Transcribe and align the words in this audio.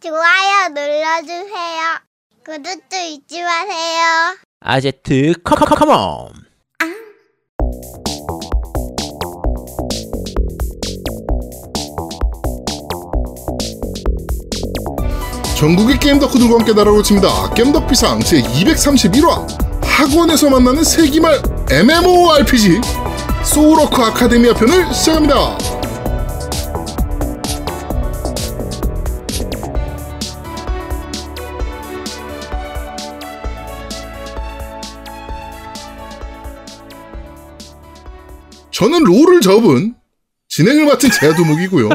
좋아요 0.00 0.68
눌러주세요. 0.68 1.98
구독도 2.44 2.96
잊지 2.96 3.42
마세요. 3.42 4.36
아제트 4.60 5.34
come 5.42 5.68
come 5.68 5.93
come 5.93 6.19
on 6.19 6.32
전국의 15.56 15.98
게임 15.98 16.20
덕후들과 16.20 16.58
함께 16.58 16.72
날아오고 16.72 17.02
칩니다. 17.02 17.50
겜덕비상 17.54 18.20
제 18.20 18.40
231화 18.40 19.44
학원에서 19.82 20.48
만나는 20.48 20.84
세기말 20.84 21.42
MMORPG 21.70 22.80
소울워커 23.44 24.00
아카데미아 24.00 24.54
편을 24.54 24.94
시작합니다. 24.94 25.77
저는 38.78 39.02
롤을 39.02 39.40
접은 39.40 39.96
진행을 40.50 40.86
맡은 40.86 41.10
제아동이고요. 41.10 41.88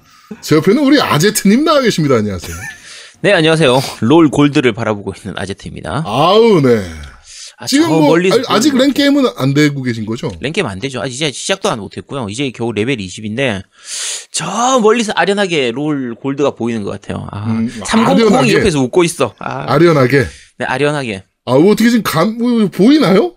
제 0.40 0.56
옆에는 0.56 0.82
우리 0.82 0.98
아제트님 0.98 1.64
나와 1.64 1.82
계십니다. 1.82 2.14
안녕하세요. 2.14 2.56
네 3.20 3.32
안녕하세요 3.34 3.78
롤 4.00 4.30
골드를 4.30 4.72
바라보고 4.72 5.12
있는 5.14 5.34
아제트입니다 5.36 6.04
아우 6.06 6.62
네. 6.62 6.82
아, 7.58 7.66
지금 7.66 7.88
저뭐 7.88 8.16
아, 8.16 8.54
아직 8.54 8.74
랭 8.74 8.94
게임은 8.94 9.26
안 9.36 9.52
되고 9.52 9.82
계신 9.82 10.06
거죠? 10.06 10.32
랭게임 10.40 10.66
안 10.66 10.78
되죠 10.78 11.02
아직 11.02 11.16
이제 11.16 11.30
시작도 11.30 11.68
안 11.68 11.80
못했고요 11.80 12.30
이제 12.30 12.50
겨우 12.50 12.72
레벨 12.72 12.96
20인데 12.96 13.62
저 14.32 14.80
멀리서 14.80 15.12
아련하게 15.14 15.72
롤 15.72 16.14
골드가 16.14 16.52
보이는 16.52 16.82
것 16.82 16.92
같아요 16.92 17.28
아, 17.30 17.44
음, 17.50 17.68
300 17.84 18.16
아련하게. 18.16 18.54
옆에서 18.54 18.80
웃고 18.80 19.04
있어 19.04 19.34
아, 19.38 19.70
아련하게. 19.70 20.24
네 20.56 20.64
아련하게 20.64 21.22
아, 21.44 21.58
뭐 21.58 21.72
어떻게 21.72 21.90
지금 21.90 22.02
감 22.02 22.38
뭐, 22.38 22.68
보이나요? 22.68 23.34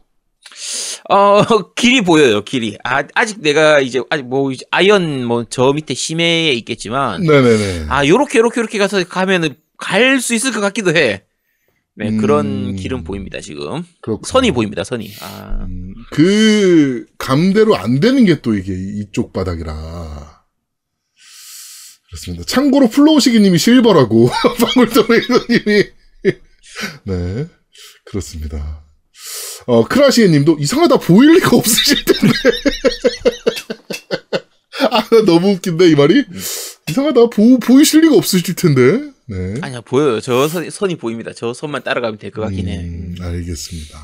어 1.09 1.43
길이 1.75 2.01
보여요 2.01 2.43
길이 2.43 2.77
아, 2.83 3.03
아직 3.13 3.41
내가 3.41 3.79
이제 3.79 4.01
아직 4.09 4.23
뭐 4.25 4.51
이제 4.51 4.65
아이언 4.71 5.25
뭐 5.25 5.45
저 5.49 5.73
밑에 5.73 5.93
심해에 5.93 6.53
있겠지만 6.53 7.21
네네네. 7.23 7.85
아, 7.89 8.05
요렇게, 8.07 8.39
요렇게, 8.39 8.59
요렇게 8.61 8.77
가서 8.77 9.03
가면은 9.03 9.55
갈 9.77 10.21
수 10.21 10.33
있을 10.33 10.51
것 10.53 10.61
같기도 10.61 10.95
해. 10.95 11.23
네, 11.95 12.07
음. 12.09 12.17
그런 12.17 12.75
길은 12.75 13.03
보입니다, 13.03 13.39
지금. 13.41 13.83
그렇구나. 14.01 14.27
선이 14.27 14.51
보입니다, 14.51 14.83
선이. 14.83 15.11
아, 15.21 15.65
음, 15.67 15.93
그 16.11 17.05
감대로 17.19 17.75
안 17.75 17.99
되는 17.99 18.25
게 18.25 18.41
또 18.41 18.55
이게 18.55 18.73
이쪽 18.73 19.31
바닥이라. 19.33 20.41
그렇습니다. 22.07 22.43
참고로 22.45 22.89
플로우시기님이 22.89 23.57
실버라고 23.57 24.29
방울토레이더님이 24.59 25.83
네 27.05 27.47
그렇습니다. 28.05 28.82
어 29.65 29.85
크라시에 29.87 30.27
님도 30.27 30.57
이상하다 30.59 30.97
보일 30.97 31.33
리가 31.35 31.55
없으실 31.55 32.03
텐데. 32.05 32.33
아 34.91 35.07
너무 35.25 35.51
웃긴데 35.53 35.89
이 35.89 35.95
말이 35.95 36.23
이상하다 36.89 37.29
보 37.29 37.57
보이실 37.59 38.01
리가 38.01 38.15
없으실 38.15 38.55
텐데. 38.55 39.11
네. 39.25 39.55
아니야, 39.61 39.79
보여요. 39.81 40.19
저 40.19 40.47
선, 40.49 40.69
선이 40.69 40.97
보입니다. 40.97 41.31
저 41.33 41.53
선만 41.53 41.83
따라가면 41.83 42.19
될 42.19 42.31
것 42.31 42.41
같긴 42.41 42.67
해. 42.67 42.79
음, 42.79 43.15
알겠습니다. 43.21 43.97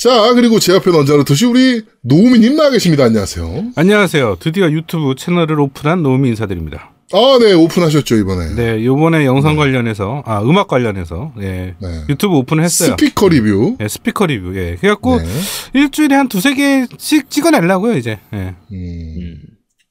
자, 0.00 0.32
그리고 0.34 0.58
제 0.58 0.74
앞에는 0.74 0.98
언제나 1.00 1.22
듯이 1.22 1.44
우리 1.44 1.82
노우미님 2.00 2.56
나와 2.56 2.70
계십니다. 2.70 3.04
안녕하세요. 3.04 3.72
안녕하세요. 3.76 4.38
드디어 4.40 4.70
유튜브 4.70 5.14
채널을 5.16 5.60
오픈한 5.60 6.02
노미 6.02 6.30
인사드립니다. 6.30 6.91
아, 7.12 7.38
네, 7.40 7.52
오픈하셨죠, 7.52 8.16
이번에. 8.16 8.54
네, 8.54 8.84
요번에 8.84 9.26
영상 9.26 9.56
관련해서, 9.56 10.22
아, 10.24 10.40
음악 10.42 10.68
관련해서, 10.68 11.32
예, 11.40 11.74
네. 11.78 12.04
유튜브 12.08 12.36
오픈을 12.36 12.64
했어요. 12.64 12.90
스피커 12.92 13.28
리뷰. 13.28 13.76
예, 13.80 13.88
스피커 13.88 14.26
리뷰, 14.26 14.56
예. 14.56 14.76
그래갖고, 14.80 15.18
네. 15.20 15.28
일주일에 15.74 16.14
한 16.14 16.28
두세 16.28 16.54
개씩 16.54 17.28
찍어내려고요, 17.28 17.96
이제. 17.98 18.18
예. 18.32 18.36
음, 18.38 18.54
음. 18.72 19.34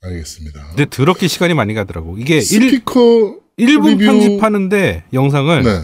알겠습니다. 0.04 0.68
근데 0.70 0.86
더럽게 0.90 1.28
시간이 1.28 1.54
많이 1.54 1.76
가더라고. 1.76 2.18
이게 2.18 2.38
일, 2.38 2.42
스피커 2.44 3.36
1분 3.60 3.98
리뷰- 3.98 4.06
편집하는데, 4.06 5.04
영상을, 5.14 5.64
네. 5.64 5.80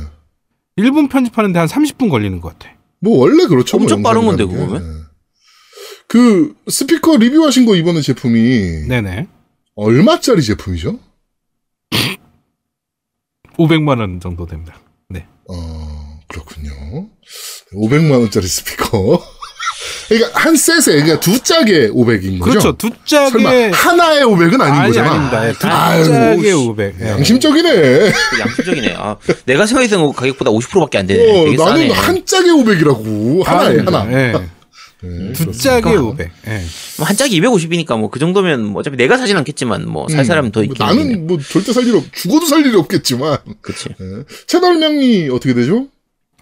1분 0.80 1.10
편집하는데 1.10 1.60
한 1.60 1.68
30분 1.68 2.10
걸리는 2.10 2.42
것 2.42 2.58
같아. 2.58 2.74
뭐 3.00 3.20
원래 3.20 3.46
그렇죠. 3.46 3.78
엄청 3.78 4.02
뭐 4.02 4.12
빠른 4.12 4.26
건데. 4.26 4.44
그거면? 4.46 4.82
네. 4.82 5.04
그 6.08 6.56
스피커 6.68 7.18
리뷰하신 7.18 7.66
거 7.68 7.76
이번에 7.76 8.02
제품이 8.02 8.88
네네. 8.88 9.28
얼마짜리 9.76 10.42
제품이죠? 10.42 11.00
500만 13.58 14.00
원 14.00 14.20
정도 14.20 14.46
됩니다. 14.46 14.76
네. 15.10 15.26
어, 15.50 16.20
그렇군요. 16.28 16.72
500만 17.74 18.12
원짜리 18.20 18.48
스피커. 18.48 19.24
그러니까 20.10 20.40
한 20.40 20.56
셋에 20.56 20.96
그러니까 21.02 21.20
두 21.20 21.42
짝에 21.44 21.90
500인 21.90 22.40
거죠? 22.40 22.50
그렇죠. 22.52 22.78
두 22.78 22.90
짝에. 23.06 23.30
설마 23.30 23.50
하나에 23.74 24.22
500은 24.22 24.62
아닌 24.62 24.74
아니, 24.74 24.88
거잖아. 24.90 25.12
아닙니다. 25.12 25.48
예, 25.48 25.54
두 25.54 25.68
아유, 25.68 26.06
짝에 26.06 26.44
씨. 26.44 26.52
500. 26.54 26.96
예. 27.02 27.08
양심적이네. 27.10 27.72
그 28.12 28.40
양심적이네. 28.40 28.96
아, 28.98 29.18
내가 29.46 29.66
생각했던 29.66 30.02
거 30.02 30.12
가격보다 30.14 30.52
50%밖에 30.52 30.98
안 30.98 31.08
되네. 31.08 31.22
어, 31.24 31.46
되게 31.46 31.58
나는 31.58 31.74
싸네. 31.74 31.92
한 31.94 32.26
짝에 32.26 32.46
500이라고. 32.50 33.44
하나에 33.44 33.66
아닙니다. 33.68 34.00
하나. 34.02 34.12
예. 34.14 34.34
네, 35.02 35.32
두 35.34 35.44
그렇습니다. 35.46 35.82
짝에 35.82 35.96
500. 35.96 36.32
예. 36.48 36.62
뭐한 36.98 37.16
짝이 37.16 37.40
250이니까 37.42 38.00
뭐 38.00 38.10
그 38.10 38.20
정도면 38.20 38.66
뭐 38.66 38.80
어차피 38.80 38.98
내가 38.98 39.18
사진 39.18 39.38
않겠지만 39.38 39.88
뭐살 39.88 40.26
사람은 40.26 40.52
더뭐 40.52 40.64
있긴 40.66 40.76
나는 40.86 41.28
뭐 41.28 41.38
절대 41.40 41.72
살 41.74 41.84
일 41.86 41.96
없, 41.96 42.04
죽어도 42.14 42.46
살 42.48 42.66
일이 42.66 42.76
없겠지만. 42.76 43.38
그치. 43.62 43.90
네. 43.90 43.96
채널명이 44.48 45.30
어떻게 45.30 45.54
되죠? 45.54 45.88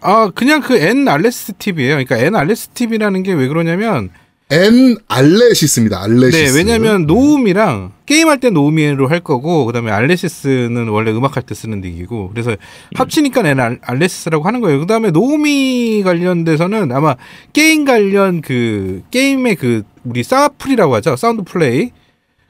아, 0.00 0.30
그냥 0.34 0.60
그 0.60 0.76
N 0.76 1.08
알레스 1.08 1.54
TV예요. 1.58 1.94
그러니까 1.96 2.16
N 2.18 2.34
알레스 2.36 2.68
TV라는 2.74 3.22
게 3.22 3.32
왜 3.34 3.48
그러냐면 3.48 4.10
N 4.50 4.96
알레시스입니다. 5.08 6.00
알레시스. 6.04 6.52
네, 6.52 6.56
왜냐면 6.58 7.06
노움이랑 7.06 7.90
게임할 8.06 8.38
때 8.38 8.50
노움이로 8.50 9.08
할 9.08 9.18
거고 9.18 9.66
그다음에 9.66 9.90
알레시스는 9.90 10.86
원래 10.88 11.10
음악할 11.10 11.42
때 11.42 11.52
쓰는 11.56 11.80
닉이고 11.80 12.28
그래서 12.30 12.54
합치니까 12.94 13.40
N 13.48 13.58
알- 13.58 13.78
알레시스라고 13.82 14.44
하는 14.44 14.60
거예요. 14.60 14.78
그다음에 14.78 15.10
노움이 15.10 16.02
관련돼서는 16.04 16.92
아마 16.92 17.16
게임 17.52 17.84
관련 17.84 18.40
그 18.40 19.02
게임의 19.10 19.56
그 19.56 19.82
우리 20.04 20.22
사플이라고 20.22 20.94
하죠. 20.96 21.16
사운드 21.16 21.42
플레이 21.42 21.90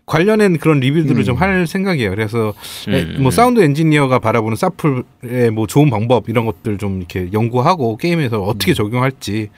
관련된 0.05 0.59
그런 0.59 0.81
리뷰들을 0.81 1.17
음. 1.17 1.25
좀할 1.25 1.67
생각이에요. 1.67 2.11
그래서 2.11 2.53
에, 2.89 3.03
음. 3.05 3.17
뭐 3.23 3.31
사운드 3.31 3.61
엔지니어가 3.61 4.19
바라보는 4.19 4.55
사플의 4.57 5.51
뭐 5.53 5.67
좋은 5.67 5.89
방법 5.89 6.29
이런 6.29 6.45
것들 6.45 6.77
좀 6.77 6.99
이렇게 6.99 7.31
연구하고 7.33 7.97
게임에서 7.97 8.43
어떻게 8.43 8.75
적용할지 8.75 9.49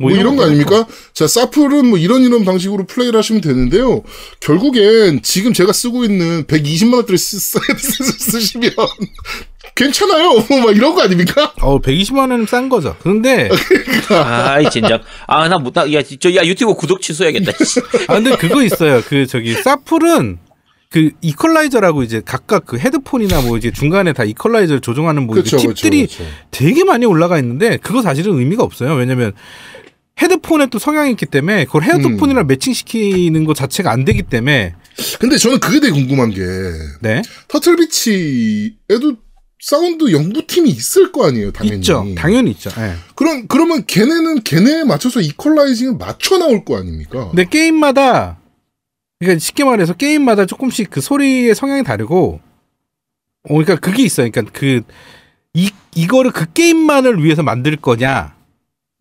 뭐, 0.00 0.12
이런 0.12 0.36
거 0.36 0.44
아닙니까? 0.44 0.86
자, 1.12 1.26
사플은 1.26 1.86
뭐 1.86 1.98
이런 1.98 2.22
이런 2.22 2.44
방식으로 2.44 2.84
플레이를 2.86 3.18
하시면 3.18 3.40
되는데요. 3.40 4.02
결국엔 4.38 5.22
지금 5.22 5.52
제가 5.52 5.72
쓰고 5.72 6.04
있는 6.04 6.44
120만 6.44 6.94
원짜리 6.94 7.18
쓰, 7.18 7.40
쓰, 7.40 7.58
쓰, 7.76 8.02
쓰시면 8.04 8.70
괜찮아요. 9.74 10.44
뭐막 10.48 10.76
이런 10.76 10.94
거 10.94 11.02
아닙니까? 11.02 11.52
어 11.60 11.80
120만 11.80 12.30
원은 12.30 12.46
싼 12.46 12.68
거죠. 12.68 12.94
그런데 13.00 13.48
아이, 14.10 14.70
진짜. 14.70 15.00
아, 15.26 15.48
나 15.48 15.58
못, 15.58 15.74
나, 15.74 15.92
야, 15.92 16.00
저, 16.20 16.32
야, 16.32 16.44
유튜브 16.44 16.74
구독 16.74 17.00
취소해야겠다. 17.00 17.52
씨. 17.64 17.80
아 18.06 18.14
근데 18.14 18.36
그거 18.36 18.62
있어요. 18.62 19.02
그 19.04 19.26
저기 19.26 19.54
사플은 19.54 20.38
그 20.90 21.10
이퀄라이저라고 21.20 22.02
이제 22.02 22.22
각각 22.24 22.64
그 22.64 22.78
헤드폰이나 22.78 23.42
뭐 23.42 23.58
이제 23.58 23.70
중간에 23.70 24.12
다 24.12 24.24
이퀄라이저를 24.24 24.80
조정하는 24.80 25.26
뭐 25.26 25.36
이제 25.36 25.50
그렇죠, 25.50 25.68
팁들이 25.74 26.06
그렇죠, 26.06 26.18
그렇죠. 26.18 26.34
되게 26.50 26.84
많이 26.84 27.04
올라가 27.04 27.38
있는데 27.38 27.76
그거 27.76 28.00
사실은 28.00 28.38
의미가 28.38 28.62
없어요. 28.62 28.94
왜냐면 28.94 29.34
헤드폰에 30.20 30.66
또 30.66 30.78
성향이 30.78 31.10
있기 31.12 31.26
때문에 31.26 31.64
그걸 31.66 31.82
헤드폰이랑 31.84 32.46
매칭시키는 32.46 33.44
것 33.44 33.54
자체가 33.54 33.90
안 33.90 34.04
되기 34.04 34.22
때문에 34.22 34.74
근데 35.20 35.36
저는 35.38 35.60
그게 35.60 35.78
되게 35.80 35.92
궁금한 35.92 36.30
게 36.30 36.42
네 37.00 37.22
터틀비치에도 37.48 39.16
사운드 39.60 40.12
연구팀이 40.12 40.70
있을 40.70 41.10
거 41.10 41.26
아니에요, 41.26 41.50
당연히. 41.50 41.76
있죠. 41.78 42.06
당연히 42.16 42.52
있죠. 42.52 42.70
예. 42.78 42.94
그럼 43.16 43.46
그러면 43.48 43.84
걔네는 43.86 44.42
걔네에 44.44 44.84
맞춰서 44.84 45.20
이퀄라이징을 45.20 45.96
맞춰 45.98 46.38
나올 46.38 46.64
거 46.64 46.78
아닙니까? 46.78 47.28
근데 47.30 47.44
게임마다 47.44 48.38
그러니까 49.18 49.40
쉽게 49.40 49.64
말해서 49.64 49.94
게임마다 49.94 50.46
조금씩 50.46 50.90
그 50.90 51.00
소리의 51.00 51.56
성향이 51.56 51.82
다르고 51.82 52.40
어 53.48 53.48
그러니까 53.48 53.76
그게 53.76 54.04
있어요. 54.04 54.30
그러니까 54.30 54.52
그 54.58 54.82
이 55.54 55.70
이거를 55.96 56.30
그 56.30 56.52
게임만을 56.52 57.24
위해서 57.24 57.42
만들 57.42 57.74
거냐 57.76 58.36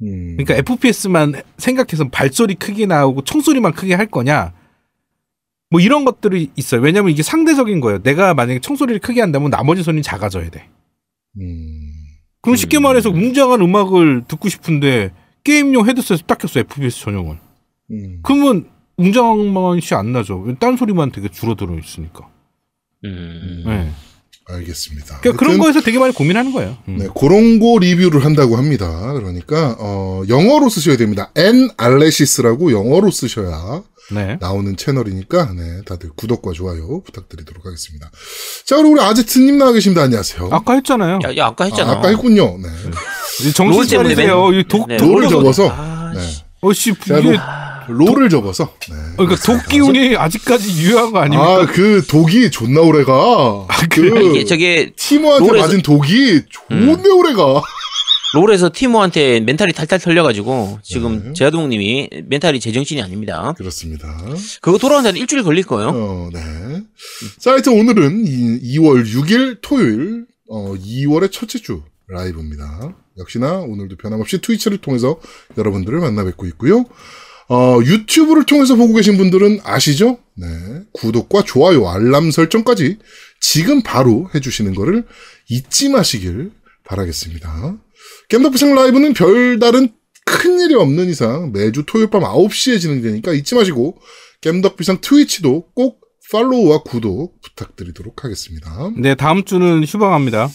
음. 0.03 0.37
그러니까 0.37 0.55
FPS만 0.55 1.41
생각해서 1.57 2.07
발소리 2.09 2.55
크게 2.55 2.85
나오고 2.85 3.23
총소리만 3.23 3.73
크게 3.73 3.93
할 3.93 4.07
거냐. 4.07 4.53
뭐 5.69 5.81
이런 5.81 6.05
것들이 6.05 6.51
있어요. 6.55 6.81
왜냐면 6.81 7.11
이게 7.11 7.23
상대적인 7.23 7.81
거예요. 7.81 8.01
내가 8.01 8.33
만약에 8.33 8.59
총소리를 8.59 8.99
크게 9.01 9.21
한다면 9.21 9.49
나머지 9.49 9.83
소리는 9.83 10.01
작아져야 10.01 10.49
돼. 10.49 10.67
음. 11.39 11.91
그럼 12.41 12.55
쉽게 12.55 12.79
말해서 12.79 13.09
웅장한 13.09 13.61
음악을 13.61 14.23
듣고 14.27 14.47
싶은데 14.47 15.11
게임용 15.43 15.87
헤드셋을 15.87 16.21
딱 16.25 16.37
켰어 16.37 16.61
FPS 16.61 17.01
전용을. 17.01 17.37
음. 17.91 18.19
그러면 18.23 18.69
웅장한 18.97 19.51
맛이 19.51 19.93
안 19.95 20.13
나죠. 20.13 20.45
딴 20.59 20.77
소리만 20.77 21.11
되게 21.11 21.27
줄어들어 21.27 21.77
있으니까. 21.77 22.29
음. 23.05 23.63
네. 23.65 23.91
알겠습니다. 24.49 25.19
그러니까 25.21 25.39
그런 25.39 25.57
거에서 25.57 25.81
되게 25.81 25.99
많이 25.99 26.13
고민하는 26.13 26.53
거예요. 26.53 26.77
음. 26.87 26.97
네, 26.99 27.07
그런 27.19 27.59
거 27.59 27.77
리뷰를 27.79 28.23
한다고 28.23 28.55
합니다. 28.55 29.13
그러니까 29.13 29.75
어, 29.79 30.23
영어로 30.27 30.69
쓰셔야 30.69 30.95
됩니다. 30.97 31.31
N 31.35 31.69
알레시스라고 31.77 32.71
영어로 32.71 33.11
쓰셔야 33.11 33.81
네. 34.11 34.37
나오는 34.39 34.77
채널이니까 34.77 35.51
네, 35.53 35.81
다들 35.85 36.11
구독과 36.15 36.53
좋아요 36.53 37.01
부탁드리도록 37.03 37.65
하겠습니다. 37.65 38.09
자, 38.65 38.77
그리고 38.77 38.91
우리 38.93 39.01
아제트님 39.01 39.57
나와 39.57 39.73
계십니다. 39.73 40.03
안녕하세요. 40.03 40.47
아까 40.51 40.73
했잖아요. 40.75 41.19
야, 41.25 41.35
야 41.37 41.45
아까 41.47 41.65
했잖아. 41.65 41.91
아, 41.93 41.99
까 41.99 42.07
했군요. 42.07 42.57
네. 42.57 42.69
이 43.45 43.51
정신 43.51 43.85
차리세요. 43.85 44.49
맨- 44.49 44.59
이 44.61 44.63
독, 44.67 44.87
네, 44.87 44.95
독, 44.95 45.27
접어서 45.29 45.67
아, 45.69 46.13
네. 46.15 46.21
씨. 46.25 46.41
어씨 46.61 46.93
자, 47.05 47.19
이게 47.19 47.31
롤- 47.31 47.39
롤을 47.89 48.29
접어서 48.29 48.73
네. 48.89 48.95
어, 49.17 49.25
그러니까 49.25 49.35
독 49.45 49.67
기운이 49.67 50.15
아직까지 50.15 50.81
유효한 50.83 51.11
거 51.11 51.19
아닙니까? 51.19 51.61
아, 51.61 51.65
그 51.65 52.03
독이 52.07 52.51
존나 52.51 52.81
오래가. 52.81 53.67
그 53.89 54.13
아, 54.15 54.19
이게 54.19 54.43
저게 54.45 54.91
티모한테 54.95 55.47
롤에서- 55.49 55.59
맞은 55.59 55.81
독이 55.81 56.41
존나 56.49 56.93
오래가. 57.15 57.61
롤에서 58.33 58.69
티모한테 58.73 59.39
멘탈이 59.39 59.71
탈탈 59.71 59.99
털려가지고 59.99 60.79
지금 60.83 61.23
네. 61.27 61.33
제아동님이 61.33 62.09
멘탈이 62.27 62.59
제정신이 62.59 63.01
아닙니다. 63.01 63.53
그렇습니다. 63.57 64.07
그거 64.61 64.77
돌아오는데 64.77 65.17
일주일 65.17 65.43
걸릴 65.43 65.63
거예요. 65.63 65.89
어, 65.89 66.29
네. 66.33 66.41
자, 67.39 67.51
하여튼 67.51 67.79
오늘은 67.79 68.25
이, 68.27 68.77
2월 68.77 69.05
6일 69.05 69.59
토요일, 69.61 70.25
어, 70.49 70.73
2월의 70.75 71.31
첫째 71.31 71.57
주 71.59 71.83
라이브입니다. 72.09 72.93
역시나 73.17 73.59
오늘도 73.59 73.95
변함없이 73.95 74.41
트위치를 74.41 74.77
통해서 74.79 75.19
여러분들을 75.57 75.99
만나 75.99 76.23
뵙고 76.25 76.45
있고요. 76.47 76.85
어, 77.49 77.79
유튜브를 77.83 78.45
통해서 78.45 78.75
보고 78.75 78.93
계신 78.93 79.17
분들은 79.17 79.61
아시죠? 79.63 80.19
네. 80.35 80.47
구독과 80.93 81.43
좋아요, 81.43 81.87
알람 81.87 82.31
설정까지 82.31 82.97
지금 83.39 83.81
바로 83.81 84.29
해주시는 84.35 84.75
거를 84.75 85.05
잊지 85.49 85.89
마시길 85.89 86.51
바라겠습니다. 86.83 87.77
겜덕비상 88.29 88.75
라이브는 88.75 89.13
별다른 89.13 89.89
큰 90.25 90.59
일이 90.59 90.75
없는 90.75 91.07
이상 91.09 91.51
매주 91.53 91.83
토요일 91.85 92.09
밤 92.09 92.21
9시에 92.23 92.81
진행되니까 92.81 93.31
잊지 93.33 93.55
마시고 93.55 93.97
겜덕비상 94.41 94.99
트위치도 95.01 95.69
꼭 95.73 96.01
팔로우와 96.31 96.83
구독 96.83 97.39
부탁드리도록 97.41 98.25
하겠습니다. 98.25 98.91
네, 98.97 99.15
다음 99.15 99.45
주는 99.45 99.83
휴방합니다. 99.85 100.49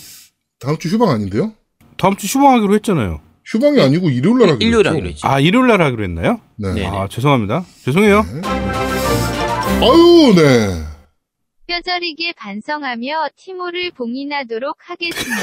다음 0.59 0.77
주 0.79 0.89
휴방 0.89 1.09
아닌데요? 1.09 1.55
다음 1.97 2.17
주 2.17 2.27
휴방하기로 2.27 2.75
했잖아요. 2.75 3.21
휴방이 3.45 3.81
아니고 3.81 4.11
일요일 4.11 4.39
날 4.39 4.49
하기로 4.51 4.69
일요일 4.69 4.79
했죠? 4.87 4.91
하기로 4.91 5.09
했지. 5.09 5.27
아, 5.27 5.41
일요일 5.41 5.67
날 5.69 5.83
하기로 5.83 6.05
했나요? 6.05 6.41
네. 6.57 6.73
네. 6.75 6.87
아, 6.87 7.09
죄송합니다. 7.09 7.65
죄송해요. 7.85 8.25
아유, 9.81 10.35
네. 10.37 10.85
뼈저리게 11.67 12.35
반성하며 12.37 13.29
티모를 13.37 13.93
봉인하도록 13.97 14.77
하겠습니다. 14.79 15.43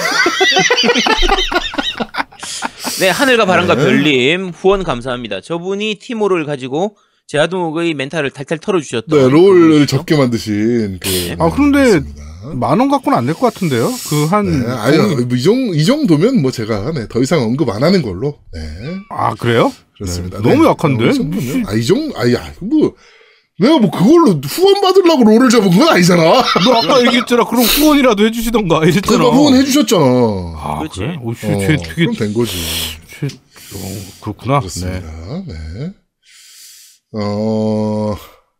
네, 2.99 3.09
하늘과 3.09 3.45
바람과 3.45 3.75
네. 3.75 3.83
별님 3.83 4.49
후원 4.49 4.83
감사합니다. 4.83 5.41
저분이 5.41 5.95
티모를 5.99 6.45
가지고 6.45 6.95
제아동의 7.27 7.93
멘탈을 7.93 8.31
탈탈 8.31 8.57
털어주셨던 8.59 9.19
네, 9.19 9.29
롤을 9.29 9.69
분이시죠? 9.69 9.97
접게 9.97 10.17
만드신 10.17 10.99
그. 10.99 11.35
아, 11.39 11.49
그런데 11.51 11.79
그렇습니다. 11.79 12.23
만 12.55 12.79
원 12.79 12.89
갖고는 12.89 13.17
안 13.17 13.25
될 13.25 13.33
것 13.35 13.53
같은데요? 13.53 13.89
그 14.09 14.25
한. 14.25 14.45
네, 14.65 14.67
아니, 14.71 14.97
이, 14.97 15.41
정, 15.43 15.55
이 15.73 15.83
정도면 15.85 16.41
뭐 16.41 16.51
제가 16.51 16.91
네, 16.93 17.07
더 17.07 17.21
이상 17.21 17.41
언급 17.41 17.69
안 17.69 17.83
하는 17.83 18.01
걸로. 18.01 18.39
네. 18.53 18.59
아, 19.09 19.33
그래요? 19.35 19.71
그렇습니다. 19.97 20.41
네, 20.41 20.49
너무 20.49 20.65
약한데? 20.67 21.09
이 21.09 21.13
정도면. 21.13 21.65
아, 21.67 21.73
이 21.73 21.85
정도, 21.85 22.17
아니, 22.17 22.35
아, 22.35 22.51
뭐, 22.61 22.93
내가 23.59 23.77
뭐 23.77 23.91
그걸로 23.91 24.39
후원 24.41 24.81
받으려고 24.81 25.23
롤을 25.25 25.49
접은 25.49 25.69
건 25.77 25.89
아니잖아. 25.89 26.23
너 26.63 26.73
아까 26.75 27.01
얘기했잖아. 27.05 27.43
그럼 27.43 27.63
후원이라도 27.65 28.25
해주시던가 28.25 28.83
이랬잖아. 28.85 29.01
그러니까 29.17 29.35
후원 29.35 29.53
해주셨잖아. 29.55 30.05
아, 30.05 30.77
그렇지. 30.79 30.99
그래? 31.01 31.17
오, 31.21 31.33
씨, 31.33 31.45
어, 31.47 31.59
쟤 31.59 31.67
되게. 31.75 31.93
그럼 32.05 32.15
된 32.15 32.33
거지. 32.33 32.53
쟤, 33.19 33.27
어, 33.27 34.01
그렇구나. 34.21 34.53
네. 34.55 34.59
그렇습니다. 34.61 35.43
네. 35.45 35.93
어, 37.13 38.15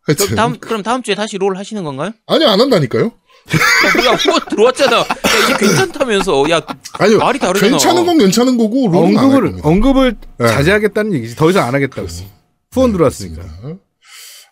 하여튼. 0.05 0.25
그럼 0.25 0.35
다음 0.35 0.59
그럼 0.59 0.83
다음 0.83 1.03
주에 1.03 1.15
다시 1.15 1.37
롤 1.37 1.55
하시는 1.57 1.83
건가요? 1.83 2.11
아니, 2.27 2.45
안 2.45 2.59
한다니까요? 2.59 3.11
야, 3.57 3.91
우리가 3.95 4.15
후원 4.15 4.41
들어왔잖아. 4.49 4.97
야, 4.97 5.05
이게 5.45 5.65
괜찮다면서. 5.65 6.49
야, 6.49 6.61
아니요. 6.93 7.17
말이 7.17 7.39
다르잖아. 7.39 7.69
괜찮은 7.71 8.05
건 8.05 8.17
괜찮은 8.17 8.57
거고, 8.57 8.87
안할 8.89 9.03
언급을, 9.03 9.41
겁니다. 9.47 9.67
언급을 9.67 10.15
네. 10.37 10.47
자제하겠다는 10.47 11.13
얘기지. 11.13 11.35
더 11.35 11.49
이상 11.49 11.67
안 11.67 11.73
하겠다고. 11.75 12.07
후원 12.71 12.91
들어왔으니까. 12.91 13.41
그렇습니다. 13.41 13.79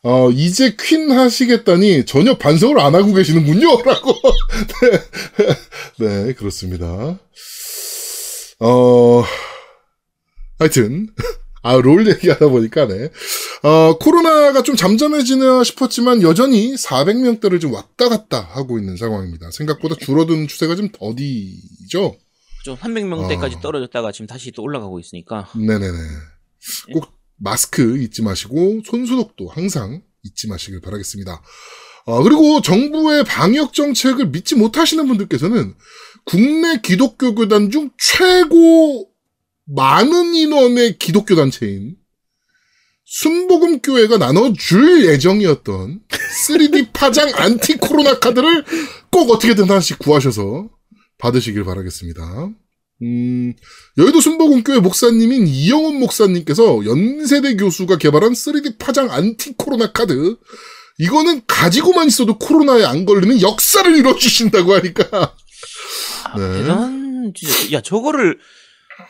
어, 0.03 0.29
이제 0.31 0.75
퀸 0.79 1.11
하시겠다니 1.11 2.05
전혀 2.05 2.37
반성을 2.37 2.79
안 2.79 2.95
하고 2.95 3.13
계시는군요. 3.13 3.81
라고. 3.83 4.13
네. 5.97 6.05
네, 6.25 6.33
그렇습니다. 6.33 7.17
어, 8.59 9.23
하여튼. 10.59 11.09
아, 11.67 11.75
롤 11.75 12.07
얘기하다 12.07 12.47
보니까, 12.47 12.87
네. 12.87 13.09
어, 13.63 13.97
코로나가 13.97 14.63
좀 14.63 14.75
잠잠해지나 14.75 15.63
싶었지만 15.63 16.21
여전히 16.21 16.75
400명대를 16.75 17.59
좀 17.59 17.73
왔다 17.73 18.07
갔다 18.07 18.39
하고 18.39 18.79
있는 18.79 18.95
상황입니다. 18.95 19.51
생각보다 19.51 19.95
줄어든 19.95 20.47
추세가 20.47 20.75
좀 20.75 20.89
더디죠? 20.89 22.15
좀 22.63 22.75
300명대까지 22.77 23.57
어. 23.57 23.61
떨어졌다가 23.61 24.11
지금 24.11 24.27
다시 24.27 24.51
또 24.51 24.63
올라가고 24.63 24.99
있으니까. 24.99 25.49
네네네. 25.55 25.97
꼭 26.93 27.07
마스크 27.37 27.97
잊지 27.97 28.23
마시고 28.23 28.81
손소독도 28.85 29.49
항상 29.49 30.01
잊지 30.23 30.47
마시길 30.47 30.81
바라겠습니다. 30.81 31.41
어, 32.05 32.23
그리고 32.23 32.61
정부의 32.61 33.25
방역 33.25 33.73
정책을 33.73 34.27
믿지 34.27 34.55
못하시는 34.55 35.05
분들께서는 35.05 35.75
국내 36.23 36.79
기독교 36.81 37.35
교단 37.35 37.69
중 37.69 37.91
최고 37.97 39.09
많은 39.67 40.33
인원의 40.33 40.97
기독교 40.97 41.35
단체인 41.35 41.95
순복음교회가 43.05 44.17
나눠줄 44.17 45.05
예정이었던 45.05 46.01
3D 46.47 46.89
파장 46.93 47.31
안티 47.35 47.77
코로나 47.77 48.19
카드를 48.19 48.65
꼭 49.11 49.31
어떻게든 49.31 49.69
하나씩 49.69 49.99
구하셔서 49.99 50.69
받으시길 51.17 51.63
바라겠습니다. 51.63 52.49
음, 53.03 53.53
여의도 53.97 54.19
순복음교회 54.19 54.79
목사님인 54.79 55.47
이영훈 55.47 55.99
목사님께서 55.99 56.83
연세대 56.85 57.55
교수가 57.55 57.97
개발한 57.97 58.33
3D 58.33 58.77
파장 58.77 59.11
안티 59.11 59.53
코로나 59.57 59.91
카드. 59.91 60.37
이거는 60.99 61.43
가지고만 61.45 62.07
있어도 62.07 62.39
코로나에 62.39 62.83
안 62.83 63.05
걸리는 63.05 63.41
역사를 63.41 63.95
이뤄주신다고 63.95 64.73
하니까. 64.73 65.35
아, 66.25 66.39
네. 66.39 66.53
대단, 66.53 67.33
진짜. 67.35 67.71
야, 67.73 67.81
저거를 67.81 68.39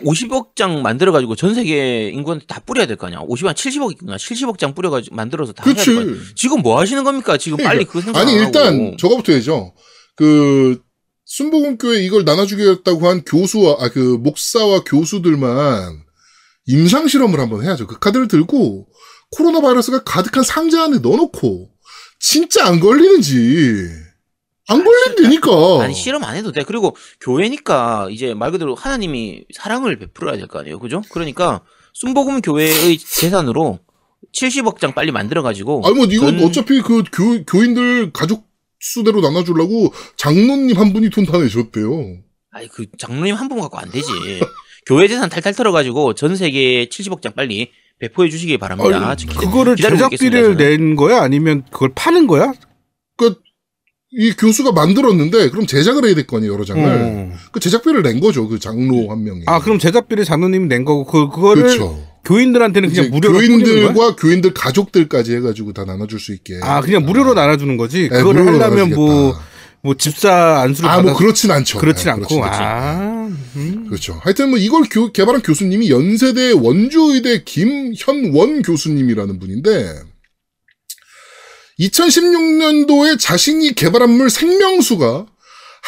50억 0.04 0.56
장 0.56 0.82
만들어 0.82 1.12
가지고 1.12 1.36
전 1.36 1.54
세계 1.56 2.10
인구한테 2.10 2.46
다 2.46 2.60
뿌려야 2.66 2.86
될 2.88 2.98
거 2.98 3.08
아니야. 3.08 3.20
50억, 3.22 3.54
70억이구나. 3.56 4.16
70억 4.16 4.58
장 4.58 4.74
뿌려 4.76 4.90
가지고 4.90 5.16
만들어서 5.16 5.54
다 5.54 5.64
해야 5.66 5.74
될거 5.76 6.02
아니야. 6.02 6.14
그치. 6.16 6.36
지금 6.36 6.62
뭐 6.62 6.80
하시는 6.80 7.04
겁니까? 7.04 7.38
지금 7.38 7.58
빨리 7.58 7.86
그 7.86 8.02
생각 8.02 8.20
아니, 8.20 8.34
안 8.34 8.38
일단, 8.46 8.74
하고. 8.74 8.98
저거부터 8.98 9.32
해야죠. 9.34 9.74
그, 10.16 10.82
순복음교회 11.26 12.02
이걸 12.04 12.26
나눠주겠다고 12.26 13.08
한 13.08 13.24
교수와, 13.24 13.78
아, 13.80 13.90
그, 13.90 14.00
목사와 14.00 14.82
교수들만 14.86 16.02
임상 16.68 17.08
실험을 17.08 17.40
한번 17.40 17.64
해야죠. 17.64 17.88
그 17.88 18.00
카드를 18.00 18.28
들고, 18.28 18.88
코로나 19.32 19.62
바이러스가 19.62 20.04
가득한 20.04 20.44
상자 20.44 20.84
안에 20.84 21.00
넣어놓고, 21.00 21.70
진짜 22.20 22.66
안 22.66 22.80
걸리는지, 22.80 23.90
안 24.68 24.84
걸리면 24.84 25.16
되니까. 25.24 25.50
아니 25.84 25.94
실험 25.94 26.24
안 26.24 26.36
해도 26.36 26.52
돼. 26.52 26.64
그리고 26.64 26.96
교회니까 27.22 28.08
이제 28.12 28.34
말 28.34 28.52
그대로 28.52 28.76
하나님이 28.76 29.46
사랑을 29.54 29.98
베풀어야 29.98 30.38
될 30.38 30.48
거 30.48 30.60
아니에요, 30.60 30.80
그죠? 30.80 31.02
그러니까 31.12 31.62
순복음 31.94 32.42
교회의 32.42 32.98
재산으로 32.98 33.80
70억 34.34 34.80
장 34.80 34.94
빨리 34.94 35.12
만들어 35.12 35.42
가지고. 35.42 35.82
아니, 35.86 35.96
뭐, 35.96 36.06
이건 36.06 36.38
전- 36.38 36.48
어차피 36.48 36.82
그 36.82 37.04
교, 37.12 37.44
교인들 37.46 38.12
가족 38.12 38.48
수대로 38.80 39.22
나눠주려고 39.22 39.94
장로님 40.18 40.78
한 40.78 40.94
분이 40.94 41.10
돈 41.10 41.26
다 41.26 41.38
내셨대요. 41.40 42.18
아니 42.52 42.68
그 42.68 42.86
장로님 42.98 43.36
한 43.36 43.48
분 43.50 43.60
갖고 43.62 43.78
안 43.78 43.90
되지. 43.90 44.08
교회 44.86 45.08
재산 45.08 45.30
탈탈 45.30 45.54
털어 45.54 45.72
가지고 45.72 46.14
전 46.14 46.36
세계에 46.36 46.86
70억 46.88 47.22
장 47.22 47.34
빨리 47.36 47.72
배포해 48.00 48.30
주시기 48.30 48.58
바랍니다. 48.58 49.10
아니, 49.10 49.26
기- 49.26 49.36
그거를 49.36 49.76
제작비를. 49.76 50.56
낸 50.58 50.96
거야? 50.96 51.22
아니면 51.22 51.64
그걸 51.72 51.92
파는 51.96 52.28
거야? 52.28 52.54
그, 53.18 53.40
이 54.12 54.32
교수가 54.34 54.72
만들었는데, 54.72 55.50
그럼 55.50 55.68
제작을 55.68 56.06
해야 56.06 56.16
될 56.16 56.26
거 56.26 56.38
아니에요, 56.38 56.54
여러 56.54 56.64
장을. 56.64 56.82
어. 56.84 57.32
그 57.52 57.60
제작비를 57.60 58.04
낸 58.04 58.20
거죠, 58.22 58.48
그 58.48 58.58
장로 58.58 59.10
한 59.12 59.24
명이. 59.24 59.42
아, 59.48 59.60
그럼 59.60 59.80
제작비를 59.80 60.24
장로님이 60.24 60.68
낸 60.68 60.86
거고, 60.86 61.06
그, 61.06 61.30
그거를 61.30 61.64
그렇죠. 61.64 62.02
교인들한테는 62.24 62.90
그냥 62.90 63.12
무료로? 63.12 63.38
교인들과 63.40 64.16
교인들 64.16 64.54
가족들까지 64.54 65.36
해가지고 65.36 65.74
다 65.74 65.84
나눠줄 65.86 66.20
수 66.20 66.34
있게. 66.34 66.60
아, 66.64 66.80
그냥 66.82 67.06
무료로 67.06 67.34
나눠주는 67.34 67.76
거지? 67.78 68.04
네, 68.04 68.18
그거를 68.20 68.48
하려면 68.48 68.90
뭐, 68.92 69.10
나눠주겠다. 69.10 69.46
뭐 69.82 69.94
집사 69.96 70.60
안수를 70.62 70.90
아, 70.90 70.96
받아 70.98 71.10
뭐 71.10 71.18
그렇진 71.18 71.52
않죠. 71.52 71.78
그렇진 71.80 72.06
네, 72.06 72.12
않고, 72.12 72.28
그렇진. 72.40 72.62
아, 72.64 73.30
음. 73.58 73.86
그렇죠. 73.88 74.18
하여튼 74.24 74.50
뭐 74.50 74.58
이걸 74.58 74.84
교- 74.90 75.12
개발한 75.12 75.42
교수님이 75.42 75.90
연세대 75.90 76.54
원주의대 76.54 77.44
김현원 77.44 78.62
교수님이라는 78.62 79.40
분인데 79.40 79.94
2016년도에 81.80 83.20
자신이 83.20 83.74
개발한 83.74 84.10
물 84.10 84.30
생명수가 84.30 85.26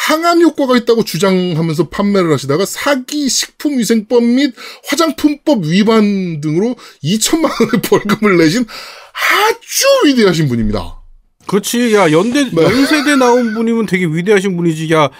항암 0.06 0.40
효과가 0.40 0.76
있다고 0.78 1.04
주장하면서 1.04 1.88
판매를 1.88 2.32
하시다가 2.32 2.64
사기 2.64 3.28
식품위생법 3.28 4.22
및 4.22 4.54
화장품법 4.88 5.64
위반 5.64 6.40
등으로 6.40 6.76
2천만 7.04 7.50
원의 7.60 7.82
벌금을 7.84 8.38
내신 8.38 8.64
아주 8.64 9.86
위대하신 10.06 10.48
분입니다. 10.48 11.00
그렇지. 11.46 11.94
야, 11.94 12.10
연대, 12.12 12.44
네. 12.44 12.62
연세대 12.62 13.16
나온 13.16 13.54
분이면 13.54 13.86
되게 13.86 14.06
위대하신 14.06 14.56
분이지. 14.56 14.92
야, 14.94 15.10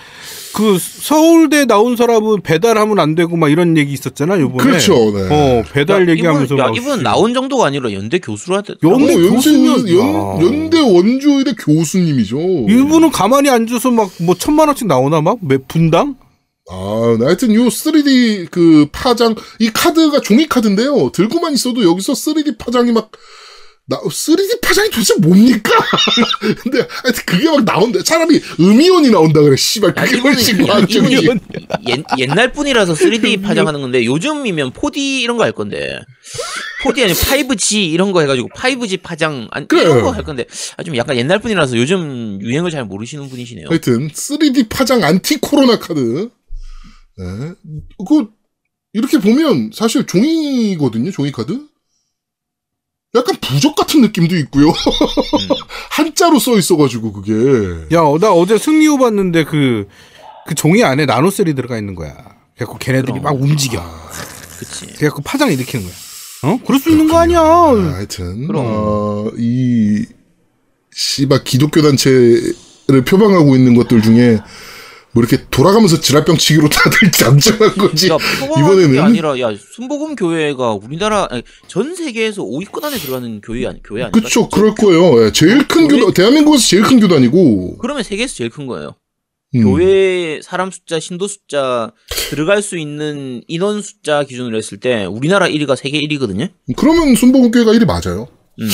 그 0.54 0.78
서울대 0.80 1.64
나온 1.64 1.96
사람은 1.96 2.42
배달하면 2.42 2.98
안 2.98 3.14
되고 3.14 3.36
막 3.36 3.50
이런 3.50 3.76
얘기 3.76 3.92
있었잖아, 3.92 4.38
요번에. 4.40 4.64
그렇죠, 4.70 4.94
네. 5.12 5.28
어, 5.30 5.64
배달 5.72 6.06
야, 6.08 6.12
얘기하면서. 6.12 6.54
이분, 6.54 6.58
야, 6.58 6.66
막 6.68 6.76
이분 6.76 6.96
씨. 6.98 7.02
나온 7.04 7.34
정도가 7.34 7.66
아니라 7.66 7.92
연대 7.92 8.18
교수로 8.18 8.56
하다. 8.56 8.74
연대 8.82 9.14
어, 9.14 9.16
교수면- 9.18 9.88
연, 9.88 9.98
야. 9.98 10.44
연대 10.44 10.80
원주의대 10.80 11.52
교수님이죠. 11.58 12.38
일부는 12.68 13.10
가만히 13.10 13.48
앉아서 13.48 13.90
막 13.90 14.10
뭐 14.20 14.34
천만 14.34 14.68
원씩 14.68 14.86
나오나 14.86 15.20
막? 15.20 15.38
몇 15.40 15.66
분당? 15.68 16.16
아, 16.70 17.16
네, 17.18 17.24
하여튼 17.24 17.52
요 17.54 17.66
3D 17.68 18.48
그 18.50 18.86
파장, 18.92 19.34
이 19.58 19.70
카드가 19.72 20.20
종이 20.20 20.46
카드인데요. 20.48 21.10
들고만 21.12 21.52
있어도 21.54 21.82
여기서 21.84 22.12
3D 22.12 22.58
파장이 22.58 22.92
막, 22.92 23.10
나, 23.90 23.98
3D 24.00 24.60
파장이 24.60 24.88
도대체 24.90 25.14
뭡니까? 25.16 25.72
근데 26.62 26.78
하여튼 26.88 27.22
그게 27.26 27.50
막 27.50 27.64
나온다. 27.64 28.00
차라리 28.04 28.40
음이온이 28.60 29.10
나온다 29.10 29.40
그래. 29.42 29.56
씨발. 29.56 29.90
야, 29.96 30.04
그게 30.04 30.18
훨씬 30.18 30.58
옛, 31.88 32.04
옛날 32.18 32.52
분이라서 32.52 32.94
3D 32.94 33.42
파장하는 33.42 33.80
건데 33.80 34.04
요즘이면 34.04 34.72
4D 34.74 34.96
이런 35.22 35.36
거 35.36 35.42
할 35.42 35.50
건데 35.50 35.98
4D 36.84 36.98
아니면 37.02 37.16
5G 37.16 37.90
이런 37.92 38.12
거 38.12 38.20
해가지고 38.20 38.48
5G 38.54 39.02
파장 39.02 39.48
안, 39.50 39.66
그래. 39.66 39.82
이런 39.82 40.02
거 40.02 40.12
할 40.12 40.22
건데 40.22 40.44
아, 40.76 40.84
좀 40.84 40.94
약간 40.96 41.16
옛날 41.16 41.40
분이라서 41.40 41.76
요즘 41.76 42.38
유행을 42.40 42.70
잘 42.70 42.84
모르시는 42.84 43.28
분이시네요. 43.28 43.66
하여튼 43.68 44.08
3D 44.08 44.68
파장 44.68 45.02
안티 45.02 45.38
코로나 45.40 45.80
카드. 45.80 46.30
네. 47.18 47.24
그 48.08 48.28
이렇게 48.92 49.18
보면 49.18 49.72
사실 49.74 50.06
종이거든요. 50.06 51.10
종이 51.10 51.32
카드. 51.32 51.60
약간 53.14 53.36
부적 53.40 53.74
같은 53.74 54.00
느낌도 54.02 54.36
있고요. 54.36 54.68
음. 54.68 54.72
한자로 55.90 56.38
써 56.38 56.56
있어가지고 56.56 57.12
그게. 57.12 57.94
야, 57.94 58.00
어, 58.02 58.18
나 58.18 58.32
어제 58.32 58.56
승리호 58.56 58.98
봤는데 58.98 59.44
그, 59.44 59.88
그 60.46 60.54
종이 60.54 60.84
안에 60.84 61.06
나노셀이 61.06 61.54
들어가 61.54 61.76
있는 61.76 61.94
거야. 61.94 62.14
그래갖고 62.54 62.78
걔네들이 62.78 63.18
그럼. 63.18 63.22
막 63.24 63.34
움직여. 63.34 63.82
그치. 64.58 64.86
그래갖고 64.86 65.22
파장 65.22 65.50
일으키는 65.50 65.84
거야. 65.84 65.94
어? 66.42 66.60
그럴 66.64 66.80
수 66.80 66.90
있는 66.90 67.08
거 67.08 67.18
아니야. 67.18 67.40
아, 67.40 67.92
하여튼 67.96 68.46
그럼. 68.46 68.64
어, 68.66 69.30
이 69.36 70.04
씨바 70.92 71.42
기독교 71.42 71.82
단체를 71.82 73.04
표방하고 73.06 73.56
있는 73.56 73.74
것들 73.74 74.02
중에 74.02 74.38
뭐 75.12 75.22
이렇게 75.24 75.44
돌아가면서 75.50 76.00
지랄병 76.00 76.36
치기로 76.36 76.68
다들 76.68 77.10
잠잠한 77.12 77.74
거지. 77.76 78.08
야, 78.08 78.16
표방하는 78.16 78.64
이번에는 78.64 78.92
게 78.92 79.00
아니라 79.00 79.40
야 79.40 79.52
순복음 79.74 80.14
교회가 80.14 80.74
우리나라 80.74 81.26
아니, 81.30 81.42
전 81.66 81.94
세계에서 81.96 82.42
5위권 82.44 82.84
안에 82.84 82.96
들어가는 82.98 83.40
교회 83.40 83.66
아니 83.66 83.82
교회 83.82 84.02
아닌가? 84.02 84.20
그쵸, 84.20 84.48
그럴 84.48 84.74
거예요. 84.74 85.24
예, 85.26 85.32
제일 85.32 85.66
큰 85.66 85.88
교회- 85.88 86.00
교단, 86.00 86.14
대한민국에서 86.14 86.64
제일 86.66 86.82
큰 86.84 87.00
교단이고. 87.00 87.78
그러면 87.78 88.02
세계에서 88.04 88.34
제일 88.36 88.50
큰 88.50 88.66
거예요. 88.66 88.94
음. 89.56 89.62
교회 89.64 90.40
사람 90.44 90.70
숫자, 90.70 91.00
신도 91.00 91.26
숫자 91.26 91.90
들어갈 92.30 92.62
수 92.62 92.78
있는 92.78 93.42
인원 93.48 93.82
숫자 93.82 94.22
기준으로 94.22 94.56
했을 94.56 94.78
때 94.78 95.06
우리나라 95.06 95.48
1위가 95.48 95.74
세계 95.74 95.98
1위거든요. 96.02 96.50
그러면 96.76 97.16
순복음 97.16 97.50
교회가 97.50 97.72
1위 97.72 97.84
맞아요. 97.84 98.28
음. 98.60 98.68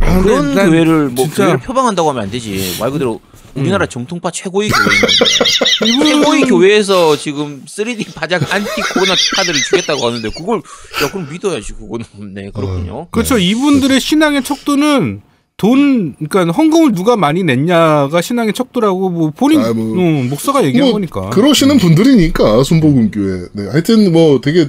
아, 0.00 0.20
그런 0.22 0.54
난 0.56 0.68
교회를 0.70 1.08
뭐 1.10 1.26
진짜- 1.26 1.44
교회를 1.44 1.60
표방한다고 1.60 2.10
하면 2.10 2.24
안 2.24 2.30
되지. 2.30 2.74
말 2.80 2.90
그대로 2.90 3.20
우리나라 3.56 3.86
음. 3.86 3.88
정통파 3.88 4.30
최고의 4.30 4.68
교회인데 4.70 6.04
최고의 6.04 6.42
교회에서 6.42 7.16
지금 7.16 7.62
3D 7.66 8.14
파장 8.14 8.52
안티 8.52 8.68
코로나 8.94 9.14
카드를 9.36 9.60
주겠다고 9.60 10.06
하는데 10.06 10.28
그걸 10.30 10.58
야 11.02 11.10
그럼 11.10 11.28
믿어야지 11.30 11.72
그거는 11.74 12.04
네 12.34 12.50
그렇군요. 12.54 13.08
그렇죠. 13.10 13.38
이분들의 13.38 14.00
신앙의 14.00 14.44
척도는 14.44 15.22
돈, 15.58 16.14
그러니까 16.28 16.52
헌금을 16.52 16.92
누가 16.92 17.16
많이 17.16 17.42
냈냐가 17.42 18.20
신앙의 18.20 18.52
척도라고 18.52 19.08
뭐 19.08 19.30
본인 19.30 19.60
아, 19.62 19.72
뭐- 19.72 19.84
음, 19.96 20.28
목사가 20.28 20.62
얘기한 20.64 20.88
뭐 20.88 20.92
거니까. 20.92 21.30
그러시는 21.30 21.78
분들이니까 21.78 22.62
순복음교회. 22.62 23.46
네, 23.54 23.66
하여튼 23.70 24.12
뭐 24.12 24.40
되게 24.42 24.68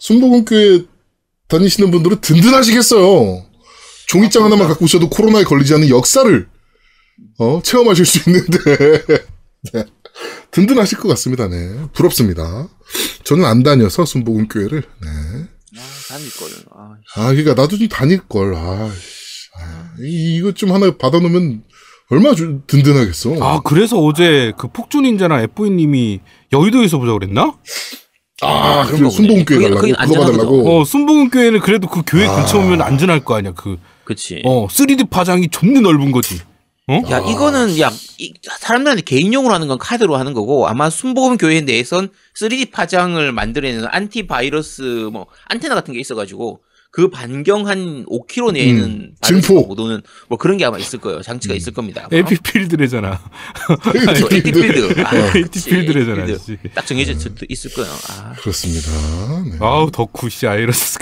순복음교회 0.00 0.82
다니시는 1.46 1.92
분들은 1.92 2.20
든든하시겠어요. 2.22 3.44
종이장 4.08 4.44
하나만 4.44 4.66
갖고 4.66 4.84
오셔도 4.84 5.08
코로나에 5.08 5.44
걸리지 5.44 5.74
않는 5.74 5.88
역사를 5.90 6.48
어, 7.38 7.60
체험하실 7.62 8.04
수 8.06 8.28
있는데 8.30 8.58
네. 9.72 9.84
든든하실 10.50 10.98
것 10.98 11.08
같습니다. 11.08 11.48
네, 11.48 11.56
부럽습니다. 11.92 12.68
저는 13.24 13.44
안 13.44 13.62
다녀서 13.62 14.04
순복음교회를. 14.04 14.80
네. 14.82 15.08
아, 15.78 15.82
다닐 16.08 16.30
걸. 16.36 16.48
아, 16.74 16.94
씨. 17.14 17.20
아, 17.20 17.26
그러니까 17.28 17.54
나도 17.54 17.78
좀 17.78 17.88
다닐 17.88 18.18
걸. 18.28 18.54
아, 18.54 18.90
씨. 18.92 19.48
아, 19.58 19.90
이- 20.00 20.36
이거 20.36 20.52
좀 20.52 20.72
하나 20.72 20.96
받아놓으면 20.96 21.62
얼마나 22.10 22.34
좀 22.34 22.64
든든하겠어. 22.66 23.36
아, 23.40 23.60
그래서 23.64 23.98
어제 24.00 24.52
그 24.58 24.66
폭주닌자나 24.68 25.42
F님이 25.42 26.20
여의도에서 26.52 26.98
보자 26.98 27.12
그랬나? 27.12 27.54
아, 28.42 28.82
그래 28.86 28.92
거구나. 29.02 29.10
순복음교회 29.10 29.60
가려고 29.60 29.80
그게 29.80 29.92
그거. 29.92 30.20
받으려고. 30.24 30.80
어, 30.80 30.84
순복음교회는 30.84 31.60
그래도 31.60 31.86
그 31.88 32.02
교회 32.06 32.26
아. 32.26 32.34
근처 32.34 32.58
오면 32.58 32.82
안전할 32.82 33.20
거 33.24 33.36
아니야. 33.36 33.52
그, 33.52 33.76
그치. 34.04 34.42
어, 34.44 34.66
3D 34.66 35.08
파장이 35.10 35.48
존나 35.50 35.80
넓은 35.80 36.10
거지. 36.10 36.40
야, 37.10 37.16
아. 37.16 37.20
이거는, 37.20 37.78
야, 37.78 37.90
이, 38.18 38.32
사람들한테 38.58 39.02
개인용으로 39.02 39.54
하는 39.54 39.68
건 39.68 39.78
카드로 39.78 40.16
하는 40.16 40.32
거고, 40.32 40.66
아마 40.66 40.90
순복음 40.90 41.38
교회 41.38 41.60
내에선 41.60 42.10
3D 42.38 42.70
파장을 42.70 43.32
만들어내는 43.32 43.86
안티바이러스, 43.90 45.10
뭐, 45.12 45.26
안테나 45.46 45.74
같은 45.74 45.94
게 45.94 46.00
있어 46.00 46.14
가지고, 46.14 46.62
그 46.92 47.08
반경 47.08 47.68
한 47.68 48.04
5km 48.06 48.52
내에는 48.52 48.84
음. 48.84 49.40
못 49.68 49.78
오는, 49.78 50.02
뭐 50.28 50.36
그런 50.38 50.56
게 50.56 50.64
아마 50.64 50.76
있을 50.76 50.98
거예요. 50.98 51.22
장치가 51.22 51.54
있을 51.54 51.72
겁니다. 51.72 52.02
아마. 52.10 52.18
AT 52.18 52.36
필드래잖아. 52.36 53.20
그렇죠. 53.82 54.26
AT 54.28 54.44
필드. 54.44 55.00
아, 55.02 55.32
그치. 55.32 55.70
AT 55.70 55.76
필드래잖아. 55.76 56.22
AT 56.24 56.28
필드. 56.28 56.44
씨. 56.44 56.58
딱 56.74 56.84
정해져 56.86 57.12
있을 57.48 57.72
거예요. 57.74 57.92
아, 58.08 58.32
그렇습니다. 58.40 58.90
네. 59.52 59.58
아우, 59.60 59.88
덕후 59.92 60.28
씨, 60.30 60.48
아이러스. 60.48 60.98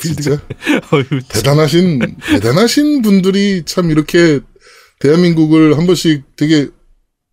진짜 0.00 0.32
어휴, 0.92 1.08
참. 1.08 1.20
대단하신 1.28 2.16
대단하신 2.26 3.02
분들이 3.02 3.62
참 3.64 3.90
이렇게 3.90 4.40
대한민국을 5.00 5.76
한 5.76 5.86
번씩 5.86 6.22
되게 6.36 6.68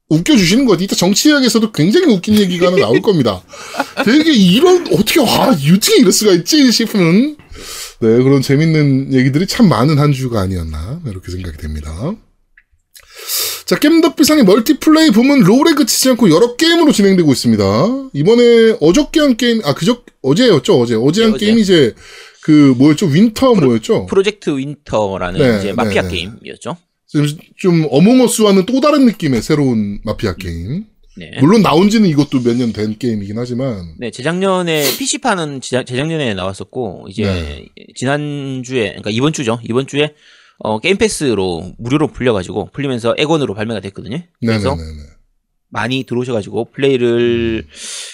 웃겨주시는 0.09 0.65
것 0.65 0.71
같아요. 0.73 0.85
이따 0.85 0.95
정치학에서도 0.95 1.71
굉장히 1.73 2.13
웃긴 2.13 2.35
얘기가 2.35 2.67
하나 2.67 2.77
나올 2.77 3.01
겁니다. 3.01 3.43
되게 4.05 4.33
이런 4.33 4.87
어떻게 4.93 5.19
와 5.19 5.49
어떻게 5.49 5.97
이럴 5.99 6.11
수가 6.11 6.31
있지 6.31 6.71
싶은 6.71 7.35
네 7.99 8.07
그런 8.23 8.41
재밌는 8.41 9.13
얘기들이 9.13 9.47
참 9.47 9.67
많은 9.67 9.99
한 9.99 10.13
주가 10.13 10.41
아니었나 10.41 11.01
이렇게 11.05 11.31
생각이 11.31 11.57
됩니다. 11.57 12.15
자, 13.65 13.77
겜덕비상의 13.77 14.45
멀티플레이 14.45 15.11
부문 15.11 15.41
롤에 15.41 15.73
그치지 15.73 16.11
않고 16.11 16.29
여러 16.29 16.55
게임으로 16.55 16.93
진행되고 16.93 17.29
있습니다. 17.29 18.09
이번에 18.13 18.77
어저께 18.79 19.19
한 19.19 19.35
게임, 19.35 19.61
아, 19.65 19.73
그저, 19.73 20.03
어제였죠, 20.21 20.79
어제. 20.79 20.95
어제 20.95 21.23
한 21.23 21.33
네. 21.33 21.39
게임이 21.39 21.61
이제, 21.63 21.93
그, 22.43 22.73
뭐였죠? 22.77 23.07
윈터 23.07 23.55
뭐였죠? 23.55 24.05
프로젝트 24.05 24.51
윈터라는 24.51 25.39
네, 25.41 25.59
이제 25.59 25.73
마피아 25.73 26.03
네, 26.03 26.07
네. 26.07 26.15
게임이었죠. 26.15 26.77
좀, 27.07 27.25
좀 27.57 27.87
어몽어스와는 27.89 28.65
또 28.65 28.81
다른 28.81 29.05
느낌의 29.05 29.41
새로운 29.41 29.99
마피아 30.03 30.35
게임. 30.35 30.85
네. 31.17 31.31
물론 31.41 31.63
나온 31.63 31.89
지는 31.89 32.07
이것도 32.09 32.41
몇 32.43 32.55
년 32.57 32.73
된 32.73 32.97
게임이긴 32.99 33.37
하지만. 33.39 33.95
네, 33.97 34.11
재작년에 34.11 34.83
PC판은 34.97 35.61
재작년에 35.61 36.33
나왔었고 36.35 37.07
이제 37.09 37.23
네. 37.23 37.65
지난주에 37.95 38.89
그러니까 38.89 39.09
이번 39.09 39.33
주죠. 39.33 39.59
이번 39.63 39.87
주에 39.87 40.13
어 40.59 40.79
게임 40.79 40.97
패스로 40.97 41.73
무료로 41.79 42.09
풀려 42.09 42.33
가지고 42.33 42.69
풀리면서 42.71 43.15
엑원으로 43.17 43.53
발매가 43.55 43.79
됐거든요. 43.79 44.21
그래서 44.39 44.75
네네네. 44.75 45.03
많이 45.69 46.03
들어오셔 46.03 46.33
가지고 46.33 46.65
플레이를 46.71 47.65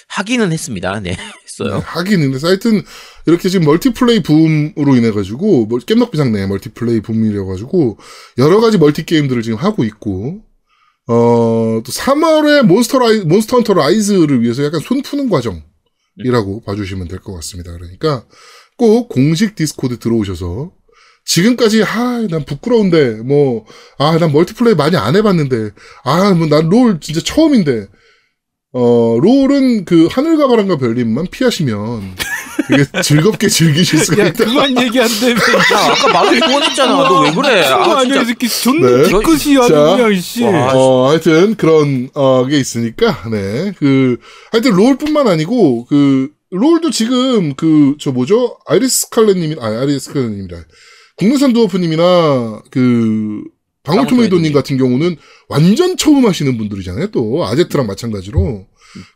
하기는 0.07 0.51
했습니다. 0.51 0.99
네. 1.01 1.17
네, 1.59 1.65
했어요. 1.65 1.81
하긴, 1.85 2.31
근데 2.31 2.47
하여튼, 2.47 2.83
이렇게 3.25 3.49
지금 3.49 3.65
멀티플레이 3.65 4.23
붐으로 4.23 4.95
인해 4.95 5.11
가지고, 5.11 5.65
뭐, 5.65 5.79
겜덕 5.79 6.11
비상 6.11 6.31
내 6.31 6.45
멀티플레이 6.47 7.01
붐이래 7.01 7.43
가지고, 7.45 7.97
여러 8.37 8.59
가지 8.59 8.77
멀티 8.77 9.05
게임들을 9.05 9.41
지금 9.43 9.57
하고 9.57 9.83
있고, 9.83 10.41
어, 11.07 11.81
또 11.83 11.91
3월에 11.91 12.63
몬스터 12.63 12.99
라이, 12.99 13.19
몬스터 13.21 13.57
헌터 13.57 13.73
라이즈를 13.73 14.41
위해서 14.41 14.63
약간 14.63 14.79
손 14.79 15.01
푸는 15.01 15.29
과정이라고 15.29 16.61
봐주시면 16.65 17.07
될 17.07 17.19
것 17.19 17.33
같습니다. 17.35 17.71
그러니까, 17.73 18.25
꼭 18.77 19.09
공식 19.09 19.55
디스코드 19.55 19.99
들어오셔서, 19.99 20.71
지금까지, 21.25 21.83
아, 21.83 22.27
난 22.29 22.43
부끄러운데, 22.45 23.21
뭐, 23.23 23.65
아, 23.97 24.17
난 24.17 24.31
멀티플레이 24.31 24.75
많이 24.75 24.97
안 24.97 25.15
해봤는데, 25.15 25.71
아, 26.03 26.33
뭐, 26.33 26.47
난 26.47 26.69
롤 26.69 26.99
진짜 26.99 27.21
처음인데, 27.21 27.87
어, 28.75 29.17
롤은 29.21 29.85
그 29.85 30.07
하늘과 30.09 30.47
바람과 30.47 30.77
별님만 30.77 31.27
피하시면 31.29 32.15
되게 32.67 33.01
즐겁게 33.03 33.47
즐기실 33.47 33.99
수가 33.99 34.23
야 34.23 34.27
있다. 34.29 34.45
그만 34.45 34.69
얘기한다며. 34.81 35.33
야, 35.33 35.91
아까 35.93 36.07
말을 36.11 36.41
후원했잖아. 36.47 36.91
너 37.07 37.21
왜 37.21 37.31
그래? 37.31 37.63
친구 37.63 37.83
아, 37.83 37.99
아니야 37.99 38.21
이. 38.21 38.25
새끼 38.25 38.49
존나 38.49 38.89
네. 38.89 39.03
뒤끝이 39.03 39.55
자, 39.67 39.95
그냥 39.95 40.15
씨. 40.19 40.43
와. 40.43 40.73
어, 40.73 41.09
하여튼 41.09 41.55
그런 41.55 42.09
어, 42.15 42.45
게 42.47 42.57
있으니까 42.57 43.29
네. 43.29 43.73
그 43.77 44.17
하여튼 44.51 44.71
롤뿐만 44.75 45.27
아니고 45.27 45.85
그 45.85 46.29
롤도 46.49 46.89
지금 46.91 47.53
그 47.55 47.95
저 47.99 48.11
뭐죠? 48.11 48.57
아이리스 48.67 49.01
스칼렛 49.01 49.37
님이 49.37 49.55
아 49.59 49.67
아이리스 49.67 50.05
스칼렛 50.05 50.31
님이라. 50.31 50.57
국내산 51.17 51.53
두어프 51.53 51.77
님이나 51.77 52.59
그 52.71 53.43
방울토메이도 53.83 54.37
님 54.37 54.51
방울토메이도 54.53 54.53
같은 54.53 54.77
경우는 54.77 55.17
완전 55.49 55.97
처음 55.97 56.25
하시는 56.25 56.57
분들이잖아요. 56.57 57.07
또 57.07 57.45
아제트랑 57.45 57.87
마찬가지로 57.87 58.67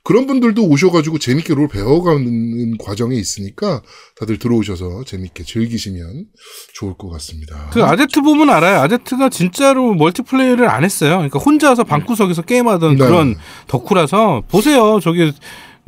그런 0.04 0.26
분들도 0.26 0.64
오셔가지고 0.68 1.20
재밌게 1.20 1.54
롤 1.54 1.68
배워가는 1.68 2.78
과정에 2.78 3.16
있으니까 3.16 3.82
다들 4.20 4.40
들어오셔서 4.40 5.04
재밌게 5.06 5.44
즐기시면 5.44 6.26
좋을 6.74 6.96
것 6.98 7.10
같습니다. 7.10 7.70
그 7.72 7.84
아제트 7.84 8.22
보면 8.22 8.50
알아요. 8.50 8.80
아제트가 8.82 9.30
진짜로 9.30 9.94
멀티플레이를 9.94 10.68
안 10.68 10.84
했어요. 10.84 11.18
그러니까 11.18 11.40
혼자서 11.40 11.84
방구석에서 11.84 12.42
게임하던 12.44 12.98
네. 12.98 13.06
그런 13.06 13.36
덕후라서 13.68 14.44
보세요. 14.48 15.00
저기 15.02 15.32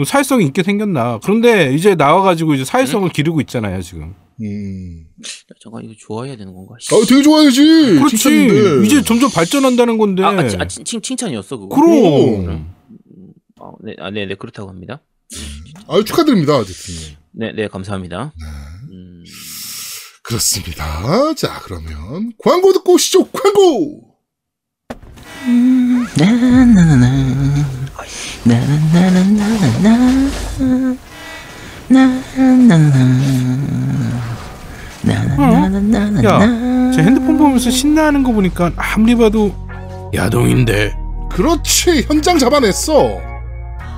사회성이 0.06 0.46
있게 0.46 0.64
생겼나. 0.64 1.20
그런데 1.24 1.74
이제 1.74 1.96
나와가지고 1.96 2.54
이제 2.54 2.64
사회성을 2.66 3.10
기르고 3.10 3.42
있잖아요 3.42 3.82
지금. 3.82 4.14
음. 4.42 5.06
야, 5.20 5.56
잠깐 5.62 5.84
이거 5.84 5.94
좋아해야 5.98 6.38
되는 6.38 6.54
건가? 6.54 6.76
아, 6.76 7.06
되게 7.08 7.22
좋아야지. 7.22 7.62
그렇지. 7.96 8.18
칭찬인데. 8.18 8.86
이제 8.86 9.02
점점 9.04 9.30
발전한다는 9.30 9.98
건데. 9.98 10.24
아, 10.24 10.30
아, 10.30 10.48
치- 10.48 10.58
아, 10.58 10.68
칭, 10.68 10.84
칭- 10.84 11.02
칭찬이었어 11.02 11.58
그거. 11.58 11.76
그럼. 11.76 12.74
어, 13.60 13.74
네, 13.84 13.96
아, 14.00 14.10
네, 14.10 14.26
네 14.26 14.36
그렇다고 14.36 14.70
합니다. 14.70 15.02
아유, 15.88 16.04
축하드립니다, 16.06 16.58
어쨌든. 16.58 16.96
네, 17.32 17.52
네 17.54 17.68
감사합니다. 17.68 18.34
음, 18.92 19.24
그렇습니다. 20.24 21.34
자, 21.36 21.60
그러면 21.64 22.32
광고 22.38 22.72
듣고 22.74 22.94
오시죠. 22.94 23.26
광고! 23.32 24.10
야, 36.26 36.40
제 36.94 37.02
핸드폰 37.02 37.38
보면서 37.38 37.70
신나는 37.70 38.24
거 38.24 38.32
보니까 38.32 38.72
아무리 38.76 39.16
봐도 39.16 39.52
야동인데. 40.14 40.94
그렇지. 41.30 42.06
현장 42.08 42.38
잡아냈어. 42.38 43.20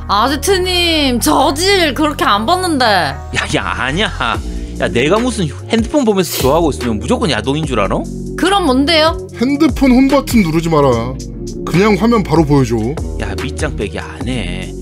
아제트님 0.07 1.19
저질 1.21 1.93
그렇게 1.93 2.25
안 2.25 2.45
봤는데 2.45 2.85
야, 2.85 3.17
야, 3.55 3.63
아니야. 3.77 4.11
야, 4.79 4.87
내가 4.89 5.17
무슨 5.19 5.47
핸드폰 5.69 6.03
보면서 6.03 6.41
좋아하고 6.41 6.71
있으면 6.71 6.99
무조건 6.99 7.29
야동인 7.31 7.65
줄 7.65 7.79
알아? 7.79 7.97
그럼 8.37 8.65
뭔데요? 8.65 9.27
핸드폰 9.39 9.91
홈 9.91 10.07
버튼 10.07 10.41
누르지 10.43 10.69
마라. 10.69 11.13
그냥 11.65 11.95
화면 11.99 12.23
바로 12.23 12.43
보여줘. 12.43 12.75
야, 13.21 13.33
밑장 13.41 13.75
빼기 13.75 13.99
안 13.99 14.27
해. 14.27 14.73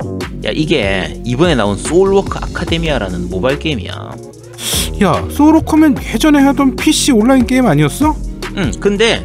야, 0.45 0.51
이게 0.53 1.21
이번에 1.25 1.53
나온 1.55 1.77
소울워커 1.77 2.37
아카데미아라는 2.41 3.29
모바일 3.29 3.59
게임이야. 3.59 4.11
야, 5.01 5.25
소울워커면 5.31 5.97
예전에 6.13 6.39
하던 6.39 6.75
PC 6.75 7.13
온라인 7.13 7.45
게임 7.47 7.65
아니었어? 7.65 8.15
응, 8.57 8.71
근데 8.79 9.23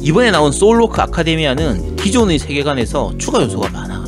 이번에 0.00 0.30
나온 0.30 0.52
소울워커 0.52 1.00
아카데미아는 1.00 1.96
기존의 1.96 2.38
세계관에서 2.38 3.14
추가 3.18 3.42
요소가 3.42 3.68
많아. 3.70 4.04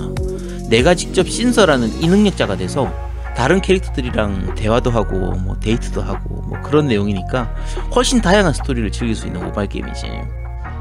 내가 0.68 0.94
직접 0.94 1.28
신설하는 1.28 2.02
이 2.02 2.06
능력자가 2.06 2.56
돼서 2.56 2.92
다른 3.34 3.60
캐릭터들이랑 3.60 4.54
대화도 4.54 4.90
하고 4.90 5.16
뭐 5.16 5.56
데이트도 5.60 6.02
하고 6.02 6.42
뭐 6.42 6.60
그런 6.60 6.86
내용이니까 6.88 7.54
훨씬 7.94 8.20
다양한 8.20 8.52
스토리를 8.52 8.90
즐길 8.92 9.14
수 9.16 9.26
있는 9.26 9.42
모바일 9.44 9.68
게임이지. 9.68 10.06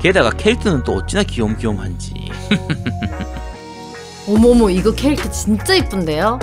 게다가 0.02 0.30
캐릭터는 0.32 0.84
또 0.84 0.94
어찌나 0.94 1.24
귀염귀염한지. 1.24 2.14
어머머 4.28 4.70
이거 4.70 4.92
캐릭터 4.94 5.30
진짜 5.32 5.76
이쁜데요? 5.76 6.38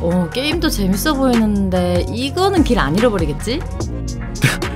어 0.00 0.28
게임도 0.32 0.68
재밌어 0.70 1.14
보이는데 1.14 2.04
이거는 2.08 2.62
길 2.64 2.78
안 2.78 2.96
잃어버리겠지? 2.96 3.60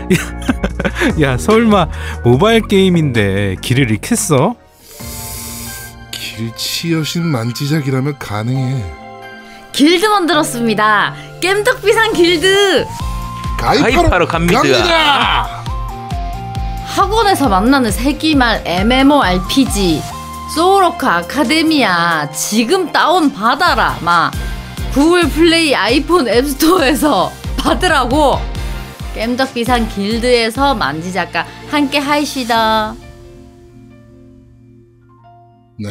야, 1.21 1.37
설마 1.37 1.89
모바일 2.25 2.67
게임인데 2.67 3.57
길을 3.61 3.91
잃겠어? 3.91 4.55
길치 6.11 6.93
여신 6.95 7.27
만지작이라면 7.27 8.19
가능해. 8.19 8.95
길드 9.73 10.07
만들었습니다 10.07 11.15
겜덕비상 11.41 12.13
길드 12.13 12.85
가입하러, 13.61 13.93
가입하러 14.03 14.27
갑니다. 14.27 14.63
갑니다. 14.63 15.65
학원에서 16.87 17.49
만나는 17.49 17.91
세기말 17.93 18.63
MMORPG 18.65 20.03
소울워커 20.57 21.07
아카데미아 21.07 22.31
지금 22.33 22.91
다운 22.91 23.33
받아라 23.33 23.99
마 24.01 24.31
구글 24.99 25.29
플레이 25.31 25.77
아이폰 25.77 26.27
앱스토어에서 26.27 27.31
받으라고 27.57 28.33
겜덕비상 29.15 29.89
길드에서 29.91 30.75
만지 30.75 31.13
작가 31.13 31.47
함께 31.69 31.99
하입시다 31.99 32.97
네. 35.79 35.89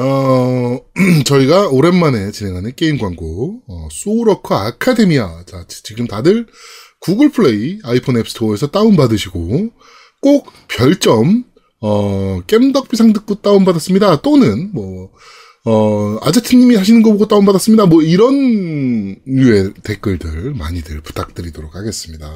어, 0.00 0.78
저희가 1.26 1.68
오랜만에 1.68 2.30
진행하는 2.30 2.72
게임 2.74 2.96
광고, 2.96 3.60
어, 3.68 3.88
소울워커 3.92 4.54
아카데미아. 4.54 5.44
자, 5.44 5.66
지- 5.68 5.82
지금 5.82 6.06
다들 6.06 6.46
구글 6.98 7.28
플레이, 7.30 7.78
아이폰 7.84 8.16
앱스토어에서 8.16 8.68
다운받으시고, 8.68 9.68
꼭 10.22 10.50
별점, 10.68 11.44
어, 11.82 12.40
겜덕비상 12.46 13.12
듣고 13.12 13.34
다운받았습니다. 13.42 14.22
또는, 14.22 14.70
뭐, 14.72 15.12
어, 15.66 16.18
아제트님이 16.20 16.76
하시는 16.76 17.00
거 17.02 17.10
보고 17.12 17.26
다운받았습니다. 17.26 17.86
뭐, 17.86 18.02
이런 18.02 19.16
류의 19.24 19.72
댓글들 19.82 20.52
많이들 20.54 21.00
부탁드리도록 21.00 21.74
하겠습니다. 21.74 22.30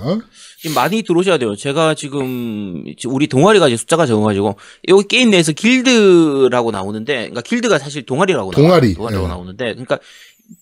많이 0.75 1.03
들어오셔야 1.03 1.37
돼요. 1.37 1.55
제가 1.55 1.95
지금 1.95 2.85
우리 3.07 3.27
동아리가 3.27 3.69
이제 3.69 3.77
숫자가 3.77 4.07
적어가지고 4.07 4.57
여기 4.89 5.09
게임 5.09 5.29
내에서 5.29 5.53
길드라고 5.53 6.71
나오는데, 6.71 7.15
그러니까 7.15 7.43
길드가 7.43 7.79
사실 7.79 8.07
동아리라고 8.07 8.51
동아리, 8.53 8.95
동아리라고 8.95 9.27
예. 9.27 9.29
나오는데, 9.29 9.65
그러니까 9.75 9.99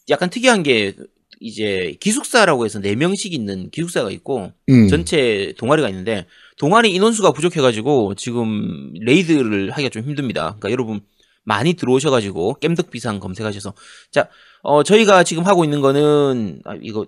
약간 0.08 0.28
특이한 0.28 0.64
게 0.64 0.94
이제 1.38 1.96
기숙사라고 2.00 2.64
해서 2.64 2.80
네 2.80 2.96
명씩 2.96 3.32
있는 3.32 3.70
기숙사가 3.70 4.10
있고 4.10 4.52
음. 4.70 4.88
전체 4.88 5.52
동아리가 5.58 5.88
있는데 5.90 6.26
동아리 6.56 6.92
인원수가 6.94 7.32
부족해가지고 7.32 8.14
지금 8.14 8.92
레이드를 8.94 9.70
하기가 9.70 9.90
좀 9.90 10.02
힘듭니다. 10.02 10.56
그러니까 10.58 10.70
여러분 10.70 11.02
많이 11.46 11.74
들어오셔가지고 11.74 12.58
겜덕 12.60 12.90
비상 12.90 13.18
검색하셔서 13.20 13.72
자, 14.10 14.28
어 14.62 14.82
저희가 14.82 15.22
지금 15.24 15.46
하고 15.46 15.64
있는 15.64 15.80
거는 15.80 16.60
아, 16.64 16.74
이거 16.82 17.06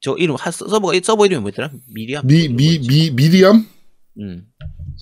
저 0.00 0.14
이름 0.18 0.34
하, 0.36 0.50
서버 0.50 0.92
서버 1.02 1.24
이름이 1.24 1.40
뭐였더라? 1.40 1.70
미리암? 1.94 2.26
미, 2.26 2.48
미, 2.48 2.78
미, 2.80 3.10
미리암? 3.12 3.64
음. 4.20 4.46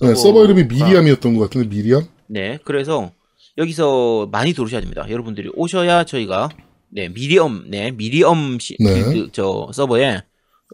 네, 0.01 0.15
서버 0.15 0.45
이름이 0.45 0.63
서버가- 0.63 0.67
미리암이었던 0.85 1.35
것 1.35 1.43
같은데, 1.45 1.67
미리암? 1.67 2.07
네, 2.27 2.59
그래서 2.63 3.11
여기서 3.57 4.27
많이 4.31 4.53
들어오셔야 4.53 4.81
됩니다. 4.81 5.05
여러분들이 5.09 5.49
오셔야 5.55 6.03
저희가 6.05 6.49
네 6.89 7.09
미리엄 7.09 7.65
네 7.69 7.91
미리엄 7.91 8.59
시, 8.59 8.77
네. 8.79 8.93
필드 9.11 9.31
저 9.31 9.69
서버에 9.73 10.21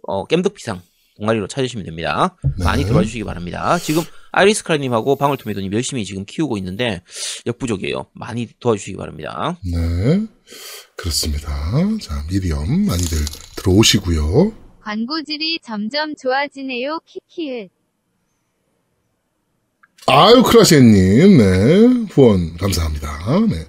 어 0.03 0.25
겜덕 0.25 0.53
비상 0.53 0.81
동아리로 1.21 1.47
찾으시면 1.47 1.85
됩니다. 1.85 2.35
네. 2.57 2.65
많이 2.65 2.83
들어와 2.83 3.03
주시기 3.03 3.23
바랍니다. 3.23 3.77
지금 3.77 4.01
아이리스 4.31 4.63
크라님하고 4.63 5.15
방울토메도님 5.15 5.71
열심히 5.73 6.03
지금 6.03 6.25
키우고 6.25 6.57
있는데 6.57 7.03
역부족이에요. 7.45 8.07
많이 8.13 8.49
도와주시기 8.59 8.97
바랍니다. 8.97 9.57
네. 9.71 10.25
그렇습니다. 10.97 11.49
자, 12.01 12.25
미리엄 12.29 12.85
많이들 12.85 13.17
들어오시고요. 13.55 14.51
광고질이 14.81 15.59
점점 15.63 16.15
좋아지네요. 16.15 16.99
키키을. 17.05 17.69
아유, 20.07 20.41
크라시엔님, 20.41 21.37
네. 21.37 22.07
후원 22.09 22.57
감사합니다. 22.57 23.39
네. 23.47 23.63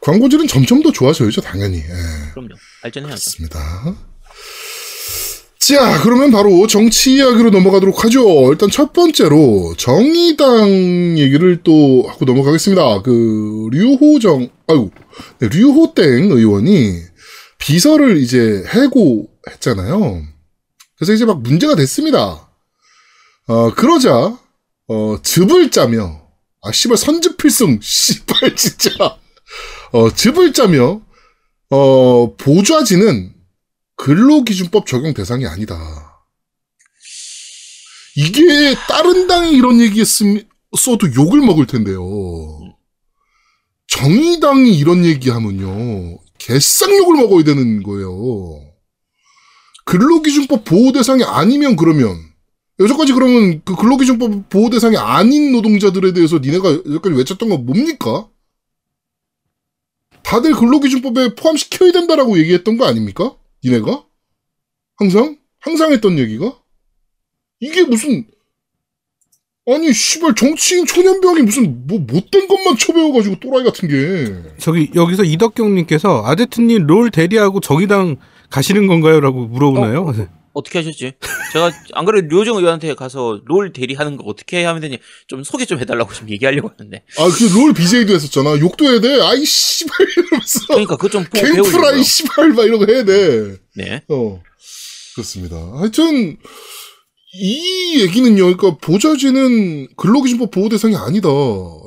광고질은 0.00 0.48
점점 0.48 0.82
더 0.82 0.90
좋아져야죠, 0.90 1.40
당연히. 1.40 1.76
예. 1.78 2.32
그럼요. 2.32 2.56
발전해야죠. 2.82 3.14
그렇습니다. 3.20 3.96
자, 5.68 6.00
그러면 6.04 6.30
바로 6.30 6.68
정치 6.68 7.14
이야기로 7.14 7.50
넘어가도록 7.50 8.04
하죠. 8.04 8.52
일단 8.52 8.70
첫 8.70 8.92
번째로 8.92 9.74
정의당 9.76 11.18
얘기를 11.18 11.60
또 11.64 12.04
하고 12.06 12.24
넘어가겠습니다. 12.24 13.02
그 13.02 13.68
류호정, 13.72 14.48
아유, 14.68 14.90
네, 15.40 15.48
류호땡 15.48 16.30
의원이 16.30 17.00
비서를 17.58 18.18
이제 18.18 18.62
해고했잖아요. 18.68 20.22
그래서 20.98 21.12
이제 21.12 21.24
막 21.24 21.42
문제가 21.42 21.74
됐습니다. 21.74 22.48
어, 23.48 23.74
그러자 23.74 24.38
어, 24.86 25.16
즙을 25.20 25.72
짜며 25.72 26.28
아 26.62 26.70
씨발 26.70 26.96
선즙 26.96 27.38
필승 27.38 27.80
씨발 27.82 28.54
진짜 28.54 29.18
어, 29.90 30.14
즙을 30.14 30.52
짜며 30.52 31.00
어, 31.70 32.36
보좌진은 32.36 33.35
근로기준법 33.96 34.86
적용 34.86 35.14
대상이 35.14 35.46
아니다. 35.46 35.76
이게 38.16 38.74
다른 38.88 39.26
당이 39.26 39.52
이런 39.52 39.80
얘기 39.80 40.00
했으면 40.00 40.48
써도 40.78 41.06
욕을 41.14 41.40
먹을 41.40 41.66
텐데요. 41.66 42.00
정의당이 43.88 44.76
이런 44.76 45.04
얘기하면요. 45.04 46.18
개쌍욕을 46.38 47.16
먹어야 47.16 47.44
되는 47.44 47.82
거예요. 47.82 48.60
근로기준법 49.84 50.64
보호 50.64 50.92
대상이 50.92 51.22
아니면 51.24 51.76
그러면 51.76 52.16
여태까지 52.78 53.12
그러면 53.12 53.62
그 53.64 53.74
근로기준법 53.76 54.50
보호 54.50 54.68
대상이 54.68 54.96
아닌 54.96 55.52
노동자들에 55.52 56.12
대해서 56.12 56.38
니네가 56.38 56.70
여기까지 56.70 57.16
외쳤던 57.16 57.48
건 57.48 57.64
뭡니까? 57.64 58.28
다들 60.22 60.54
근로기준법에 60.54 61.36
포함시켜야 61.36 61.92
된다라고 61.92 62.38
얘기했던 62.38 62.76
거 62.76 62.86
아닙니까? 62.86 63.36
니네가? 63.66 64.04
항상? 64.96 65.36
항상 65.58 65.92
했던 65.92 66.18
얘기가? 66.18 66.56
이게 67.58 67.84
무슨 67.84 68.26
아니 69.68 69.92
씨발 69.92 70.36
정치인 70.36 70.86
초년병이 70.86 71.42
무슨 71.42 71.86
뭐 71.88 71.98
못된 71.98 72.46
것만 72.46 72.76
쳐배워가지고 72.76 73.40
또라이 73.40 73.64
같은 73.64 73.88
게 73.88 74.52
저기 74.58 74.90
여기서 74.94 75.24
이덕경님께서 75.24 76.22
아제트님 76.24 76.86
롤 76.86 77.10
대리하고 77.10 77.60
정의당 77.60 78.16
가시는 78.48 78.86
건가요?라고 78.86 79.46
물어보나요? 79.46 80.02
어 80.04 80.12
떻게 80.62 80.78
하셨지? 80.78 81.12
제가 81.52 81.70
안 81.92 82.04
그래도 82.04 82.28
류정 82.28 82.56
의원한테 82.56 82.94
가서 82.94 83.40
롤 83.44 83.72
대리하는 83.72 84.16
거 84.16 84.24
어떻게 84.24 84.64
하면 84.64 84.80
되니 84.80 84.98
좀 85.26 85.44
소개 85.44 85.64
좀 85.64 85.78
해달라고 85.80 86.12
좀 86.14 86.28
얘기하려고 86.30 86.70
하는데. 86.76 87.02
아 87.18 87.28
그 87.28 87.44
롤 87.54 87.72
BJ도 87.74 88.14
했었잖아 88.14 88.58
욕도 88.60 88.84
해야 88.86 89.00
돼 89.00 89.20
아이 89.22 89.44
씨발 89.44 90.06
이러면서 90.16 90.60
그러니까 90.68 90.96
그거 90.96 91.08
좀 91.08 91.24
보고 91.24 91.40
갱프라이 91.40 91.62
배우려고요. 91.72 92.02
씨발 92.02 92.48
막 92.50 92.64
이런 92.64 92.78
거 92.84 92.92
해야 92.92 93.04
돼 93.04 93.56
네. 93.76 94.02
어. 94.08 94.42
그렇습니다. 95.14 95.56
하여튼, 95.78 96.36
이 97.40 98.00
얘기는요, 98.02 98.54
그러니까 98.54 98.76
보좌진은 98.82 99.88
근로기준법 99.96 100.50
보호 100.50 100.68
대상이 100.68 100.94
아니다. 100.94 101.28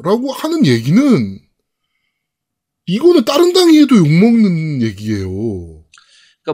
라고 0.04 0.32
하는 0.34 0.66
얘기는, 0.66 1.40
이거는 2.88 3.26
다른 3.26 3.54
당이 3.54 3.82
해도 3.82 3.98
욕먹는 3.98 4.82
얘기예요. 4.82 5.79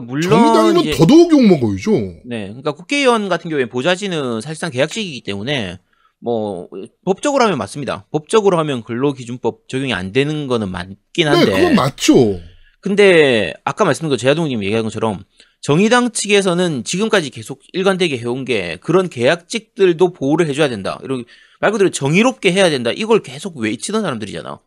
물론 0.00 0.22
정의당이면 0.30 0.82
이제- 0.82 0.90
더더욱 0.92 1.32
욕 1.32 1.42
먹어야죠. 1.46 1.90
네, 2.24 2.46
그러니까 2.48 2.72
국회의원 2.72 3.28
같은 3.28 3.50
경우에 3.50 3.66
보좌진은 3.66 4.40
사실상 4.40 4.70
계약직이기 4.70 5.22
때문에 5.22 5.78
뭐 6.20 6.68
법적으로 7.04 7.44
하면 7.44 7.58
맞습니다. 7.58 8.06
법적으로 8.10 8.58
하면 8.58 8.82
근로기준법 8.82 9.68
적용이 9.68 9.92
안 9.92 10.12
되는 10.12 10.46
거는 10.46 10.70
맞긴 10.70 10.96
네, 11.16 11.24
한데. 11.24 11.52
그건 11.52 11.74
맞죠. 11.74 12.40
근데 12.80 13.52
아까 13.64 13.84
말씀드린 13.84 14.10
거 14.10 14.16
제아동님 14.16 14.62
얘기한 14.64 14.84
것처럼 14.84 15.24
정의당 15.60 16.12
측에서는 16.12 16.84
지금까지 16.84 17.30
계속 17.30 17.60
일관되게 17.72 18.16
해온 18.18 18.44
게 18.44 18.76
그런 18.80 19.08
계약직들도 19.08 20.12
보호를 20.12 20.46
해줘야 20.46 20.68
된다. 20.68 20.98
이런 21.02 21.24
말 21.60 21.72
그대로 21.72 21.90
정의롭게 21.90 22.52
해야 22.52 22.70
된다. 22.70 22.92
이걸 22.94 23.22
계속 23.22 23.56
외치던 23.56 24.02
사람들이잖아. 24.02 24.60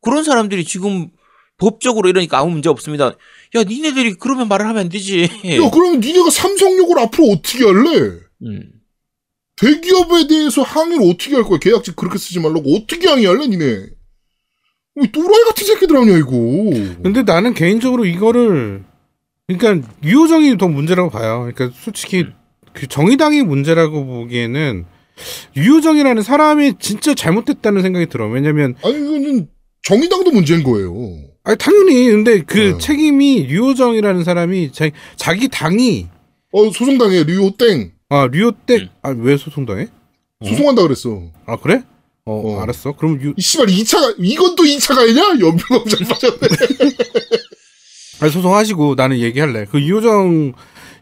그런 0.00 0.24
사람들이 0.24 0.64
지금 0.64 1.10
법적으로 1.60 2.08
이러니까 2.08 2.38
아무 2.38 2.50
문제 2.50 2.68
없습니다. 2.68 3.14
야, 3.54 3.62
니네들이 3.62 4.14
그러면 4.14 4.48
말을 4.48 4.66
하면 4.66 4.80
안 4.80 4.88
되지. 4.88 5.22
야, 5.22 5.70
그럼 5.70 6.00
니네가 6.00 6.30
삼성 6.30 6.76
욕을 6.76 6.98
앞으로 6.98 7.28
어떻게 7.28 7.64
할래? 7.64 8.18
음. 8.42 8.72
대기업에 9.56 10.26
대해서 10.26 10.62
항의를 10.62 11.06
어떻게 11.08 11.34
할 11.34 11.44
거야? 11.44 11.58
계약직 11.58 11.94
그렇게 11.94 12.18
쓰지 12.18 12.40
말라고 12.40 12.74
어떻게 12.74 13.08
항의할래, 13.08 13.46
니네? 13.46 13.86
왜 14.96 15.06
또라이 15.12 15.44
같은 15.48 15.66
새끼들 15.66 15.96
하냐, 15.96 16.16
이거. 16.16 16.30
근데 17.02 17.22
나는 17.22 17.54
개인적으로 17.54 18.06
이거를 18.06 18.84
그러니까 19.46 19.88
유호정이 20.02 20.56
더 20.58 20.68
문제라고 20.68 21.10
봐요. 21.10 21.50
그러니까 21.52 21.76
솔직히 21.78 22.26
그 22.72 22.86
정의당이 22.86 23.42
문제라고 23.42 24.06
보기에는 24.06 24.86
유호정이라는 25.56 26.22
사람이 26.22 26.74
진짜 26.78 27.14
잘못됐다는 27.14 27.82
생각이 27.82 28.06
들어. 28.06 28.28
왜냐면 28.28 28.76
아니, 28.82 28.94
이거는 28.96 29.48
정의당도 29.82 30.30
문제인 30.30 30.62
거예요. 30.62 30.94
아니 31.44 31.56
당연히 31.56 32.06
근데 32.10 32.42
그 32.42 32.74
어. 32.74 32.78
책임이 32.78 33.46
유호정이라는 33.48 34.24
사람이 34.24 34.72
자기, 34.72 34.92
자기 35.16 35.48
당이 35.48 36.06
어, 36.52 36.64
소송당해, 36.70 37.24
류호 37.24 37.56
땡. 37.56 37.92
아 38.08 38.26
류호 38.30 38.48
음. 38.50 38.88
때아왜 39.02 39.36
소송당해? 39.36 39.86
소송한다 40.44 40.82
그랬어. 40.82 41.22
아 41.46 41.56
그래? 41.56 41.82
어, 42.26 42.32
어. 42.56 42.60
알았어. 42.62 42.92
그럼 42.92 43.20
유 43.22 43.34
이 43.36 43.40
씨발, 43.40 43.66
2차가, 43.66 44.14
이건 44.18 44.54
또 44.56 44.64
2차 44.64 44.94
가해냐? 44.94 45.22
연평검장 45.40 46.08
빠졌네. 46.08 46.38
아니, 48.20 48.30
소송하시고 48.32 48.94
나는 48.96 49.18
얘기할래. 49.18 49.66
그 49.70 49.80
유호정 49.80 50.52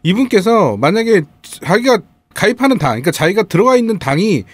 이분께서 0.03 0.77
만약에 0.77 1.23
자기가 1.43 1.99
가입하는 2.33 2.77
당, 2.77 2.91
그러니까 2.91 3.11
자기가 3.11 3.43
들어가 3.43 3.75
있는 3.75 3.99
당이 3.99 4.45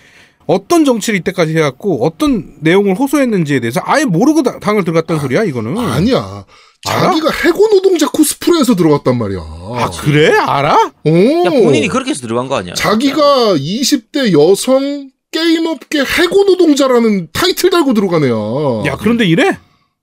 어떤 0.47 0.85
정치를 0.85 1.19
이때까지 1.19 1.55
해왔고 1.55 2.05
어떤 2.05 2.55
내용을 2.61 2.95
호소했는지에 2.97 3.59
대해서 3.59 3.81
아예 3.83 4.05
모르고 4.05 4.43
다- 4.43 4.59
당을 4.59 4.83
들어갔다는 4.83 5.21
소리야 5.21 5.43
이거는. 5.43 5.77
아니야. 5.77 6.45
자기가 6.87 7.31
해고 7.31 7.67
노동자 7.69 8.07
코스프레에서 8.09 8.75
들어갔단 8.75 9.17
말이야. 9.17 9.39
아, 9.39 9.89
그래? 10.01 10.29
알아? 10.37 10.91
오. 11.03 11.45
야, 11.45 11.49
본인이 11.49 11.87
그렇게 11.87 12.11
해서 12.11 12.21
들어간 12.21 12.47
거 12.47 12.55
아니야? 12.57 12.75
자기가 12.75 13.55
20대 13.55 14.31
여성 14.33 15.09
게임업계 15.31 15.99
해고 16.01 16.43
노동자라는 16.45 17.29
타이틀 17.33 17.69
달고 17.71 17.93
애야. 18.23 18.91
야 18.93 18.97
그런데 18.97 19.25
이래? 19.25 19.57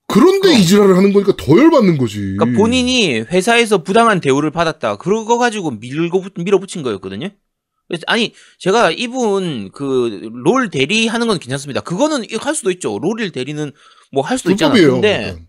그런데 0.07 0.53
이 0.53 0.63
지랄을 0.65 0.95
하는 0.97 1.13
거니까 1.13 1.33
더 1.37 1.57
열받는 1.57 1.97
거지. 1.97 2.35
그러니까 2.37 2.57
본인이 2.59 3.19
회사에서 3.19 3.81
부당한 3.81 4.19
대우를 4.19 4.51
받았다. 4.51 4.97
그거 4.97 5.37
가지고 5.37 5.71
밀고 5.71 6.21
붙- 6.21 6.33
밀어붙인 6.35 6.83
거였거든요. 6.83 7.29
아니 8.07 8.33
제가 8.59 8.91
이분 8.91 9.71
그 9.71 10.29
롤 10.33 10.69
대리 10.69 11.07
하는 11.07 11.27
건 11.27 11.37
괜찮습니다. 11.39 11.81
그거는 11.81 12.25
할 12.39 12.55
수도 12.55 12.71
있죠. 12.71 12.97
롤을 12.99 13.31
대리는 13.31 13.71
뭐 14.11 14.23
할 14.23 14.37
수도 14.37 14.51
있잖아. 14.51 14.73
불법이에요. 14.73 14.93
근데 15.01 15.31
그건. 15.31 15.47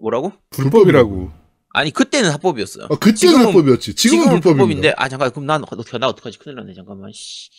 뭐라고? 0.00 0.32
불법이라고. 0.50 1.30
아니 1.76 1.90
그때는 1.90 2.30
합법이었어요. 2.30 2.84
아, 2.90 2.96
그때는 2.96 3.14
지금은- 3.38 3.46
합법이었지. 3.48 3.94
지금은, 3.94 4.24
불법입니다. 4.24 4.50
불법인데 4.50 4.94
아 4.96 5.08
잠깐 5.08 5.30
그럼 5.30 5.46
난 5.46 5.62
어떻게 5.64 5.98
나 5.98 6.08
어떡하지 6.08 6.38
큰일 6.38 6.56
났네 6.56 6.74
잠깐만 6.74 7.10
씨. 7.12 7.50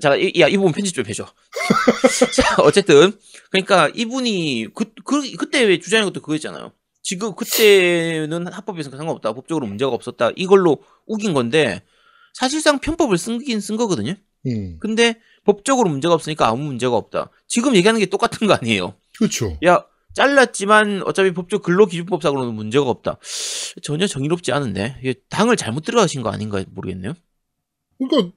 잠깐 0.00 0.20
이- 0.20 0.32
야 0.40 0.48
이분 0.48 0.72
편집 0.72 0.94
좀 0.94 1.04
해줘. 1.06 1.26
자 2.34 2.56
어쨌든 2.62 3.12
그러니까 3.50 3.88
이분이 3.94 4.68
그, 4.74 4.86
그 5.04 5.36
그때 5.36 5.62
왜 5.64 5.78
주장한 5.78 6.06
것도 6.08 6.20
그거였잖아요. 6.20 6.72
지금 7.02 7.34
그때는 7.34 8.46
합법이었으니까 8.48 8.96
상관없다. 8.96 9.32
법적으로 9.34 9.66
문제가 9.66 9.90
없었다. 9.92 10.30
이걸로 10.36 10.78
우긴 11.06 11.34
건데 11.34 11.82
사실상 12.36 12.80
편법을 12.80 13.16
쓴긴 13.16 13.60
쓴 13.60 13.76
거거든요. 13.76 14.14
음, 14.46 14.78
근데 14.78 15.18
법적으로 15.44 15.88
문제가 15.88 16.12
없으니까 16.12 16.46
아무 16.48 16.64
문제가 16.64 16.94
없다. 16.94 17.30
지금 17.46 17.74
얘기하는 17.74 17.98
게 17.98 18.06
똑같은 18.06 18.46
거 18.46 18.52
아니에요. 18.52 18.94
그렇죠. 19.16 19.58
야 19.64 19.86
잘랐지만 20.14 21.02
어차피 21.04 21.32
법적 21.32 21.62
근로기준법상으로는 21.62 22.54
문제가 22.54 22.90
없다. 22.90 23.18
전혀 23.82 24.06
정의롭지 24.06 24.52
않은데 24.52 24.98
이게 25.00 25.14
당을 25.30 25.56
잘못 25.56 25.84
들어가신 25.84 26.22
거 26.22 26.28
아닌가 26.28 26.62
모르겠네요. 26.68 27.14
그러니까 27.96 28.32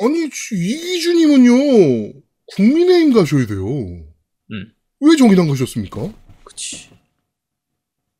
아니 0.00 0.24
이 0.24 0.28
기준이면요 0.30 2.22
국민의힘 2.54 3.12
가셔야 3.12 3.46
돼요. 3.46 3.66
음. 3.66 4.72
왜 5.00 5.16
정의당 5.16 5.48
가셨습니까? 5.48 6.12
그치. 6.44 6.90